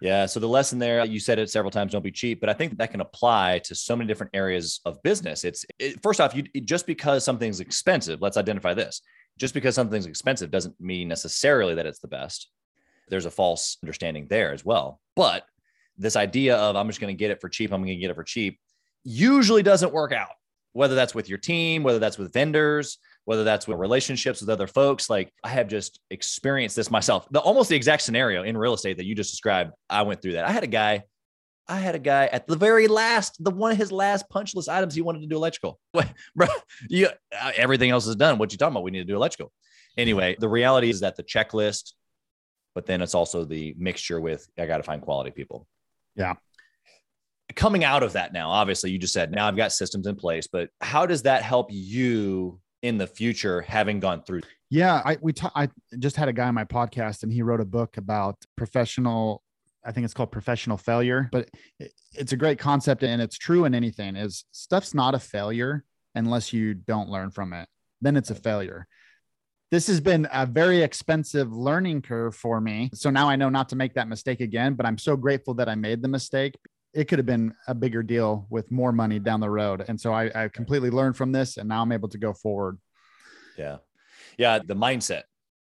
Yeah. 0.00 0.26
So 0.26 0.40
the 0.40 0.48
lesson 0.48 0.80
there, 0.80 1.04
you 1.04 1.20
said 1.20 1.38
it 1.38 1.50
several 1.50 1.70
times, 1.70 1.92
don't 1.92 2.02
be 2.02 2.12
cheap, 2.12 2.40
but 2.40 2.48
I 2.48 2.54
think 2.54 2.76
that 2.78 2.90
can 2.90 3.00
apply 3.00 3.60
to 3.64 3.74
so 3.74 3.94
many 3.94 4.08
different 4.08 4.34
areas 4.34 4.80
of 4.84 5.00
business. 5.02 5.44
It's 5.44 5.64
it, 5.78 6.02
first 6.02 6.20
off, 6.20 6.34
you 6.34 6.42
just 6.42 6.86
because 6.86 7.24
something's 7.24 7.60
expensive, 7.60 8.20
let's 8.20 8.36
identify 8.36 8.74
this. 8.74 9.00
Just 9.38 9.54
because 9.54 9.76
something's 9.76 10.06
expensive 10.06 10.50
doesn't 10.50 10.80
mean 10.80 11.06
necessarily 11.06 11.76
that 11.76 11.86
it's 11.86 12.00
the 12.00 12.08
best 12.08 12.50
there's 13.10 13.26
a 13.26 13.30
false 13.30 13.78
understanding 13.82 14.26
there 14.28 14.52
as 14.52 14.64
well. 14.64 15.00
But 15.16 15.44
this 15.96 16.16
idea 16.16 16.56
of 16.56 16.76
I'm 16.76 16.86
just 16.88 17.00
going 17.00 17.14
to 17.14 17.18
get 17.18 17.30
it 17.30 17.40
for 17.40 17.48
cheap, 17.48 17.72
I'm 17.72 17.80
going 17.80 17.88
to 17.88 18.00
get 18.00 18.10
it 18.10 18.14
for 18.14 18.24
cheap, 18.24 18.58
usually 19.04 19.62
doesn't 19.62 19.92
work 19.92 20.12
out. 20.12 20.28
Whether 20.72 20.94
that's 20.94 21.14
with 21.14 21.28
your 21.28 21.38
team, 21.38 21.82
whether 21.82 21.98
that's 21.98 22.18
with 22.18 22.32
vendors, 22.32 22.98
whether 23.24 23.42
that's 23.42 23.66
with 23.66 23.78
relationships 23.78 24.40
with 24.40 24.50
other 24.50 24.66
folks. 24.66 25.10
Like 25.10 25.32
I 25.42 25.48
have 25.48 25.66
just 25.66 25.98
experienced 26.10 26.76
this 26.76 26.90
myself. 26.90 27.26
The 27.30 27.40
almost 27.40 27.68
the 27.68 27.76
exact 27.76 28.02
scenario 28.02 28.42
in 28.44 28.56
real 28.56 28.74
estate 28.74 28.98
that 28.98 29.06
you 29.06 29.14
just 29.14 29.30
described. 29.30 29.72
I 29.90 30.02
went 30.02 30.22
through 30.22 30.34
that. 30.34 30.44
I 30.44 30.52
had 30.52 30.64
a 30.64 30.68
guy 30.68 31.04
I 31.68 31.76
had 31.76 31.94
a 31.94 31.98
guy 31.98 32.26
at 32.26 32.46
the 32.46 32.56
very 32.56 32.88
last, 32.88 33.44
the 33.44 33.50
one 33.50 33.70
of 33.70 33.76
his 33.76 33.92
last 33.92 34.28
punch 34.30 34.54
list 34.54 34.70
items, 34.70 34.94
he 34.94 35.02
wanted 35.02 35.20
to 35.20 35.26
do 35.26 35.36
electrical. 35.36 35.78
Bro, 36.34 36.48
you, 36.88 37.08
uh, 37.38 37.52
everything 37.56 37.90
else 37.90 38.06
is 38.06 38.16
done. 38.16 38.38
What 38.38 38.52
you 38.52 38.58
talking 38.58 38.72
about? 38.72 38.84
We 38.84 38.90
need 38.90 39.00
to 39.00 39.04
do 39.04 39.16
electrical. 39.16 39.52
Anyway, 39.98 40.36
the 40.38 40.48
reality 40.48 40.88
is 40.88 41.00
that 41.00 41.16
the 41.16 41.22
checklist 41.22 41.92
but 42.78 42.86
then 42.86 43.02
it's 43.02 43.16
also 43.16 43.44
the 43.44 43.74
mixture 43.76 44.20
with 44.20 44.46
I 44.56 44.64
got 44.66 44.76
to 44.76 44.84
find 44.84 45.02
quality 45.02 45.32
people. 45.32 45.66
Yeah. 46.14 46.34
Coming 47.56 47.82
out 47.82 48.04
of 48.04 48.12
that 48.12 48.32
now, 48.32 48.50
obviously, 48.50 48.92
you 48.92 48.98
just 49.00 49.12
said 49.12 49.32
now 49.32 49.48
I've 49.48 49.56
got 49.56 49.72
systems 49.72 50.06
in 50.06 50.14
place, 50.14 50.46
but 50.46 50.70
how 50.80 51.04
does 51.04 51.22
that 51.22 51.42
help 51.42 51.72
you 51.72 52.60
in 52.82 52.96
the 52.96 53.08
future, 53.08 53.62
having 53.62 53.98
gone 53.98 54.22
through? 54.22 54.42
Yeah, 54.70 55.02
I 55.04 55.18
we 55.20 55.32
ta- 55.32 55.50
I 55.56 55.70
just 55.98 56.14
had 56.14 56.28
a 56.28 56.32
guy 56.32 56.46
on 56.46 56.54
my 56.54 56.66
podcast, 56.66 57.24
and 57.24 57.32
he 57.32 57.42
wrote 57.42 57.60
a 57.60 57.64
book 57.64 57.96
about 57.96 58.36
professional. 58.56 59.42
I 59.84 59.90
think 59.90 60.04
it's 60.04 60.14
called 60.14 60.30
professional 60.30 60.76
failure, 60.76 61.28
but 61.32 61.50
it's 62.14 62.30
a 62.30 62.36
great 62.36 62.60
concept, 62.60 63.02
and 63.02 63.20
it's 63.20 63.36
true 63.36 63.64
in 63.64 63.74
anything. 63.74 64.14
Is 64.14 64.44
stuff's 64.52 64.94
not 64.94 65.16
a 65.16 65.18
failure 65.18 65.82
unless 66.14 66.52
you 66.52 66.74
don't 66.74 67.08
learn 67.08 67.32
from 67.32 67.54
it. 67.54 67.68
Then 68.00 68.16
it's 68.16 68.30
a 68.30 68.36
failure 68.36 68.86
this 69.70 69.86
has 69.86 70.00
been 70.00 70.26
a 70.32 70.46
very 70.46 70.82
expensive 70.82 71.52
learning 71.52 72.02
curve 72.02 72.34
for 72.34 72.60
me. 72.60 72.90
So 72.94 73.10
now 73.10 73.28
I 73.28 73.36
know 73.36 73.48
not 73.48 73.68
to 73.70 73.76
make 73.76 73.94
that 73.94 74.08
mistake 74.08 74.40
again, 74.40 74.74
but 74.74 74.86
I'm 74.86 74.98
so 74.98 75.16
grateful 75.16 75.54
that 75.54 75.68
I 75.68 75.74
made 75.74 76.02
the 76.02 76.08
mistake. 76.08 76.56
It 76.94 77.04
could 77.04 77.18
have 77.18 77.26
been 77.26 77.52
a 77.66 77.74
bigger 77.74 78.02
deal 78.02 78.46
with 78.48 78.70
more 78.70 78.92
money 78.92 79.18
down 79.18 79.40
the 79.40 79.50
road. 79.50 79.84
And 79.86 80.00
so 80.00 80.12
I, 80.12 80.30
I 80.34 80.48
completely 80.48 80.90
learned 80.90 81.16
from 81.16 81.32
this 81.32 81.58
and 81.58 81.68
now 81.68 81.82
I'm 81.82 81.92
able 81.92 82.08
to 82.08 82.18
go 82.18 82.32
forward. 82.32 82.78
Yeah. 83.58 83.78
Yeah. 84.38 84.60
The 84.64 84.74
mindset 84.74 85.22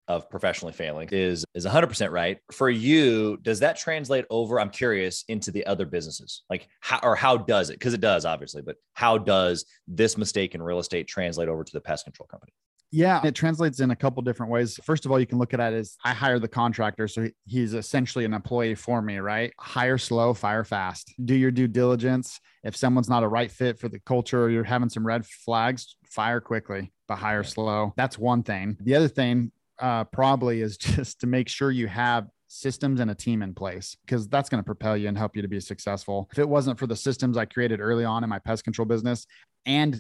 of 0.10 0.30
professionally 0.30 0.74
failing 0.74 1.08
is 1.14 1.46
is 1.54 1.66
100% 1.66 2.12
right 2.12 2.38
for 2.52 2.70
you 2.70 3.38
does 3.42 3.62
that 3.62 3.78
translate 3.78 4.26
over 4.30 4.60
i'm 4.60 4.70
curious 4.70 5.24
into 5.30 5.50
the 5.50 5.66
other 5.66 5.86
businesses 5.86 6.44
like 6.50 6.68
how 6.82 7.00
or 7.04 7.16
how 7.16 7.38
does 7.38 7.70
it 7.70 7.80
because 7.80 7.94
it 7.94 8.02
does 8.02 8.26
obviously 8.26 8.62
but 8.62 8.76
how 8.96 9.18
does 9.18 9.64
this 9.88 10.18
mistake 10.18 10.56
in 10.56 10.62
real 10.62 10.80
estate 10.80 11.08
translate 11.08 11.48
over 11.48 11.64
to 11.64 11.72
the 11.72 11.80
pest 11.80 12.04
control 12.04 12.28
company 12.28 12.52
yeah, 12.94 13.26
it 13.26 13.34
translates 13.34 13.80
in 13.80 13.90
a 13.90 13.96
couple 13.96 14.22
different 14.22 14.52
ways. 14.52 14.80
First 14.84 15.08
of 15.08 15.12
all, 15.12 15.20
you 15.20 15.26
can 15.26 15.40
look 15.40 15.52
at 15.56 15.60
it 15.60 15.74
as 15.76 15.98
I 16.06 16.14
hire 16.14 16.38
the 16.38 16.48
contractor, 16.48 17.08
so 17.08 17.28
he's 17.48 17.74
essentially 17.74 18.24
an 18.24 18.36
employee 18.36 18.76
for 18.76 19.02
me, 19.02 19.18
right? 19.18 19.52
Hire 19.60 19.98
slow, 19.98 20.36
fire 20.36 20.64
fast. 20.64 21.12
Do 21.26 21.34
your 21.34 21.50
due 21.50 21.68
diligence. 21.68 22.40
If 22.64 22.76
someone's 22.76 23.10
not 23.10 23.24
a 23.24 23.28
right 23.28 23.52
fit 23.52 23.80
for 23.80 23.90
the 23.90 23.98
culture 23.98 24.44
or 24.44 24.50
you're 24.52 24.64
having 24.64 24.90
some 24.90 25.08
red 25.08 25.26
flags, 25.26 25.96
fire 26.06 26.40
quickly, 26.40 26.94
but 27.08 27.16
hire 27.16 27.44
slow. 27.44 27.94
That's 27.98 28.20
one 28.20 28.44
thing. 28.44 28.78
The 28.80 28.94
other 28.94 29.08
thing 29.08 29.52
uh, 29.80 30.04
probably 30.04 30.62
is 30.62 30.78
just 30.78 31.20
to 31.22 31.28
make 31.28 31.50
sure 31.50 31.72
you 31.72 31.88
have 31.88 32.28
systems 32.48 33.00
and 33.00 33.10
a 33.10 33.16
team 33.16 33.42
in 33.42 33.56
place 33.56 33.98
because 34.06 34.28
that's 34.28 34.50
going 34.50 34.60
to 34.60 34.66
propel 34.66 34.96
you 34.96 35.08
and 35.08 35.18
help 35.18 35.36
you 35.36 35.42
to 35.42 35.48
be 35.48 35.60
successful. 35.60 36.30
If 36.32 36.38
it 36.38 36.48
wasn't 36.48 36.78
for 36.78 36.86
the 36.86 36.96
systems 36.96 37.38
I 37.38 37.46
created 37.46 37.80
early 37.80 38.06
on 38.06 38.24
in 38.24 38.30
my 38.30 38.38
pest 38.38 38.64
control 38.64 38.86
business 38.86 39.26
and 39.66 40.00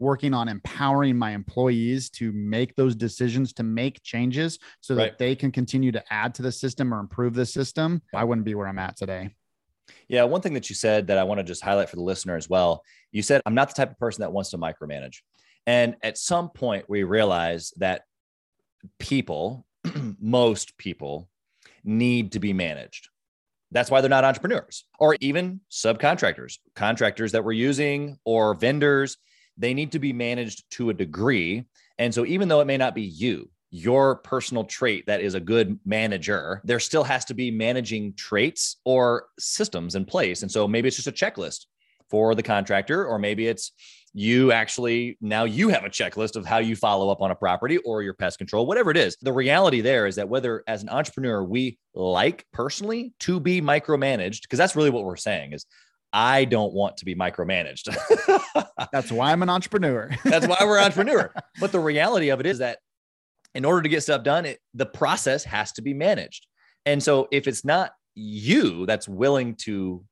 working 0.00 0.34
on 0.34 0.48
empowering 0.48 1.16
my 1.16 1.30
employees 1.30 2.10
to 2.10 2.32
make 2.32 2.74
those 2.74 2.96
decisions 2.96 3.52
to 3.52 3.62
make 3.62 4.02
changes 4.02 4.58
so 4.80 4.94
that 4.94 5.02
right. 5.02 5.18
they 5.18 5.36
can 5.36 5.52
continue 5.52 5.92
to 5.92 6.02
add 6.12 6.34
to 6.34 6.42
the 6.42 6.50
system 6.50 6.92
or 6.92 6.98
improve 6.98 7.34
the 7.34 7.46
system 7.46 8.02
i 8.14 8.24
wouldn't 8.24 8.44
be 8.44 8.54
where 8.54 8.66
i'm 8.66 8.78
at 8.78 8.96
today. 8.96 9.30
Yeah 10.08 10.24
one 10.24 10.40
thing 10.40 10.54
that 10.54 10.68
you 10.68 10.74
said 10.74 11.06
that 11.08 11.18
i 11.18 11.22
want 11.22 11.38
to 11.38 11.44
just 11.44 11.62
highlight 11.62 11.88
for 11.88 11.96
the 11.96 12.02
listener 12.02 12.36
as 12.36 12.48
well 12.48 12.82
you 13.12 13.22
said 13.22 13.42
i'm 13.46 13.54
not 13.54 13.68
the 13.68 13.74
type 13.74 13.90
of 13.90 13.98
person 13.98 14.22
that 14.22 14.32
wants 14.32 14.50
to 14.50 14.58
micromanage. 14.58 15.18
And 15.66 15.96
at 16.02 16.18
some 16.18 16.48
point 16.48 16.86
we 16.88 17.04
realize 17.04 17.72
that 17.76 18.02
people 18.98 19.66
most 20.20 20.76
people 20.78 21.28
need 21.84 22.32
to 22.32 22.40
be 22.40 22.52
managed. 22.52 23.08
That's 23.70 23.90
why 23.90 24.00
they're 24.00 24.10
not 24.10 24.24
entrepreneurs 24.24 24.84
or 24.98 25.16
even 25.20 25.60
subcontractors 25.70 26.58
contractors 26.74 27.32
that 27.32 27.44
we're 27.44 27.52
using 27.52 28.18
or 28.24 28.54
vendors 28.54 29.16
they 29.60 29.74
need 29.74 29.92
to 29.92 29.98
be 29.98 30.12
managed 30.12 30.70
to 30.72 30.90
a 30.90 30.94
degree. 30.94 31.64
And 31.98 32.12
so, 32.12 32.24
even 32.24 32.48
though 32.48 32.60
it 32.60 32.66
may 32.66 32.76
not 32.76 32.94
be 32.94 33.02
you, 33.02 33.50
your 33.70 34.16
personal 34.16 34.64
trait 34.64 35.06
that 35.06 35.20
is 35.20 35.34
a 35.34 35.40
good 35.40 35.78
manager, 35.84 36.60
there 36.64 36.80
still 36.80 37.04
has 37.04 37.24
to 37.26 37.34
be 37.34 37.50
managing 37.50 38.14
traits 38.14 38.76
or 38.84 39.26
systems 39.38 39.94
in 39.94 40.04
place. 40.04 40.42
And 40.42 40.50
so 40.50 40.66
maybe 40.66 40.88
it's 40.88 40.96
just 40.96 41.06
a 41.06 41.12
checklist 41.12 41.66
for 42.08 42.34
the 42.34 42.42
contractor, 42.42 43.06
or 43.06 43.18
maybe 43.18 43.46
it's 43.46 43.70
you 44.12 44.50
actually 44.50 45.16
now 45.20 45.44
you 45.44 45.68
have 45.68 45.84
a 45.84 45.88
checklist 45.90 46.34
of 46.34 46.44
how 46.44 46.58
you 46.58 46.74
follow 46.74 47.10
up 47.10 47.20
on 47.20 47.30
a 47.30 47.34
property 47.36 47.76
or 47.78 48.02
your 48.02 48.14
pest 48.14 48.38
control, 48.38 48.66
whatever 48.66 48.90
it 48.90 48.96
is. 48.96 49.16
The 49.22 49.32
reality 49.32 49.80
there 49.80 50.08
is 50.08 50.16
that 50.16 50.28
whether 50.28 50.64
as 50.66 50.82
an 50.82 50.88
entrepreneur 50.88 51.44
we 51.44 51.78
like 51.94 52.44
personally 52.52 53.14
to 53.20 53.38
be 53.38 53.62
micromanaged, 53.62 54.42
because 54.42 54.58
that's 54.58 54.74
really 54.74 54.90
what 54.90 55.04
we're 55.04 55.14
saying 55.14 55.52
is 55.52 55.64
I 56.12 56.44
don't 56.44 56.72
want 56.72 56.96
to 56.98 57.04
be 57.04 57.14
micromanaged. 57.14 57.94
That's 58.92 59.12
why 59.12 59.32
I'm 59.32 59.42
an 59.42 59.48
entrepreneur. 59.48 60.10
That's 60.24 60.46
why 60.46 60.58
we're 60.62 60.80
entrepreneur. 60.80 61.32
But 61.60 61.72
the 61.72 61.80
reality 61.80 62.30
of 62.30 62.40
it 62.40 62.46
is 62.46 62.58
that 62.58 62.78
in 63.54 63.64
order 63.64 63.82
to 63.82 63.88
get 63.88 64.02
stuff 64.02 64.22
done, 64.24 64.46
it, 64.46 64.60
the 64.74 64.86
process 64.86 65.44
has 65.44 65.72
to 65.72 65.82
be 65.82 65.94
managed. 65.94 66.46
And 66.86 67.02
so 67.02 67.28
if 67.30 67.46
it's 67.46 67.64
not 67.64 67.92
you 68.14 68.86
that's 68.86 69.08
willing 69.08 69.54
to 69.56 70.04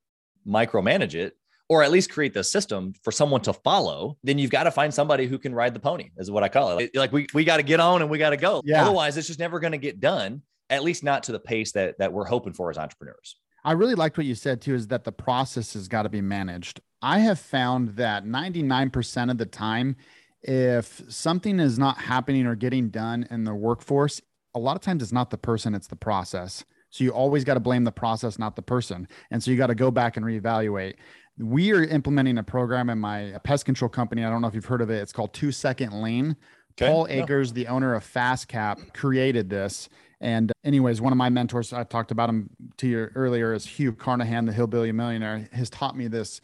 micromanage 0.47 1.15
it, 1.15 1.35
or 1.69 1.83
at 1.83 1.91
least 1.91 2.11
create 2.11 2.33
the 2.33 2.43
system 2.43 2.95
for 3.03 3.13
someone 3.13 3.43
to 3.43 3.53
follow, 3.53 4.17
then 4.25 4.39
you've 4.39 4.51
got 4.51 4.65
to 4.65 4.71
find 4.71 4.93
somebody 4.93 5.27
who 5.27 5.39
can 5.39 5.55
ride 5.55 5.75
the 5.75 5.81
pony, 5.81 6.11
is 6.17 6.31
what 6.31 6.43
I 6.43 6.49
call 6.49 6.79
it. 6.79 6.95
Like 6.95 7.13
we, 7.13 7.27
we 7.35 7.45
got 7.45 7.59
to 7.59 7.63
get 7.63 7.79
on 7.79 8.01
and 8.01 8.11
we 8.11 8.19
got 8.19 8.31
to 8.31 8.39
go. 8.39 8.63
Yeah. 8.65 8.83
Otherwise, 8.83 9.17
it's 9.17 9.27
just 9.27 9.39
never 9.39 9.61
going 9.61 9.73
to 9.73 9.79
get 9.79 10.01
done, 10.01 10.43
at 10.71 10.83
least 10.83 11.05
not 11.05 11.25
to 11.25 11.33
the 11.33 11.39
pace 11.39 11.73
that, 11.73 11.99
that 11.99 12.13
we're 12.13 12.25
hoping 12.25 12.55
for 12.55 12.71
as 12.71 12.79
entrepreneurs. 12.79 13.37
I 13.65 13.73
really 13.73 13.95
liked 13.95 14.17
what 14.17 14.27
you 14.27 14.35
said 14.35 14.61
too, 14.61 14.75
is 14.75 14.89
that 14.89 15.05
the 15.05 15.13
process 15.13 15.75
has 15.75 15.89
got 15.89 16.03
to 16.03 16.09
be 16.09 16.21
managed. 16.21 16.81
I 17.03 17.21
have 17.21 17.39
found 17.39 17.97
that 17.97 18.25
99% 18.25 19.31
of 19.31 19.39
the 19.39 19.47
time, 19.47 19.97
if 20.43 21.03
something 21.09 21.61
is 21.61 21.79
not 21.79 21.99
happening 21.99 22.47
or 22.47 22.55
getting 22.55 22.91
done 22.91 23.27
in 23.31 23.45
the 23.45 23.55
workforce, 23.55 24.21
a 24.55 24.59
lot 24.59 24.77
of 24.77 24.83
times 24.83 25.03
it's 25.03 25.13
not 25.13 25.31
the 25.31 25.39
person, 25.39 25.75
it's 25.75 25.87
the 25.87 25.97
process. 25.97 26.65
So 26.91 27.05
you 27.05 27.11
always 27.11 27.45
got 27.45 27.55
to 27.55 27.61
blame 27.61 27.85
the 27.85 27.93
process, 27.93 28.39
not 28.39 28.57
the 28.57 28.63
person. 28.63 29.07
And 29.31 29.43
so 29.43 29.51
you 29.51 29.57
got 29.57 29.67
to 29.67 29.75
go 29.75 29.91
back 29.91 30.17
and 30.17 30.25
reevaluate. 30.25 30.95
We 31.39 31.73
are 31.73 31.85
implementing 31.85 32.39
a 32.39 32.43
program 32.43 32.91
in 32.91 32.99
my 32.99 33.35
pest 33.45 33.65
control 33.65 33.89
company. 33.89 34.25
I 34.25 34.31
don't 34.31 34.41
know 34.41 34.49
if 34.49 34.55
you've 34.55 34.65
heard 34.65 34.81
of 34.81 34.91
it. 34.91 35.01
It's 35.01 35.13
called 35.13 35.35
Two 35.35 35.53
Second 35.53 36.03
Lean. 36.03 36.37
Okay. 36.73 36.91
Paul 36.91 37.07
Akers, 37.11 37.51
no. 37.51 37.57
the 37.57 37.67
owner 37.69 37.95
of 37.95 38.05
FastCap, 38.05 38.95
created 38.95 39.51
this. 39.51 39.89
And 40.21 40.53
anyways, 40.65 41.01
one 41.01 41.13
of 41.13 41.17
my 41.17 41.29
mentors, 41.29 41.73
I 41.73 41.85
talked 41.85 42.11
about 42.11 42.29
him 42.29 42.51
to 42.79 42.89
you 42.89 43.09
earlier, 43.15 43.53
is 43.53 43.65
Hugh 43.65 43.93
Carnahan, 43.93 44.47
the 44.47 44.53
hillbilly 44.53 44.91
millionaire, 44.93 45.49
has 45.53 45.71
taught 45.71 45.97
me 45.97 46.09
this 46.09 46.41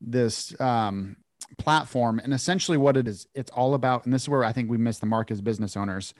this 0.00 0.58
um, 0.60 1.16
platform. 1.58 2.20
And 2.22 2.32
essentially, 2.32 2.78
what 2.78 2.96
it 2.96 3.08
is, 3.08 3.26
it's 3.34 3.50
all 3.50 3.74
about, 3.74 4.04
and 4.04 4.14
this 4.14 4.22
is 4.22 4.28
where 4.28 4.44
I 4.44 4.52
think 4.52 4.70
we 4.70 4.78
miss 4.78 4.98
the 4.98 5.06
mark 5.06 5.30
as 5.30 5.40
business 5.40 5.76
owners. 5.76 6.14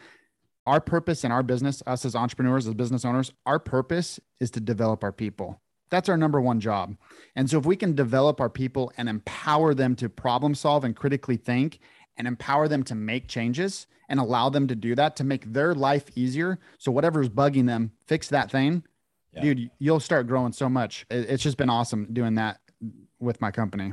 Our 0.66 0.80
purpose 0.80 1.22
in 1.22 1.30
our 1.30 1.44
business, 1.44 1.82
us 1.86 2.04
as 2.04 2.16
entrepreneurs, 2.16 2.66
as 2.66 2.74
business 2.74 3.04
owners, 3.04 3.32
our 3.44 3.60
purpose 3.60 4.18
is 4.40 4.50
to 4.52 4.60
develop 4.60 5.04
our 5.04 5.12
people. 5.12 5.60
That's 5.90 6.08
our 6.08 6.16
number 6.16 6.40
one 6.40 6.58
job. 6.58 6.96
And 7.36 7.48
so, 7.48 7.58
if 7.58 7.66
we 7.66 7.76
can 7.76 7.94
develop 7.94 8.40
our 8.40 8.50
people 8.50 8.92
and 8.96 9.08
empower 9.08 9.74
them 9.74 9.94
to 9.96 10.08
problem 10.08 10.54
solve 10.54 10.82
and 10.82 10.96
critically 10.96 11.36
think 11.36 11.78
and 12.16 12.26
empower 12.26 12.68
them 12.68 12.82
to 12.84 12.94
make 12.94 13.28
changes 13.28 13.86
and 14.08 14.20
allow 14.20 14.48
them 14.48 14.66
to 14.68 14.74
do 14.74 14.94
that 14.94 15.16
to 15.16 15.24
make 15.24 15.52
their 15.52 15.74
life 15.74 16.04
easier. 16.14 16.58
So, 16.78 16.92
whatever's 16.92 17.28
bugging 17.28 17.66
them, 17.66 17.92
fix 18.06 18.28
that 18.28 18.50
thing. 18.50 18.84
Yeah. 19.32 19.42
Dude, 19.42 19.70
you'll 19.78 20.00
start 20.00 20.26
growing 20.26 20.52
so 20.52 20.68
much. 20.68 21.04
It's 21.10 21.42
just 21.42 21.56
been 21.56 21.70
awesome 21.70 22.08
doing 22.12 22.36
that 22.36 22.60
with 23.18 23.40
my 23.40 23.50
company. 23.50 23.92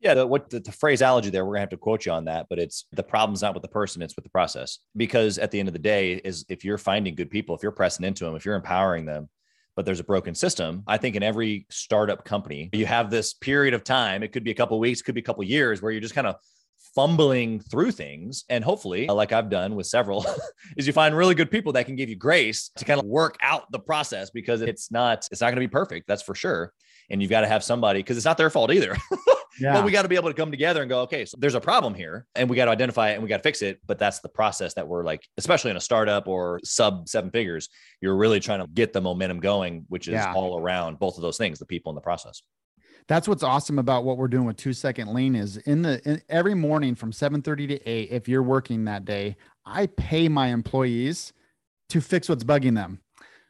Yeah, 0.00 0.14
the, 0.14 0.26
what 0.26 0.50
the, 0.50 0.58
the, 0.58 0.72
phraseology 0.72 1.30
there, 1.30 1.44
we're 1.44 1.52
gonna 1.52 1.60
have 1.60 1.68
to 1.70 1.76
quote 1.76 2.06
you 2.06 2.12
on 2.12 2.24
that, 2.24 2.46
but 2.50 2.58
it's 2.58 2.86
the 2.90 3.04
problem's 3.04 3.42
not 3.42 3.54
with 3.54 3.62
the 3.62 3.68
person, 3.68 4.02
it's 4.02 4.16
with 4.16 4.24
the 4.24 4.30
process. 4.30 4.80
Because 4.96 5.38
at 5.38 5.52
the 5.52 5.60
end 5.60 5.68
of 5.68 5.72
the 5.72 5.78
day, 5.78 6.14
is 6.14 6.44
if 6.48 6.64
you're 6.64 6.78
finding 6.78 7.14
good 7.14 7.30
people, 7.30 7.54
if 7.54 7.62
you're 7.62 7.70
pressing 7.70 8.04
into 8.04 8.24
them, 8.24 8.34
if 8.34 8.44
you're 8.44 8.56
empowering 8.56 9.04
them, 9.04 9.28
but 9.76 9.86
there's 9.86 10.00
a 10.00 10.04
broken 10.04 10.34
system. 10.34 10.82
I 10.88 10.98
think 10.98 11.14
in 11.14 11.22
every 11.22 11.66
startup 11.70 12.24
company, 12.24 12.68
you 12.72 12.84
have 12.86 13.10
this 13.10 13.32
period 13.32 13.74
of 13.74 13.84
time. 13.84 14.22
It 14.22 14.32
could 14.32 14.44
be 14.44 14.50
a 14.50 14.54
couple 14.54 14.78
weeks, 14.80 15.02
could 15.02 15.14
be 15.14 15.20
a 15.20 15.24
couple 15.24 15.44
years, 15.44 15.80
where 15.80 15.92
you're 15.92 16.00
just 16.00 16.14
kind 16.14 16.26
of 16.26 16.36
fumbling 16.94 17.60
through 17.60 17.92
things. 17.92 18.44
And 18.48 18.62
hopefully, 18.62 19.08
uh, 19.08 19.14
like 19.14 19.32
I've 19.32 19.50
done 19.50 19.74
with 19.74 19.86
several, 19.86 20.26
is 20.76 20.86
you 20.86 20.92
find 20.92 21.16
really 21.16 21.34
good 21.34 21.50
people 21.50 21.72
that 21.72 21.86
can 21.86 21.96
give 21.96 22.08
you 22.08 22.16
grace 22.16 22.70
to 22.76 22.84
kind 22.84 23.00
of 23.00 23.06
work 23.06 23.36
out 23.42 23.70
the 23.72 23.78
process 23.78 24.30
because 24.30 24.60
it's 24.60 24.90
not 24.90 25.28
it's 25.30 25.40
not 25.40 25.48
going 25.48 25.56
to 25.56 25.60
be 25.60 25.68
perfect. 25.68 26.06
That's 26.06 26.22
for 26.22 26.34
sure. 26.34 26.72
And 27.10 27.20
you've 27.20 27.30
got 27.30 27.42
to 27.42 27.48
have 27.48 27.64
somebody 27.64 28.00
because 28.00 28.16
it's 28.16 28.26
not 28.26 28.38
their 28.38 28.48
fault 28.48 28.72
either. 28.72 28.96
yeah. 29.60 29.74
But 29.74 29.84
we 29.84 29.90
got 29.90 30.02
to 30.02 30.08
be 30.08 30.14
able 30.16 30.30
to 30.30 30.34
come 30.34 30.50
together 30.50 30.80
and 30.80 30.88
go, 30.88 31.00
okay, 31.02 31.24
so 31.24 31.36
there's 31.38 31.54
a 31.54 31.60
problem 31.60 31.94
here 31.94 32.26
and 32.34 32.48
we 32.48 32.56
got 32.56 32.66
to 32.66 32.70
identify 32.70 33.10
it 33.10 33.14
and 33.14 33.22
we 33.22 33.28
got 33.28 33.38
to 33.38 33.42
fix 33.42 33.60
it. 33.60 33.80
But 33.86 33.98
that's 33.98 34.20
the 34.20 34.28
process 34.28 34.74
that 34.74 34.86
we're 34.86 35.04
like, 35.04 35.26
especially 35.36 35.72
in 35.72 35.76
a 35.76 35.80
startup 35.80 36.28
or 36.28 36.60
sub 36.64 37.08
seven 37.08 37.30
figures, 37.30 37.68
you're 38.00 38.16
really 38.16 38.40
trying 38.40 38.60
to 38.60 38.66
get 38.72 38.92
the 38.92 39.00
momentum 39.00 39.40
going, 39.40 39.84
which 39.88 40.08
is 40.08 40.14
yeah. 40.14 40.32
all 40.32 40.58
around 40.58 40.98
both 40.98 41.16
of 41.16 41.22
those 41.22 41.36
things, 41.36 41.58
the 41.58 41.66
people 41.66 41.90
and 41.90 41.96
the 41.96 42.02
process 42.02 42.42
that's 43.08 43.28
what's 43.28 43.42
awesome 43.42 43.78
about 43.78 44.04
what 44.04 44.16
we're 44.16 44.28
doing 44.28 44.46
with 44.46 44.56
two 44.56 44.72
second 44.72 45.12
lean 45.12 45.34
is 45.34 45.56
in 45.58 45.82
the 45.82 46.00
in, 46.08 46.22
every 46.28 46.54
morning 46.54 46.94
from 46.94 47.12
7 47.12 47.42
30 47.42 47.66
to 47.68 47.88
8 47.88 48.08
if 48.10 48.28
you're 48.28 48.42
working 48.42 48.84
that 48.84 49.04
day 49.04 49.36
i 49.66 49.86
pay 49.86 50.28
my 50.28 50.48
employees 50.48 51.32
to 51.92 52.00
fix 52.00 52.26
what's 52.26 52.42
bugging 52.42 52.74
them. 52.74 53.00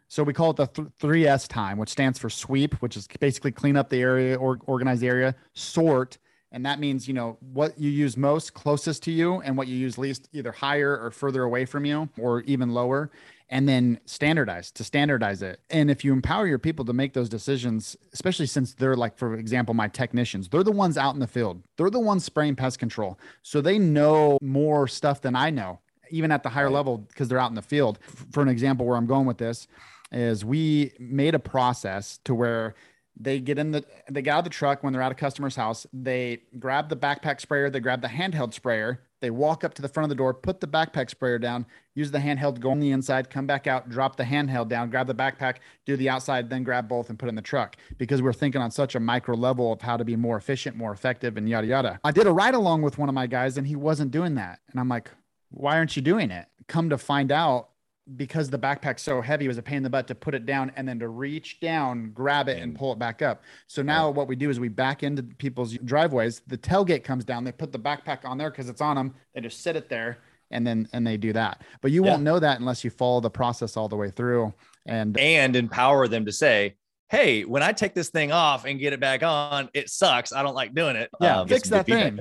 So 0.09 0.25
we 0.25 0.33
call 0.35 0.51
it 0.51 0.57
the 0.57 0.67
th- 0.67 0.88
3s 1.01 1.47
time 1.47 1.79
which 1.79 1.91
stands 1.91 2.19
for 2.19 2.29
sweep 2.29 2.75
which 2.77 2.97
is 2.97 3.07
basically 3.21 3.53
clean 3.53 3.77
up 3.77 3.88
the 3.88 4.01
area 4.01 4.37
or 4.37 4.59
organize 4.67 4.99
the 4.99 5.07
area 5.07 5.37
sort. 5.55 6.19
And 6.51 6.67
that 6.67 6.81
means 6.81 7.07
you 7.07 7.15
know 7.15 7.38
what 7.41 7.79
you 7.79 7.88
use 7.88 8.17
most 8.17 8.53
closest 8.53 9.05
to 9.05 9.12
you 9.12 9.41
and 9.43 9.57
what 9.57 9.69
you 9.69 9.77
use 9.77 9.97
least 9.97 10.29
either 10.33 10.51
higher 10.51 10.99
or 10.99 11.12
further 11.12 11.45
away 11.45 11.65
from 11.65 11.85
you 11.85 12.09
or 12.19 12.41
even 12.43 12.75
lower 12.75 13.12
and 13.53 13.69
then 13.69 14.01
standardize 14.07 14.71
to 14.71 14.83
standardize 14.83 15.43
it. 15.43 15.61
And 15.69 15.91
if 15.91 16.05
you 16.05 16.15
empower 16.15 16.47
your 16.47 16.59
people 16.59 16.87
to 16.87 16.95
make 16.95 17.12
those 17.12 17.29
decisions, 17.29 17.95
especially 18.15 18.47
since 18.47 18.73
they're 18.73 18.97
like, 18.97 19.19
for 19.19 19.35
example, 19.35 19.75
my 19.75 19.88
technicians, 19.88 20.49
they're 20.49 20.62
the 20.65 20.73
ones 20.73 20.97
out 20.97 21.12
in 21.12 21.21
the 21.21 21.27
field, 21.27 21.62
they're 21.77 21.91
the 21.91 22.01
ones 22.01 22.25
spraying 22.25 22.57
pest 22.57 22.79
control. 22.79 23.21
So 23.43 23.61
they 23.61 23.79
know 23.79 24.38
more 24.41 24.88
stuff 24.88 25.21
than 25.21 25.37
I 25.37 25.51
know, 25.51 25.81
even 26.11 26.33
at 26.33 26.43
the 26.43 26.49
higher 26.49 26.71
level, 26.71 26.97
because 26.97 27.29
they're 27.29 27.38
out 27.38 27.51
in 27.51 27.55
the 27.55 27.62
field. 27.62 27.99
For 28.33 28.43
an 28.43 28.49
example, 28.49 28.87
where 28.87 28.97
I'm 28.97 29.07
going 29.07 29.27
with 29.27 29.37
this 29.37 29.69
is 30.11 30.47
we 30.47 30.93
made 30.99 31.35
a 31.35 31.38
process 31.38 32.21
to 32.25 32.35
where 32.35 32.75
they 33.21 33.38
get 33.38 33.59
in 33.59 33.73
the 33.73 33.85
they 34.11 34.23
get 34.23 34.33
out 34.33 34.38
of 34.38 34.45
the 34.45 34.51
truck 34.51 34.83
when 34.83 34.95
they're 34.95 35.03
at 35.03 35.12
a 35.12 35.15
customer's 35.15 35.55
house 35.55 35.87
they 35.93 36.41
grab 36.59 36.88
the 36.88 36.97
backpack 36.97 37.43
sprayer 37.43 37.69
they 37.69 37.79
grab 37.79 38.01
the 38.01 38.09
handheld 38.09 38.55
sprayer 38.55 39.03
they 39.22 39.30
walk 39.30 39.64
up 39.64 39.72
to 39.74 39.80
the 39.80 39.88
front 39.88 40.04
of 40.04 40.08
the 40.11 40.16
door, 40.16 40.35
put 40.35 40.61
the 40.61 40.66
backpack 40.66 41.08
sprayer 41.08 41.38
down, 41.38 41.64
use 41.94 42.11
the 42.11 42.18
handheld, 42.18 42.61
go 42.61 42.72
on 42.72 42.80
the 42.80 42.90
inside, 42.90 43.30
come 43.30 43.46
back 43.46 43.66
out, 43.66 43.88
drop 43.88 44.16
the 44.16 44.24
handheld 44.24 44.68
down, 44.68 44.90
grab 44.90 45.06
the 45.06 45.14
backpack, 45.14 45.56
do 45.87 45.96
the 45.96 46.11
outside, 46.11 46.50
then 46.50 46.64
grab 46.64 46.88
both 46.88 47.08
and 47.08 47.18
put 47.18 47.28
in 47.28 47.35
the 47.35 47.40
truck 47.40 47.76
because 47.96 48.20
we're 48.20 48.32
thinking 48.32 48.61
on 48.61 48.70
such 48.70 48.94
a 48.94 49.00
micro 49.00 49.37
level 49.37 49.72
of 49.72 49.80
how 49.80 49.96
to 49.96 50.04
be 50.04 50.16
more 50.16 50.37
efficient, 50.37 50.76
more 50.76 50.92
effective, 50.92 51.37
and 51.37 51.48
yada, 51.48 51.66
yada. 51.66 52.00
I 52.04 52.11
did 52.11 52.26
a 52.26 52.32
ride 52.32 52.54
along 52.54 52.82
with 52.82 52.98
one 52.98 53.08
of 53.08 53.14
my 53.14 53.26
guys 53.26 53.56
and 53.56 53.66
he 53.66 53.76
wasn't 53.76 54.11
doing 54.11 54.35
that. 54.35 54.58
And 54.70 54.80
I'm 54.80 54.88
like, 54.88 55.11
why 55.50 55.76
aren't 55.76 55.96
you 55.96 56.02
doing 56.02 56.30
it? 56.30 56.46
Come 56.66 56.90
to 56.90 56.98
find 56.98 57.30
out, 57.30 57.68
because 58.16 58.51
the 58.51 58.59
backpack's 58.59 59.03
so 59.03 59.20
heavy, 59.20 59.46
it 59.46 59.48
was 59.48 59.59
a 59.59 59.62
pain 59.62 59.79
in 59.79 59.83
the 59.83 59.90
butt 59.90 60.07
to 60.09 60.14
put 60.14 60.35
it 60.35 60.46
down 60.46 60.72
and 60.77 60.88
then 60.88 60.98
to 60.98 61.09
reach 61.09 61.61
down, 61.61 62.11
grab 62.12 62.48
it, 62.48 62.62
and 62.62 62.75
pull 62.75 62.92
it 62.92 62.98
back 62.98 63.22
up. 63.22 63.42
So 63.66 63.83
now 63.83 64.11
what 64.11 64.29
we 64.29 64.37
do 64.37 64.51
is 64.51 64.61
we 64.61 64.68
back 64.68 65.03
into 65.03 65.22
people's 65.22 65.75
driveways. 65.79 66.42
The 66.46 66.59
tailgate 66.59 67.05
comes 67.05 67.25
down. 67.25 67.44
They 67.44 67.53
put 67.53 67.72
the 67.72 67.79
backpack 67.79 68.25
on 68.25 68.38
there 68.38 68.51
because 68.51 68.68
it's 68.68 68.81
on 68.81 68.96
them. 68.96 69.14
They 69.35 69.40
just 69.40 69.62
sit 69.62 69.77
it 69.77 69.88
there 69.88 70.18
and 70.53 70.66
then 70.66 70.88
and 70.92 71.07
they 71.07 71.16
do 71.16 71.33
that. 71.33 71.62
But 71.81 71.90
you 71.90 72.05
yeah. 72.05 72.12
won't 72.12 72.22
know 72.22 72.38
that 72.38 72.61
unless 72.61 72.85
you 72.85 72.90
follow 72.90 73.20
the 73.20 73.31
process 73.31 73.77
all 73.77 73.88
the 73.88 73.96
way 73.96 74.11
through 74.11 74.53
and 74.87 75.18
and 75.18 75.57
empower 75.57 76.07
them 76.07 76.27
to 76.27 76.33
say, 76.33 76.77
"Hey, 77.09 77.44
when 77.44 77.62
I 77.62 77.72
take 77.72 77.94
this 77.94 78.11
thing 78.11 78.31
off 78.31 78.64
and 78.64 78.79
get 78.79 78.92
it 78.92 79.01
back 79.01 79.22
on, 79.22 79.68
it 79.75 79.90
sucks. 79.90 80.33
I 80.33 80.42
don't 80.42 80.55
like 80.55 80.75
doing 80.75 80.96
it." 80.96 81.11
Yeah, 81.20 81.40
um, 81.40 81.48
fix 81.48 81.68
that 81.70 81.87
thing. 81.87 82.18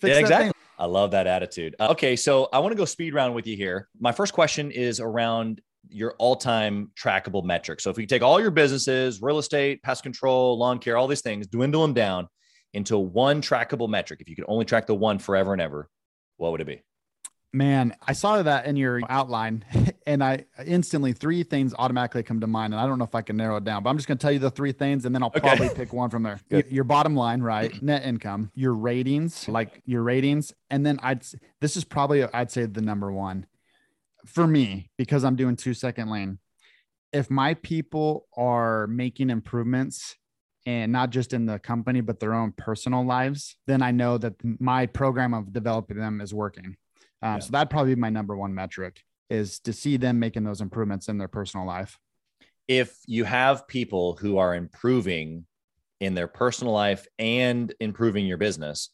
Fix 0.00 0.14
yeah, 0.14 0.20
exactly. 0.20 0.46
Thing. 0.48 0.57
I 0.78 0.86
love 0.86 1.10
that 1.10 1.26
attitude. 1.26 1.74
Uh, 1.80 1.88
okay, 1.90 2.14
so 2.14 2.48
I 2.52 2.60
want 2.60 2.72
to 2.72 2.76
go 2.76 2.84
speed 2.84 3.12
round 3.12 3.34
with 3.34 3.46
you 3.46 3.56
here. 3.56 3.88
My 3.98 4.12
first 4.12 4.32
question 4.32 4.70
is 4.70 5.00
around 5.00 5.60
your 5.90 6.14
all-time 6.18 6.92
trackable 6.98 7.42
metric. 7.44 7.80
So 7.80 7.90
if 7.90 7.98
you 7.98 8.06
take 8.06 8.22
all 8.22 8.40
your 8.40 8.50
businesses, 8.50 9.20
real 9.20 9.38
estate, 9.38 9.82
pest 9.82 10.02
control, 10.02 10.58
lawn 10.58 10.78
care, 10.78 10.96
all 10.96 11.08
these 11.08 11.22
things, 11.22 11.46
dwindle 11.48 11.82
them 11.82 11.94
down 11.94 12.28
into 12.74 12.98
one 12.98 13.42
trackable 13.42 13.88
metric. 13.88 14.20
If 14.20 14.28
you 14.28 14.36
could 14.36 14.44
only 14.46 14.64
track 14.64 14.86
the 14.86 14.94
one 14.94 15.18
forever 15.18 15.52
and 15.52 15.62
ever, 15.62 15.88
what 16.36 16.52
would 16.52 16.60
it 16.60 16.66
be? 16.66 16.82
Man, 17.52 17.96
I 18.06 18.12
saw 18.12 18.42
that 18.42 18.66
in 18.66 18.76
your 18.76 19.00
outline 19.08 19.64
and 20.08 20.24
I 20.24 20.46
instantly 20.64 21.12
three 21.12 21.42
things 21.42 21.74
automatically 21.78 22.22
come 22.22 22.40
to 22.40 22.46
mind. 22.46 22.72
And 22.72 22.80
I 22.80 22.86
don't 22.86 22.98
know 22.98 23.04
if 23.04 23.14
I 23.14 23.20
can 23.20 23.36
narrow 23.36 23.58
it 23.58 23.64
down, 23.64 23.82
but 23.82 23.90
I'm 23.90 23.98
just 23.98 24.08
going 24.08 24.16
to 24.16 24.22
tell 24.22 24.32
you 24.32 24.38
the 24.38 24.50
three 24.50 24.72
things 24.72 25.04
and 25.04 25.14
then 25.14 25.22
I'll 25.22 25.28
okay. 25.28 25.40
probably 25.40 25.68
pick 25.68 25.92
one 25.92 26.08
from 26.08 26.22
there. 26.22 26.40
Your, 26.48 26.62
your 26.70 26.84
bottom 26.84 27.14
line, 27.14 27.42
right? 27.42 27.80
Net 27.82 28.04
income, 28.04 28.50
your 28.54 28.72
ratings, 28.72 29.46
like 29.48 29.82
your 29.84 30.02
ratings. 30.02 30.54
And 30.70 30.84
then 30.84 30.98
I'd, 31.02 31.26
this 31.60 31.76
is 31.76 31.84
probably, 31.84 32.24
I'd 32.24 32.50
say 32.50 32.64
the 32.64 32.80
number 32.80 33.12
one 33.12 33.46
for 34.24 34.46
me 34.46 34.90
because 34.96 35.24
I'm 35.24 35.36
doing 35.36 35.56
two 35.56 35.74
second 35.74 36.10
lean. 36.10 36.38
If 37.12 37.30
my 37.30 37.52
people 37.52 38.26
are 38.34 38.86
making 38.86 39.28
improvements 39.28 40.16
and 40.64 40.90
not 40.90 41.10
just 41.10 41.34
in 41.34 41.44
the 41.44 41.58
company, 41.58 42.00
but 42.00 42.18
their 42.18 42.32
own 42.32 42.52
personal 42.52 43.04
lives, 43.04 43.56
then 43.66 43.82
I 43.82 43.90
know 43.90 44.16
that 44.16 44.34
my 44.42 44.86
program 44.86 45.34
of 45.34 45.52
developing 45.52 45.98
them 45.98 46.22
is 46.22 46.32
working. 46.32 46.76
Um, 47.20 47.34
yeah. 47.34 47.38
So 47.40 47.50
that'd 47.52 47.70
probably 47.70 47.94
be 47.94 48.00
my 48.00 48.10
number 48.10 48.34
one 48.36 48.54
metric. 48.54 49.02
Is 49.30 49.60
to 49.60 49.72
see 49.72 49.96
them 49.96 50.18
making 50.18 50.44
those 50.44 50.60
improvements 50.60 51.08
in 51.08 51.18
their 51.18 51.28
personal 51.28 51.66
life. 51.66 51.98
If 52.66 52.98
you 53.06 53.24
have 53.24 53.66
people 53.68 54.16
who 54.16 54.38
are 54.38 54.54
improving 54.54 55.46
in 56.00 56.14
their 56.14 56.28
personal 56.28 56.72
life 56.72 57.06
and 57.18 57.72
improving 57.80 58.26
your 58.26 58.38
business, 58.38 58.90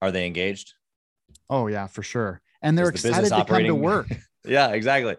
are 0.00 0.10
they 0.10 0.26
engaged? 0.26 0.74
Oh 1.48 1.66
yeah, 1.66 1.86
for 1.86 2.02
sure. 2.02 2.40
And 2.62 2.76
they're 2.76 2.90
Is 2.90 3.04
excited 3.04 3.28
to 3.30 3.44
come 3.44 3.64
to 3.64 3.74
work 3.74 4.08
Yeah, 4.44 4.68
exactly. 4.70 5.16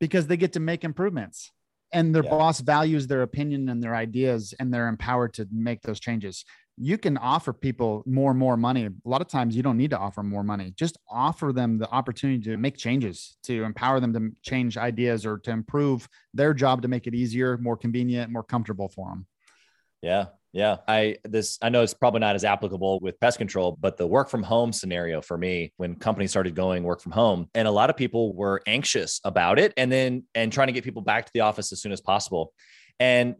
because 0.00 0.26
they 0.26 0.36
get 0.36 0.52
to 0.54 0.60
make 0.60 0.84
improvements. 0.84 1.50
And 1.92 2.14
their 2.14 2.24
Yeah. 2.24 2.30
boss 2.30 2.60
values 2.60 3.06
their 3.06 3.22
opinion 3.22 3.68
and 3.68 3.82
their 3.82 3.94
ideas 3.94 4.52
and 4.58 4.72
they're 4.72 4.88
empowered 4.88 5.32
to 5.34 5.46
make 5.50 5.80
those 5.82 6.00
changes. 6.00 6.44
You 6.76 6.98
can 6.98 7.16
offer 7.16 7.52
people 7.52 8.02
more 8.04 8.30
and 8.30 8.38
more 8.38 8.56
money. 8.56 8.86
A 8.86 9.08
lot 9.08 9.20
of 9.20 9.28
times 9.28 9.54
you 9.54 9.62
don't 9.62 9.76
need 9.76 9.90
to 9.90 9.98
offer 9.98 10.22
more 10.22 10.42
money. 10.42 10.72
Just 10.76 10.98
offer 11.08 11.52
them 11.52 11.78
the 11.78 11.88
opportunity 11.90 12.42
to 12.44 12.56
make 12.56 12.76
changes, 12.76 13.36
to 13.44 13.62
empower 13.62 14.00
them 14.00 14.12
to 14.12 14.30
change 14.42 14.76
ideas 14.76 15.24
or 15.24 15.38
to 15.38 15.50
improve 15.50 16.08
their 16.32 16.52
job 16.52 16.82
to 16.82 16.88
make 16.88 17.06
it 17.06 17.14
easier, 17.14 17.56
more 17.58 17.76
convenient, 17.76 18.32
more 18.32 18.42
comfortable 18.42 18.88
for 18.88 19.10
them. 19.10 19.26
Yeah. 20.02 20.26
Yeah. 20.52 20.76
I 20.86 21.16
this 21.24 21.58
I 21.62 21.68
know 21.68 21.82
it's 21.82 21.94
probably 21.94 22.20
not 22.20 22.36
as 22.36 22.44
applicable 22.44 23.00
with 23.00 23.18
pest 23.18 23.38
control, 23.38 23.76
but 23.80 23.96
the 23.96 24.06
work 24.06 24.28
from 24.28 24.42
home 24.42 24.72
scenario 24.72 25.20
for 25.20 25.36
me 25.36 25.72
when 25.78 25.96
companies 25.96 26.30
started 26.30 26.54
going 26.54 26.84
work 26.84 27.00
from 27.00 27.10
home 27.10 27.48
and 27.54 27.66
a 27.66 27.72
lot 27.72 27.90
of 27.90 27.96
people 27.96 28.34
were 28.34 28.62
anxious 28.66 29.20
about 29.24 29.58
it 29.58 29.72
and 29.76 29.90
then 29.90 30.24
and 30.34 30.52
trying 30.52 30.68
to 30.68 30.72
get 30.72 30.84
people 30.84 31.02
back 31.02 31.26
to 31.26 31.32
the 31.34 31.40
office 31.40 31.72
as 31.72 31.80
soon 31.80 31.90
as 31.90 32.00
possible. 32.00 32.52
And 33.00 33.34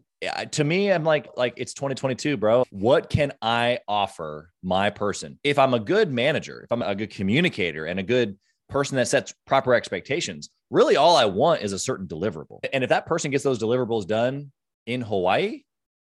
to 0.51 0.63
me 0.63 0.91
I'm 0.91 1.03
like 1.03 1.29
like 1.37 1.53
it's 1.57 1.73
2022, 1.73 2.37
bro. 2.37 2.65
What 2.69 3.09
can 3.09 3.33
I 3.41 3.79
offer 3.87 4.51
my 4.63 4.89
person? 4.89 5.39
If 5.43 5.59
I'm 5.59 5.73
a 5.73 5.79
good 5.79 6.11
manager, 6.11 6.61
if 6.63 6.71
I'm 6.71 6.81
a 6.81 6.95
good 6.95 7.09
communicator 7.09 7.85
and 7.85 7.99
a 7.99 8.03
good 8.03 8.37
person 8.69 8.97
that 8.97 9.07
sets 9.07 9.33
proper 9.45 9.73
expectations, 9.73 10.49
really 10.69 10.95
all 10.95 11.15
I 11.15 11.25
want 11.25 11.61
is 11.61 11.73
a 11.73 11.79
certain 11.79 12.07
deliverable. 12.07 12.59
And 12.73 12.83
if 12.83 12.89
that 12.89 13.05
person 13.05 13.31
gets 13.31 13.43
those 13.43 13.59
deliverables 13.59 14.07
done 14.07 14.51
in 14.85 15.01
Hawaii, 15.01 15.63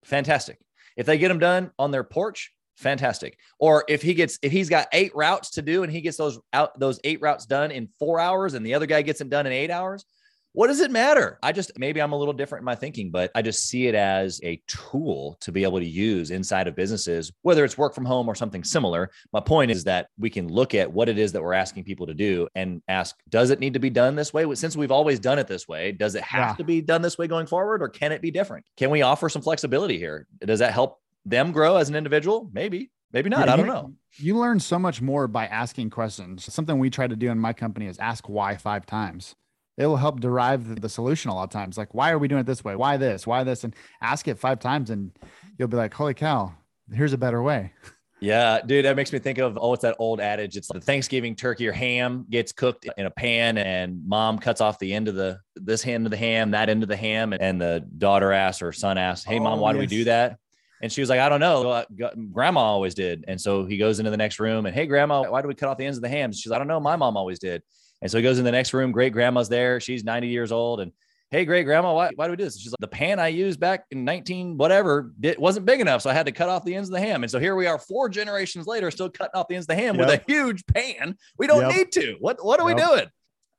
fantastic. 0.05 0.59
If 0.97 1.07
they 1.07 1.19
get 1.19 1.29
them 1.29 1.39
done 1.39 1.71
on 1.79 1.91
their 1.91 2.05
porch, 2.05 2.53
fantastic. 2.77 3.39
Or 3.59 3.85
if 3.89 4.03
he 4.03 4.15
gets 4.15 4.39
if 4.43 4.53
he's 4.53 4.69
got 4.69 4.89
eight 4.93 5.15
routes 5.15 5.51
to 5.53 5.63
do 5.63 5.83
and 5.83 5.93
he 5.93 6.01
gets 6.01 6.17
those 6.17 6.39
out 6.53 6.79
those 6.79 6.99
eight 7.05 7.21
routes 7.21 7.47
done 7.47 7.71
in 7.71 7.89
4 7.99 8.19
hours 8.19 8.55
and 8.55 8.65
the 8.65 8.75
other 8.75 8.87
guy 8.87 9.03
gets 9.03 9.19
them 9.19 9.29
done 9.29 9.47
in 9.47 9.53
8 9.53 9.71
hours, 9.71 10.05
what 10.53 10.67
does 10.67 10.81
it 10.81 10.91
matter? 10.91 11.39
I 11.43 11.53
just 11.53 11.79
maybe 11.79 12.01
I'm 12.03 12.13
a 12.13 12.17
little 12.19 12.35
different 12.35 12.63
in 12.63 12.65
my 12.65 12.75
thinking, 12.75 13.11
but 13.11 13.31
I 13.35 13.43
just 13.43 13.69
see 13.69 13.87
it 13.87 13.95
as 13.95 14.41
a 14.43 14.61
tool 14.67 15.37
to 15.43 15.53
be 15.53 15.63
able 15.63 15.79
to 15.79 15.87
use 15.87 16.31
inside 16.31 16.67
of 16.67 16.75
businesses, 16.75 17.31
whether 17.43 17.65
it's 17.65 17.79
work 17.79 17.95
from 17.95 18.05
home 18.05 18.29
or 18.29 18.35
something 18.35 18.65
similar. 18.65 19.11
My 19.33 19.41
point 19.41 19.71
is 19.71 19.85
that 19.85 20.09
we 20.19 20.29
can 20.31 20.49
look 20.49 20.75
at 20.75 20.93
what 20.93 21.09
it 21.09 21.19
is 21.19 21.33
that 21.33 21.43
we're 21.43 21.53
asking 21.55 21.85
people 21.85 22.07
to 22.09 22.15
do 22.15 22.49
and 22.55 22.83
ask, 22.89 23.17
does 23.29 23.51
it 23.51 23.61
need 23.61 23.75
to 23.75 23.81
be 23.81 23.91
done 23.91 24.17
this 24.17 24.33
way? 24.35 24.53
Since 24.55 24.77
we've 24.77 24.91
always 24.91 25.21
done 25.21 25.39
it 25.39 25.47
this 25.47 25.69
way, 25.69 25.93
does 25.93 26.15
it 26.15 26.23
have 26.25 26.51
Yeah. 26.51 26.55
to 26.57 26.65
be 26.65 26.81
done 26.81 27.03
this 27.03 27.17
way 27.17 27.29
going 27.29 27.47
forward 27.47 27.83
or 27.83 27.89
can 27.89 28.11
it 28.13 28.21
be 28.21 28.31
different? 28.31 28.65
Can 28.77 28.91
we 28.91 29.03
offer 29.03 29.29
some 29.29 29.43
flexibility 29.43 29.99
here? 29.99 30.27
Does 30.45 30.59
that 30.59 30.73
help 30.73 31.01
them 31.25 31.53
grow 31.53 31.77
as 31.77 31.89
an 31.89 31.95
individual? 31.95 32.51
Maybe, 32.53 32.91
maybe 33.13 33.29
not. 33.31 33.47
Yeah, 33.47 33.53
I 33.53 33.57
don't 33.57 33.67
you- 33.67 33.73
know. 33.73 33.95
You 34.17 34.37
learn 34.39 34.59
so 34.59 34.77
much 34.81 35.01
more 35.01 35.29
by 35.29 35.47
asking 35.47 35.91
questions. 35.91 36.53
Something 36.53 36.81
we 36.81 36.91
try 36.91 37.07
to 37.07 37.15
do 37.15 37.31
in 37.31 37.39
my 37.39 37.53
company 37.53 37.87
is 37.87 37.97
ask 38.01 38.29
why 38.29 38.57
five 38.57 38.85
times. 38.85 39.37
It 39.81 39.87
will 39.87 39.97
help 39.97 40.21
derive 40.21 40.81
the- 40.81 40.89
solution 40.91 41.31
a 41.31 41.35
lot 41.35 41.45
of 41.45 41.51
times. 41.51 41.79
Like, 41.79 41.95
why 41.95 42.11
are 42.11 42.19
we 42.19 42.29
doing 42.29 42.41
it 42.41 42.47
this 42.47 42.63
way? 42.63 42.77
Why 42.77 42.99
this? 42.99 43.27
Why 43.27 43.45
this? 43.45 43.65
And 43.65 43.75
ask 44.03 44.29
it 44.29 44.39
five 44.39 44.61
times, 44.61 44.91
and 44.91 45.11
you'll 45.59 45.69
be 45.69 45.79
like, 45.79 45.95
holy 45.95 46.13
cow, 46.13 46.53
here's 46.93 47.15
a 47.15 47.19
better 47.19 47.43
way. 47.43 47.73
Yeah, 48.23 48.61
dude, 48.61 48.85
that 48.85 48.97
makes 48.97 49.15
me 49.15 49.19
think 49.19 49.39
of 49.39 49.57
oh, 49.59 49.73
it's 49.73 49.81
that 49.81 49.97
old 49.99 50.21
adage. 50.21 50.55
It's 50.55 50.69
the 50.69 50.79
Thanksgiving 50.79 51.35
turkey 51.35 51.67
or 51.67 51.73
ham 51.73 52.27
gets 52.29 52.53
cooked 52.53 52.87
in 52.99 53.07
a 53.07 53.11
pan, 53.11 53.57
and 53.57 54.07
mom 54.07 54.39
cuts 54.39 54.61
off 54.61 54.79
the 54.79 54.93
end 54.93 55.09
of 55.09 55.15
the 55.15 55.39
this 55.57 55.87
end 55.87 56.07
of 56.07 56.11
the 56.11 56.19
ham, 56.19 56.51
that 56.51 56.69
end 56.69 56.83
of 56.83 56.91
the 56.91 56.99
ham, 56.99 57.33
and 57.33 57.59
the 57.59 57.83
daughter 57.97 58.31
asks 58.31 58.61
or 58.61 58.73
son 58.73 58.99
asks, 58.99 59.25
"Hey, 59.25 59.39
mom, 59.39 59.59
Oh, 59.59 59.63
why 59.63 59.73
do 59.73 59.79
we 59.79 59.87
do 59.87 60.05
that?" 60.05 60.37
And 60.83 60.93
she 60.93 61.01
was 61.01 61.09
like, 61.09 61.19
"I 61.19 61.31
don't 61.31 61.41
know. 61.41 61.87
Grandma 62.31 62.61
always 62.61 62.95
did." 62.95 63.25
And 63.27 63.41
so 63.41 63.65
he 63.65 63.79
goes 63.79 64.01
into 64.01 64.11
the 64.11 64.19
next 64.19 64.39
room, 64.39 64.67
and 64.67 64.75
hey, 64.75 64.85
Grandma, 64.85 65.23
why 65.31 65.41
do 65.41 65.49
we 65.49 65.55
cut 65.55 65.71
off 65.71 65.79
the 65.79 65.87
ends 65.87 65.97
of 65.97 66.03
the 66.03 66.11
ham? 66.11 66.31
She's, 66.31 66.49
like, 66.49 66.57
"I 66.57 66.59
don't 66.59 66.69
know. 66.69 66.79
My 66.79 66.97
mom 66.97 67.17
always 67.17 67.39
did." 67.39 67.63
And 68.03 68.11
so 68.11 68.19
he 68.19 68.23
goes 68.23 68.39
in 68.39 68.45
the 68.45 68.53
next 68.53 68.73
room. 68.73 68.93
Great 68.93 69.13
grandma's 69.13 69.49
there. 69.49 69.81
She's 69.81 70.05
90 70.05 70.29
years 70.29 70.53
old, 70.53 70.81
and 70.81 70.93
hey, 71.31 71.45
great 71.45 71.65
grandma, 71.65 71.95
why, 71.95 72.11
why 72.17 72.27
do 72.27 72.33
we 72.33 72.37
do 72.37 72.45
this? 72.45 72.59
She's 72.59 72.73
like, 72.73 72.81
the 72.81 72.89
pan 72.89 73.21
I 73.21 73.29
used 73.29 73.61
back 73.61 73.85
in 73.93 74.05
19 74.05 74.57
whatever 74.57 75.13
it 75.23 75.39
wasn't 75.39 75.65
big 75.65 75.81
enough. 75.81 76.03
So 76.03 76.11
I 76.11 76.13
had 76.13 76.27
to 76.27 76.33
cut 76.33 76.49
off 76.49 76.65
the 76.65 76.75
ends 76.75 76.89
of 76.89 76.95
the 76.95 77.01
ham. 77.01 77.23
And 77.23 77.31
so 77.31 77.39
here 77.39 77.55
we 77.55 77.67
are 77.67 77.79
four 77.79 78.09
generations 78.09 78.67
later, 78.67 78.91
still 78.91 79.09
cutting 79.09 79.39
off 79.39 79.47
the 79.49 79.55
ends 79.55 79.65
of 79.65 79.69
the 79.69 79.77
ham 79.77 79.97
with 79.97 80.09
a 80.09 80.23
huge 80.27 80.65
pan. 80.67 81.17
We 81.39 81.47
don't 81.47 81.61
Yep. 81.61 81.77
need 81.77 81.93
to. 81.93 82.17
What, 82.19 82.45
what 82.45 82.59
are 82.59 82.67
we 82.67 82.75
doing? 82.75 83.07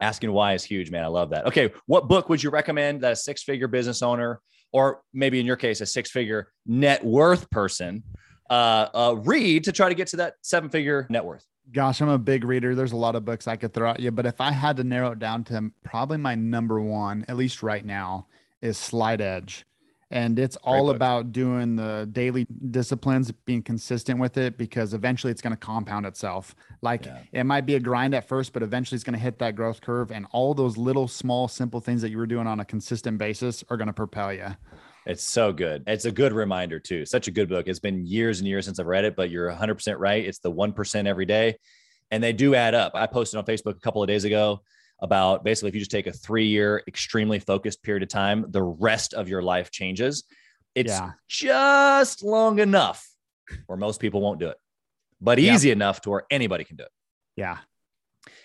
Asking 0.01 0.31
why 0.33 0.53
is 0.53 0.63
huge, 0.65 0.91
man. 0.91 1.03
I 1.03 1.07
love 1.07 1.29
that. 1.29 1.45
Okay. 1.45 1.71
What 1.85 2.07
book 2.09 2.27
would 2.27 2.43
you 2.43 2.49
recommend 2.49 3.01
that 3.01 3.13
a 3.13 3.15
six 3.15 3.43
figure 3.43 3.67
business 3.69 4.01
owner, 4.01 4.41
or 4.73 5.01
maybe 5.13 5.39
in 5.39 5.45
your 5.45 5.55
case, 5.55 5.79
a 5.79 5.85
six 5.85 6.09
figure 6.11 6.51
net 6.65 7.05
worth 7.05 7.49
person, 7.51 8.03
uh, 8.49 8.87
uh, 8.93 9.15
read 9.23 9.63
to 9.65 9.71
try 9.71 9.87
to 9.87 9.95
get 9.95 10.07
to 10.07 10.17
that 10.17 10.33
seven 10.41 10.69
figure 10.69 11.07
net 11.09 11.23
worth? 11.23 11.45
Gosh, 11.73 12.01
I'm 12.01 12.09
a 12.09 12.17
big 12.17 12.43
reader. 12.43 12.75
There's 12.75 12.91
a 12.91 12.97
lot 12.97 13.15
of 13.15 13.23
books 13.23 13.47
I 13.47 13.55
could 13.55 13.73
throw 13.73 13.91
at 13.91 13.99
you, 13.99 14.11
but 14.11 14.25
if 14.25 14.41
I 14.41 14.51
had 14.51 14.77
to 14.77 14.83
narrow 14.83 15.11
it 15.11 15.19
down 15.19 15.43
to 15.45 15.71
probably 15.83 16.17
my 16.17 16.35
number 16.35 16.81
one, 16.81 17.23
at 17.27 17.37
least 17.37 17.63
right 17.63 17.85
now, 17.85 18.27
is 18.61 18.77
Slight 18.77 19.21
Edge. 19.21 19.65
And 20.13 20.37
it's 20.37 20.57
all 20.57 20.89
about 20.89 21.31
doing 21.31 21.77
the 21.77 22.09
daily 22.11 22.45
disciplines, 22.69 23.31
being 23.31 23.63
consistent 23.63 24.19
with 24.19 24.37
it, 24.37 24.57
because 24.57 24.93
eventually 24.93 25.31
it's 25.31 25.41
going 25.41 25.53
to 25.53 25.57
compound 25.57 26.05
itself. 26.05 26.53
Like 26.81 27.05
Yeah. 27.05 27.19
it 27.31 27.43
might 27.45 27.65
be 27.65 27.75
a 27.75 27.79
grind 27.79 28.13
at 28.13 28.27
first, 28.27 28.51
but 28.51 28.61
eventually 28.61 28.97
it's 28.97 29.05
going 29.05 29.13
to 29.13 29.19
hit 29.23 29.39
that 29.39 29.55
growth 29.55 29.79
curve. 29.79 30.11
And 30.11 30.27
all 30.33 30.53
those 30.53 30.75
little, 30.75 31.07
small, 31.07 31.47
simple 31.47 31.79
things 31.79 32.01
that 32.01 32.09
you 32.09 32.17
were 32.17 32.27
doing 32.27 32.45
on 32.45 32.59
a 32.59 32.65
consistent 32.65 33.19
basis 33.19 33.63
are 33.69 33.77
going 33.77 33.87
to 33.87 33.93
propel 33.93 34.33
you. 34.33 34.47
It's 35.05 35.23
so 35.23 35.51
good. 35.51 35.83
It's 35.87 36.05
a 36.05 36.11
good 36.11 36.31
reminder 36.33 36.79
too. 36.79 37.05
Such 37.05 37.27
a 37.27 37.31
good 37.31 37.49
book. 37.49 37.67
It's 37.67 37.79
been 37.79 38.05
years 38.05 38.39
and 38.39 38.47
years 38.47 38.65
since 38.65 38.79
I've 38.79 38.85
read 38.85 39.05
it, 39.05 39.15
but 39.15 39.29
you're 39.31 39.51
100% 39.51 39.95
right. 39.97 40.23
It's 40.23 40.39
the 40.39 40.51
1% 40.51 41.07
every 41.07 41.25
day 41.25 41.57
and 42.11 42.23
they 42.23 42.33
do 42.33 42.53
add 42.55 42.75
up. 42.75 42.91
I 42.93 43.07
posted 43.07 43.37
on 43.37 43.45
Facebook 43.45 43.77
a 43.77 43.79
couple 43.79 44.03
of 44.03 44.07
days 44.07 44.25
ago 44.25 44.61
about 44.99 45.43
basically 45.43 45.69
if 45.69 45.75
you 45.75 45.81
just 45.81 45.91
take 45.91 46.05
a 46.07 46.11
3-year 46.11 46.83
extremely 46.87 47.39
focused 47.39 47.81
period 47.81 48.03
of 48.03 48.09
time, 48.09 48.45
the 48.49 48.61
rest 48.61 49.13
of 49.15 49.27
your 49.27 49.41
life 49.41 49.71
changes. 49.71 50.23
It's 50.75 50.91
Yeah. 50.91 51.11
just 51.27 52.23
long 52.23 52.59
enough 52.59 53.07
where 53.65 53.77
most 53.77 53.99
people 53.99 54.21
won't 54.21 54.39
do 54.39 54.49
it. 54.49 54.57
But 55.19 55.39
Yeah. 55.39 55.55
easy 55.55 55.71
enough 55.71 56.01
to 56.01 56.11
where 56.11 56.23
anybody 56.29 56.63
can 56.63 56.75
do 56.75 56.83
it. 56.83 56.91
Yeah. 57.35 57.57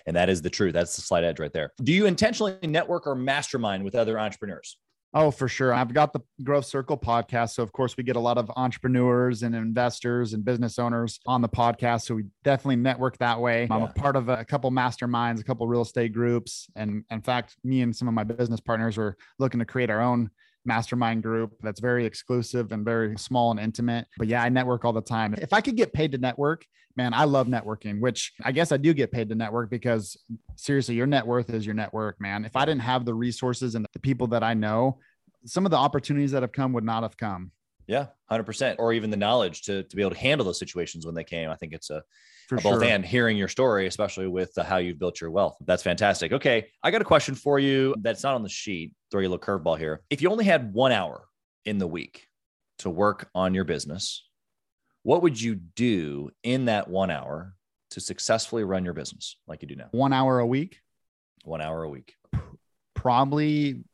And 0.06 0.16
that 0.16 0.30
is 0.30 0.40
the 0.40 0.50
truth. 0.50 0.72
That's 0.72 0.96
the 0.96 1.02
slight 1.02 1.24
edge 1.24 1.38
right 1.38 1.52
there. 1.52 1.72
Do 1.82 1.92
you 1.92 2.06
intentionally 2.06 2.56
network 2.62 3.06
or 3.06 3.14
mastermind 3.14 3.84
with 3.84 3.94
other 3.94 4.18
entrepreneurs? 4.18 4.78
Oh, 5.18 5.30
for 5.30 5.48
sure. 5.48 5.72
I've 5.72 5.94
got 5.94 6.12
the 6.12 6.20
Growth 6.44 6.66
Circle 6.66 6.98
podcast. 6.98 7.54
So, 7.54 7.62
of 7.62 7.72
course, 7.72 7.96
we 7.96 8.04
get 8.04 8.16
a 8.16 8.20
lot 8.20 8.36
of 8.36 8.50
entrepreneurs 8.54 9.42
and 9.44 9.54
investors 9.54 10.34
and 10.34 10.44
business 10.44 10.78
owners 10.78 11.20
on 11.24 11.40
the 11.40 11.48
podcast. 11.48 12.02
So, 12.02 12.16
we 12.16 12.24
definitely 12.44 12.76
network 12.76 13.16
that 13.16 13.40
way. 13.40 13.66
I'm 13.70 13.84
a 13.84 13.88
part 13.88 14.16
of 14.16 14.28
a 14.28 14.44
couple 14.44 14.70
masterminds, 14.70 15.40
a 15.40 15.44
couple 15.44 15.66
real 15.66 15.80
estate 15.80 16.12
groups. 16.12 16.68
And 16.76 17.02
in 17.10 17.22
fact, 17.22 17.56
me 17.64 17.80
and 17.80 17.96
some 17.96 18.08
of 18.08 18.12
my 18.12 18.24
business 18.24 18.60
partners 18.60 18.98
were 18.98 19.16
looking 19.38 19.58
to 19.60 19.64
create 19.64 19.88
our 19.88 20.02
own 20.02 20.28
mastermind 20.66 21.22
group 21.22 21.52
that's 21.62 21.80
very 21.80 22.04
exclusive 22.04 22.72
and 22.72 22.84
very 22.84 23.16
small 23.18 23.50
and 23.50 23.60
intimate. 23.60 24.06
But 24.18 24.28
yeah, 24.28 24.42
I 24.42 24.48
network 24.48 24.84
all 24.84 24.92
the 24.92 25.00
time. 25.00 25.34
If 25.38 25.52
I 25.52 25.60
could 25.60 25.76
get 25.76 25.92
paid 25.92 26.12
to 26.12 26.18
network, 26.18 26.66
man, 26.96 27.14
I 27.14 27.24
love 27.24 27.46
networking, 27.46 28.00
which 28.00 28.32
I 28.44 28.52
guess 28.52 28.72
I 28.72 28.76
do 28.76 28.94
get 28.94 29.12
paid 29.12 29.28
to 29.28 29.34
network 29.34 29.70
because 29.70 30.16
seriously, 30.56 30.94
your 30.94 31.06
net 31.06 31.26
worth 31.26 31.50
is 31.50 31.64
your 31.64 31.74
network, 31.74 32.20
man. 32.20 32.44
If 32.44 32.56
I 32.56 32.64
didn't 32.64 32.82
have 32.82 33.04
the 33.04 33.14
resources 33.14 33.74
and 33.74 33.86
the 33.92 34.00
people 34.00 34.26
that 34.28 34.42
I 34.42 34.54
know, 34.54 34.98
some 35.44 35.64
of 35.64 35.70
the 35.70 35.76
opportunities 35.76 36.32
that 36.32 36.42
have 36.42 36.52
come 36.52 36.72
would 36.72 36.84
not 36.84 37.02
have 37.02 37.16
come. 37.16 37.52
Yeah, 37.86 38.06
hundred 38.28 38.44
percent, 38.44 38.78
or 38.80 38.92
even 38.92 39.10
the 39.10 39.16
knowledge 39.16 39.62
to 39.62 39.84
to 39.84 39.96
be 39.96 40.02
able 40.02 40.10
to 40.12 40.18
handle 40.18 40.44
those 40.44 40.58
situations 40.58 41.06
when 41.06 41.14
they 41.14 41.24
came. 41.24 41.50
I 41.50 41.54
think 41.54 41.72
it's 41.72 41.90
a, 41.90 42.02
a 42.50 42.54
both 42.56 42.62
sure. 42.62 42.84
and 42.84 43.04
hearing 43.04 43.36
your 43.36 43.48
story, 43.48 43.86
especially 43.86 44.26
with 44.26 44.56
uh, 44.58 44.64
how 44.64 44.78
you've 44.78 44.98
built 44.98 45.20
your 45.20 45.30
wealth. 45.30 45.56
That's 45.64 45.82
fantastic. 45.82 46.32
Okay, 46.32 46.66
I 46.82 46.90
got 46.90 47.00
a 47.00 47.04
question 47.04 47.34
for 47.34 47.58
you 47.58 47.94
that's 48.00 48.22
not 48.24 48.34
on 48.34 48.42
the 48.42 48.48
sheet. 48.48 48.92
Throw 49.10 49.20
you 49.20 49.28
a 49.28 49.30
little 49.30 49.44
curveball 49.44 49.78
here. 49.78 50.02
If 50.10 50.20
you 50.20 50.30
only 50.30 50.44
had 50.44 50.72
one 50.72 50.90
hour 50.92 51.26
in 51.64 51.78
the 51.78 51.86
week 51.86 52.26
to 52.78 52.90
work 52.90 53.28
on 53.34 53.54
your 53.54 53.64
business, 53.64 54.28
what 55.04 55.22
would 55.22 55.40
you 55.40 55.54
do 55.54 56.30
in 56.42 56.64
that 56.64 56.88
one 56.88 57.10
hour 57.10 57.54
to 57.90 58.00
successfully 58.00 58.64
run 58.64 58.84
your 58.84 58.94
business 58.94 59.36
like 59.46 59.62
you 59.62 59.68
do 59.68 59.76
now? 59.76 59.88
One 59.92 60.12
hour 60.12 60.40
a 60.40 60.46
week, 60.46 60.80
One 61.44 61.60
hour 61.60 61.84
a 61.84 61.88
week. 61.88 62.14
probably. 62.94 63.84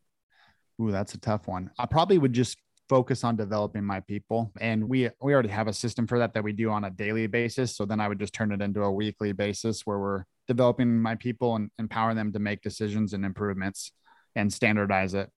Ooh, 0.81 0.91
that's 0.91 1.13
a 1.15 1.19
tough 1.19 1.47
one. 1.47 1.71
I 1.79 1.85
probably 1.87 2.17
would 2.17 2.33
just 2.33 2.57
focus 2.93 3.25
on 3.25 3.37
developing 3.37 3.83
my 3.83 4.01
people, 4.01 4.53
and 4.61 4.87
we 4.87 5.09
we 5.23 5.33
already 5.33 5.49
have 5.49 5.67
a 5.67 5.73
system 5.73 6.07
for 6.07 6.19
that 6.19 6.35
that 6.35 6.45
we 6.45 6.53
do 6.53 6.69
on 6.69 6.85
a 6.85 6.91
daily 6.91 7.27
basis. 7.27 7.75
So 7.75 7.87
then 7.87 8.01
I 8.01 8.07
would 8.07 8.19
just 8.19 8.35
turn 8.35 8.53
it 8.53 8.61
into 8.61 8.83
a 8.83 8.93
weekly 8.93 9.33
basis 9.33 9.87
where 9.87 9.99
we're 9.99 10.25
developing 10.47 11.01
my 11.01 11.15
people 11.15 11.57
and 11.57 11.71
empowering 11.79 12.19
them 12.19 12.35
to 12.35 12.39
make 12.39 12.61
decisions 12.61 13.15
and 13.15 13.25
improvements 13.25 13.93
and 14.37 14.53
standardize 14.53 15.15
it. 15.15 15.31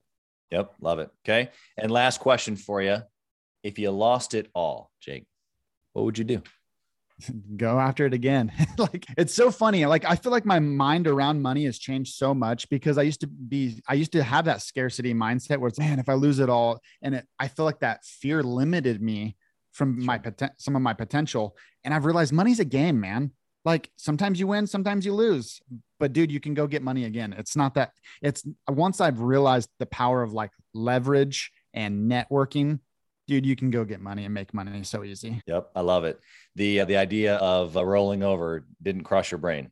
Yep, 0.50 0.74
love 0.82 0.98
it. 0.98 1.08
Okay, 1.24 1.48
and 1.78 1.90
last 1.90 2.20
question 2.20 2.56
for 2.56 2.82
you: 2.82 2.98
If 3.62 3.78
you 3.78 3.90
lost 3.90 4.34
it 4.34 4.50
all, 4.54 4.90
Jake, 5.00 5.24
what 5.94 6.04
would 6.04 6.18
you 6.18 6.24
do? 6.24 6.42
go 7.56 7.78
after 7.78 8.06
it 8.06 8.14
again. 8.14 8.52
like 8.78 9.06
it's 9.16 9.34
so 9.34 9.50
funny. 9.50 9.86
Like 9.86 10.04
I 10.04 10.16
feel 10.16 10.32
like 10.32 10.44
my 10.44 10.58
mind 10.58 11.06
around 11.06 11.42
money 11.42 11.64
has 11.64 11.78
changed 11.78 12.14
so 12.14 12.34
much 12.34 12.68
because 12.68 12.98
I 12.98 13.02
used 13.02 13.20
to 13.20 13.26
be, 13.26 13.82
I 13.88 13.94
used 13.94 14.12
to 14.12 14.22
have 14.22 14.44
that 14.46 14.62
scarcity 14.62 15.14
mindset 15.14 15.58
where 15.58 15.68
it's, 15.68 15.78
man, 15.78 15.98
if 15.98 16.08
I 16.08 16.14
lose 16.14 16.38
it 16.38 16.50
all, 16.50 16.80
and 17.02 17.14
it, 17.14 17.26
I 17.38 17.48
feel 17.48 17.64
like 17.64 17.80
that 17.80 18.04
fear 18.04 18.42
limited 18.42 19.00
me 19.00 19.36
from 19.72 20.04
my 20.04 20.18
poten- 20.18 20.52
some 20.58 20.76
of 20.76 20.82
my 20.82 20.94
potential. 20.94 21.56
And 21.84 21.92
I've 21.92 22.04
realized 22.04 22.32
money's 22.32 22.60
a 22.60 22.64
game, 22.64 23.00
man. 23.00 23.32
Like 23.64 23.90
sometimes 23.96 24.38
you 24.38 24.46
win, 24.46 24.66
sometimes 24.66 25.04
you 25.04 25.12
lose. 25.12 25.60
But 25.98 26.12
dude, 26.12 26.30
you 26.30 26.40
can 26.40 26.54
go 26.54 26.66
get 26.66 26.82
money 26.82 27.04
again. 27.04 27.34
It's 27.36 27.56
not 27.56 27.74
that. 27.74 27.92
It's 28.22 28.46
once 28.68 29.00
I've 29.00 29.20
realized 29.20 29.68
the 29.78 29.86
power 29.86 30.22
of 30.22 30.32
like 30.32 30.52
leverage 30.72 31.50
and 31.74 32.10
networking 32.10 32.80
dude, 33.26 33.46
you 33.46 33.56
can 33.56 33.70
go 33.70 33.84
get 33.84 34.00
money 34.00 34.24
and 34.24 34.34
make 34.34 34.54
money 34.54 34.82
so 34.82 35.04
easy. 35.04 35.42
Yep, 35.46 35.70
I 35.74 35.80
love 35.80 36.04
it. 36.04 36.20
The 36.54 36.80
uh, 36.80 36.84
the 36.84 36.96
idea 36.96 37.36
of 37.36 37.76
uh, 37.76 37.84
rolling 37.84 38.22
over 38.22 38.66
didn't 38.82 39.04
cross 39.04 39.30
your 39.30 39.38
brain. 39.38 39.70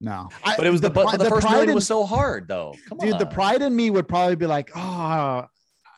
No, 0.00 0.28
but 0.44 0.66
it 0.66 0.70
was 0.70 0.82
the, 0.82 0.88
the, 0.88 0.94
but 0.94 1.12
the, 1.12 1.24
the 1.24 1.30
first 1.30 1.48
million 1.48 1.70
in, 1.70 1.74
was 1.74 1.86
so 1.86 2.04
hard 2.04 2.48
though. 2.48 2.74
Come 2.88 2.98
dude, 2.98 3.14
on. 3.14 3.18
the 3.18 3.26
pride 3.26 3.62
in 3.62 3.74
me 3.74 3.88
would 3.88 4.06
probably 4.06 4.36
be 4.36 4.46
like, 4.46 4.70
oh, 4.76 5.46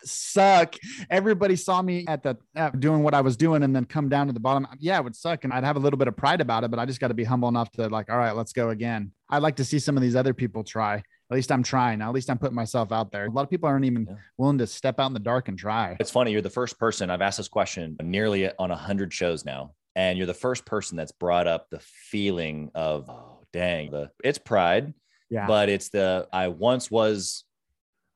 suck. 0.04 0.76
Everybody 1.10 1.56
saw 1.56 1.82
me 1.82 2.04
at 2.06 2.22
the 2.22 2.36
at 2.54 2.78
doing 2.78 3.02
what 3.02 3.14
I 3.14 3.20
was 3.20 3.36
doing 3.36 3.64
and 3.64 3.74
then 3.74 3.84
come 3.84 4.08
down 4.08 4.28
to 4.28 4.32
the 4.32 4.40
bottom. 4.40 4.68
Yeah, 4.78 4.98
it 4.98 5.04
would 5.04 5.16
suck. 5.16 5.44
And 5.44 5.52
I'd 5.52 5.64
have 5.64 5.76
a 5.76 5.80
little 5.80 5.98
bit 5.98 6.06
of 6.06 6.16
pride 6.16 6.40
about 6.40 6.62
it, 6.62 6.70
but 6.70 6.78
I 6.78 6.86
just 6.86 7.00
got 7.00 7.08
to 7.08 7.14
be 7.14 7.24
humble 7.24 7.48
enough 7.48 7.70
to 7.72 7.88
like, 7.88 8.10
all 8.10 8.18
right, 8.18 8.36
let's 8.36 8.52
go 8.52 8.70
again. 8.70 9.12
I'd 9.28 9.42
like 9.42 9.56
to 9.56 9.64
see 9.64 9.80
some 9.80 9.96
of 9.96 10.02
these 10.02 10.14
other 10.14 10.34
people 10.34 10.62
try. 10.62 11.02
At 11.30 11.34
least 11.34 11.52
I'm 11.52 11.62
trying. 11.62 12.00
At 12.00 12.12
least 12.12 12.30
I'm 12.30 12.38
putting 12.38 12.54
myself 12.54 12.90
out 12.90 13.12
there. 13.12 13.26
A 13.26 13.30
lot 13.30 13.42
of 13.42 13.50
people 13.50 13.68
aren't 13.68 13.84
even 13.84 14.06
yeah. 14.08 14.16
willing 14.38 14.58
to 14.58 14.66
step 14.66 14.98
out 14.98 15.08
in 15.08 15.12
the 15.12 15.20
dark 15.20 15.48
and 15.48 15.58
try. 15.58 15.96
It's 16.00 16.10
funny. 16.10 16.32
You're 16.32 16.40
the 16.40 16.48
first 16.48 16.78
person 16.78 17.10
I've 17.10 17.20
asked 17.20 17.36
this 17.36 17.48
question 17.48 17.96
nearly 18.02 18.50
on 18.58 18.70
a 18.70 18.76
hundred 18.76 19.12
shows 19.12 19.44
now. 19.44 19.74
And 19.94 20.16
you're 20.16 20.26
the 20.26 20.34
first 20.34 20.64
person 20.64 20.96
that's 20.96 21.12
brought 21.12 21.46
up 21.46 21.68
the 21.70 21.80
feeling 21.80 22.70
of, 22.74 23.10
oh, 23.10 23.40
dang, 23.52 23.90
the 23.90 24.10
it's 24.24 24.38
pride. 24.38 24.94
Yeah. 25.28 25.46
But 25.46 25.68
it's 25.68 25.90
the 25.90 26.28
I 26.32 26.48
once 26.48 26.90
was 26.90 27.44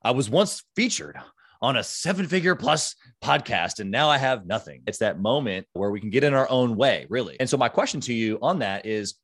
I 0.02 0.12
was 0.12 0.30
once 0.30 0.62
featured 0.74 1.18
on 1.60 1.76
a 1.76 1.84
seven 1.84 2.26
figure 2.26 2.54
plus 2.54 2.96
podcast 3.22 3.78
and 3.78 3.90
now 3.90 4.08
I 4.08 4.18
have 4.18 4.46
nothing. 4.46 4.82
It's 4.86 4.98
that 4.98 5.20
moment 5.20 5.66
where 5.74 5.90
we 5.90 6.00
can 6.00 6.10
get 6.10 6.24
in 6.24 6.34
our 6.34 6.50
own 6.50 6.76
way, 6.76 7.06
really. 7.10 7.36
And 7.38 7.48
so, 7.48 7.56
my 7.56 7.68
question 7.68 8.00
to 8.02 8.14
you 8.14 8.38
on 8.40 8.60
that 8.60 8.86
is 8.86 9.14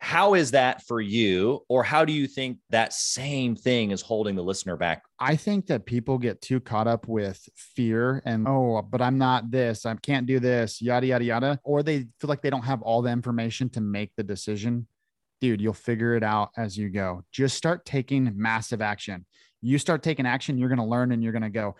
how 0.00 0.32
is 0.32 0.50
that 0.52 0.82
for 0.82 1.00
you? 1.00 1.60
Or 1.68 1.84
how 1.84 2.06
do 2.06 2.12
you 2.12 2.26
think 2.26 2.58
that 2.70 2.94
same 2.94 3.54
thing 3.54 3.90
is 3.90 4.00
holding 4.00 4.34
the 4.34 4.42
listener 4.42 4.76
back? 4.76 5.02
I 5.18 5.36
think 5.36 5.66
that 5.66 5.84
people 5.84 6.16
get 6.16 6.40
too 6.40 6.58
caught 6.58 6.88
up 6.88 7.06
with 7.06 7.46
fear 7.54 8.22
and, 8.24 8.48
oh, 8.48 8.80
but 8.80 9.02
I'm 9.02 9.18
not 9.18 9.50
this, 9.50 9.84
I 9.84 9.94
can't 9.96 10.26
do 10.26 10.40
this, 10.40 10.80
yada, 10.80 11.06
yada, 11.06 11.24
yada. 11.24 11.60
Or 11.64 11.82
they 11.82 12.08
feel 12.18 12.28
like 12.28 12.40
they 12.40 12.48
don't 12.48 12.64
have 12.64 12.80
all 12.80 13.02
the 13.02 13.10
information 13.10 13.68
to 13.70 13.82
make 13.82 14.10
the 14.16 14.22
decision. 14.22 14.86
Dude, 15.42 15.60
you'll 15.60 15.74
figure 15.74 16.16
it 16.16 16.22
out 16.22 16.50
as 16.56 16.78
you 16.78 16.88
go. 16.88 17.22
Just 17.30 17.56
start 17.56 17.84
taking 17.84 18.32
massive 18.34 18.80
action. 18.80 19.26
You 19.60 19.78
start 19.78 20.02
taking 20.02 20.24
action, 20.24 20.56
you're 20.56 20.70
going 20.70 20.78
to 20.78 20.84
learn 20.84 21.12
and 21.12 21.22
you're 21.22 21.32
going 21.32 21.42
to 21.42 21.50
go. 21.50 21.76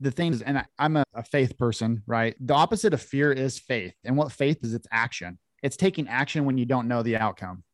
The 0.00 0.10
thing 0.10 0.32
is, 0.32 0.42
and 0.42 0.58
I, 0.58 0.64
I'm 0.80 0.96
a, 0.96 1.04
a 1.14 1.22
faith 1.22 1.56
person, 1.56 2.02
right? 2.08 2.34
The 2.40 2.54
opposite 2.54 2.92
of 2.92 3.00
fear 3.00 3.30
is 3.30 3.56
faith. 3.56 3.94
And 4.04 4.16
what 4.16 4.32
faith 4.32 4.58
is, 4.64 4.74
it's 4.74 4.88
action 4.90 5.38
it's 5.66 5.76
taking 5.76 6.06
action 6.06 6.44
when 6.44 6.56
you 6.56 6.64
don't 6.64 6.86
know 6.86 7.02
the 7.02 7.16
outcome. 7.16 7.64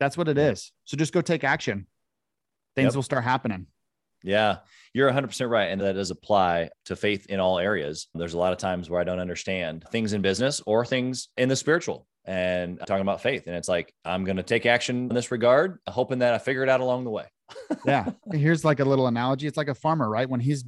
That's 0.00 0.18
what 0.18 0.26
it 0.26 0.36
is. 0.36 0.72
So 0.84 0.96
just 0.96 1.12
go 1.12 1.20
take 1.20 1.44
action. 1.44 1.86
Things 2.74 2.86
yep. 2.86 2.96
will 2.96 3.04
start 3.04 3.22
happening. 3.22 3.68
Yeah, 4.24 4.58
you're 4.92 5.08
100% 5.08 5.48
right. 5.48 5.66
And 5.66 5.80
that 5.80 5.92
does 5.92 6.10
apply 6.10 6.70
to 6.86 6.96
faith 6.96 7.26
in 7.26 7.38
all 7.38 7.60
areas. 7.60 8.08
There's 8.14 8.34
a 8.34 8.38
lot 8.38 8.52
of 8.52 8.58
times 8.58 8.90
where 8.90 9.00
I 9.00 9.04
don't 9.04 9.20
understand 9.20 9.84
things 9.92 10.12
in 10.12 10.22
business 10.22 10.60
or 10.66 10.84
things 10.84 11.28
in 11.36 11.48
the 11.48 11.54
spiritual 11.54 12.08
and 12.24 12.80
talking 12.84 13.02
about 13.02 13.22
faith. 13.22 13.44
And 13.46 13.54
it's 13.54 13.68
like, 13.68 13.94
I'm 14.04 14.24
going 14.24 14.38
to 14.38 14.42
take 14.42 14.66
action 14.66 15.08
in 15.08 15.14
this 15.14 15.30
regard, 15.30 15.78
hoping 15.88 16.18
that 16.18 16.34
I 16.34 16.38
figure 16.38 16.64
it 16.64 16.68
out 16.68 16.80
along 16.80 17.04
the 17.04 17.10
way. 17.10 17.26
yeah. 17.86 18.10
Here's 18.32 18.64
like 18.64 18.80
a 18.80 18.84
little 18.84 19.06
analogy 19.06 19.46
it's 19.46 19.56
like 19.56 19.68
a 19.68 19.74
farmer, 19.74 20.10
right? 20.10 20.28
When 20.28 20.40
he's 20.40 20.64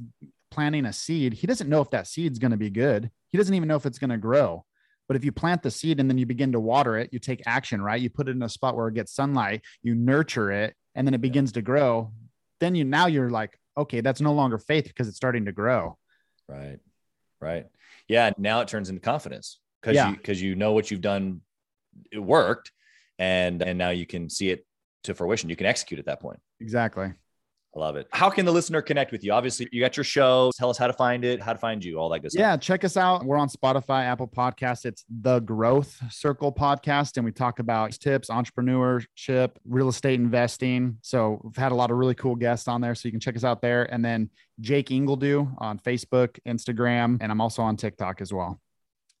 planting 0.49 0.85
a 0.85 0.93
seed, 0.93 1.33
he 1.33 1.45
doesn't 1.45 1.69
know 1.69 1.81
if 1.81 1.89
that 1.89 2.07
seed's 2.07 2.39
going 2.39 2.51
to 2.51 2.57
be 2.57 2.69
good. 2.69 3.11
He 3.27 3.37
doesn't 3.37 3.53
even 3.53 3.67
know 3.67 3.75
if 3.75 3.85
it's 3.85 3.99
going 3.99 4.11
to 4.11 4.17
grow. 4.17 4.63
But 5.09 5.15
if 5.15 5.25
you 5.25 5.31
plant 5.31 5.63
the 5.63 5.71
seed 5.71 5.99
and 5.99 6.07
then 6.07 6.19
you 6.19 6.27
begin 6.27 6.51
to 6.51 6.59
water 6.59 6.95
it, 6.95 7.09
you 7.11 7.17
take 7.17 7.41
action, 7.47 7.81
right? 7.81 7.99
You 7.99 8.11
put 8.11 8.29
it 8.29 8.35
in 8.35 8.43
a 8.43 8.47
spot 8.47 8.77
where 8.77 8.87
it 8.87 8.93
gets 8.93 9.11
sunlight, 9.11 9.63
you 9.81 9.95
nurture 9.95 10.51
it, 10.51 10.75
and 10.93 11.05
then 11.05 11.15
it 11.15 11.21
begins 11.21 11.51
to 11.53 11.63
grow. 11.63 12.13
Then 12.59 12.75
you 12.75 12.85
now 12.85 13.07
you're 13.07 13.31
like, 13.31 13.57
okay, 13.75 14.01
that's 14.01 14.21
no 14.21 14.33
longer 14.33 14.59
faith 14.59 14.83
because 14.83 15.07
it's 15.07 15.17
starting 15.17 15.45
to 15.45 15.51
grow. 15.51 15.97
Right. 16.47 16.77
Right. 17.41 17.65
Yeah. 18.07 18.31
Now 18.37 18.61
it 18.61 18.67
turns 18.67 18.89
into 18.89 19.01
confidence 19.01 19.59
because 19.81 19.95
yeah. 19.95 20.11
you 20.11 20.15
because 20.15 20.39
you 20.39 20.55
know 20.55 20.73
what 20.73 20.91
you've 20.91 21.01
done, 21.01 21.41
it 22.11 22.19
worked, 22.19 22.71
and 23.17 23.63
and 23.63 23.79
now 23.79 23.89
you 23.89 24.05
can 24.05 24.29
see 24.29 24.51
it 24.51 24.63
to 25.05 25.15
fruition. 25.15 25.49
You 25.49 25.55
can 25.55 25.65
execute 25.65 25.99
at 25.99 26.05
that 26.05 26.21
point. 26.21 26.39
Exactly. 26.59 27.13
I 27.75 27.79
love 27.79 27.97
it. 27.97 28.07
How 28.11 28.31
can 28.31 28.45
the 28.45 28.51
listener 28.51 28.81
connect 28.81 29.11
with 29.11 29.23
you? 29.23 29.31
Obviously, 29.31 29.69
you 29.71 29.79
got 29.79 29.95
your 29.95 30.03
show. 30.03 30.49
Tell 30.57 30.71
us 30.71 30.77
how 30.77 30.87
to 30.87 30.93
find 30.93 31.23
it, 31.23 31.39
how 31.39 31.53
to 31.53 31.59
find 31.59 31.85
you, 31.85 31.99
all 31.99 32.09
that 32.09 32.21
good 32.21 32.31
stuff. 32.31 32.39
Yeah, 32.39 32.57
check 32.57 32.83
us 32.83 32.97
out. 32.97 33.23
We're 33.23 33.37
on 33.37 33.47
Spotify, 33.47 34.05
Apple 34.05 34.27
Podcasts. 34.27 34.85
It's 34.85 35.05
the 35.07 35.39
Growth 35.39 36.01
Circle 36.11 36.51
podcast, 36.51 37.17
and 37.17 37.25
we 37.25 37.31
talk 37.31 37.59
about 37.59 37.91
tips, 37.91 38.29
entrepreneurship, 38.29 39.51
real 39.65 39.89
estate 39.89 40.19
investing. 40.19 40.97
So 41.03 41.39
we've 41.43 41.55
had 41.55 41.71
a 41.71 41.75
lot 41.75 41.91
of 41.91 41.97
really 41.97 42.15
cool 42.15 42.35
guests 42.35 42.67
on 42.67 42.81
there. 42.81 42.95
So 42.95 43.07
you 43.07 43.11
can 43.11 43.19
check 43.19 43.35
us 43.35 43.43
out 43.43 43.61
there. 43.61 43.83
And 43.93 44.03
then 44.03 44.31
Jake 44.59 44.89
Ingledue 44.89 45.53
on 45.59 45.77
Facebook, 45.77 46.39
Instagram, 46.47 47.19
and 47.21 47.31
I'm 47.31 47.39
also 47.39 47.61
on 47.61 47.77
TikTok 47.77 48.19
as 48.19 48.33
well. 48.33 48.59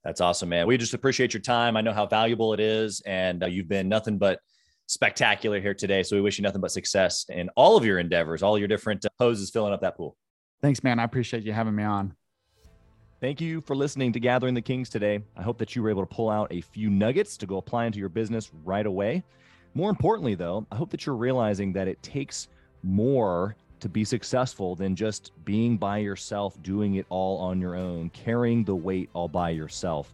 That's 0.03 0.21
awesome, 0.21 0.49
man. 0.49 0.65
We 0.65 0.77
just 0.77 0.93
appreciate 0.93 1.33
your 1.33 1.41
time. 1.41 1.77
I 1.77 1.81
know 1.81 1.93
how 1.93 2.07
valuable 2.07 2.53
it 2.53 2.59
is, 2.59 3.01
and 3.01 3.43
uh, 3.43 3.47
you've 3.47 3.67
been 3.67 3.89
nothing 3.89 4.17
but 4.17 4.39
spectacular 4.89 5.61
here 5.61 5.75
today. 5.75 6.01
So 6.01 6.15
we 6.15 6.21
wish 6.21 6.39
you 6.39 6.41
nothing 6.41 6.61
but 6.61 6.71
success 6.71 7.25
in 7.29 7.47
all 7.49 7.77
of 7.77 7.85
your 7.85 7.99
endeavors, 7.99 8.41
all 8.41 8.57
your 8.57 8.67
different 8.67 9.05
uh, 9.05 9.09
poses 9.19 9.51
filling 9.51 9.71
up 9.71 9.81
that 9.81 9.95
pool. 9.95 10.17
Thanks, 10.63 10.83
man. 10.83 10.99
I 10.99 11.03
appreciate 11.03 11.43
you 11.43 11.53
having 11.53 11.75
me 11.75 11.83
on. 11.83 12.15
Thank 13.21 13.39
you 13.39 13.61
for 13.61 13.75
listening 13.75 14.11
to 14.13 14.19
Gathering 14.19 14.55
the 14.55 14.61
Kings 14.61 14.89
today. 14.89 15.19
I 15.37 15.43
hope 15.43 15.59
that 15.59 15.75
you 15.75 15.83
were 15.83 15.91
able 15.91 16.01
to 16.01 16.13
pull 16.13 16.29
out 16.29 16.47
a 16.51 16.61
few 16.61 16.89
nuggets 16.89 17.37
to 17.37 17.45
go 17.45 17.57
apply 17.57 17.85
into 17.85 17.99
your 17.99 18.09
business 18.09 18.49
right 18.63 18.85
away. 18.85 19.23
More 19.75 19.91
importantly, 19.91 20.33
though, 20.33 20.65
I 20.71 20.75
hope 20.75 20.89
that 20.89 21.05
you're 21.05 21.15
realizing 21.15 21.71
that 21.73 21.87
it 21.87 22.01
takes 22.01 22.47
more 22.81 23.55
to 23.81 23.89
be 23.89 24.03
successful 24.03 24.75
than 24.75 24.95
just 24.95 25.31
being 25.45 25.77
by 25.77 25.99
yourself, 25.99 26.61
doing 26.63 26.95
it 26.95 27.05
all 27.09 27.37
on 27.37 27.61
your 27.61 27.75
own, 27.75 28.09
carrying 28.09 28.63
the 28.63 28.75
weight 28.75 29.09
all 29.13 29.27
by 29.27 29.51
yourself 29.51 30.13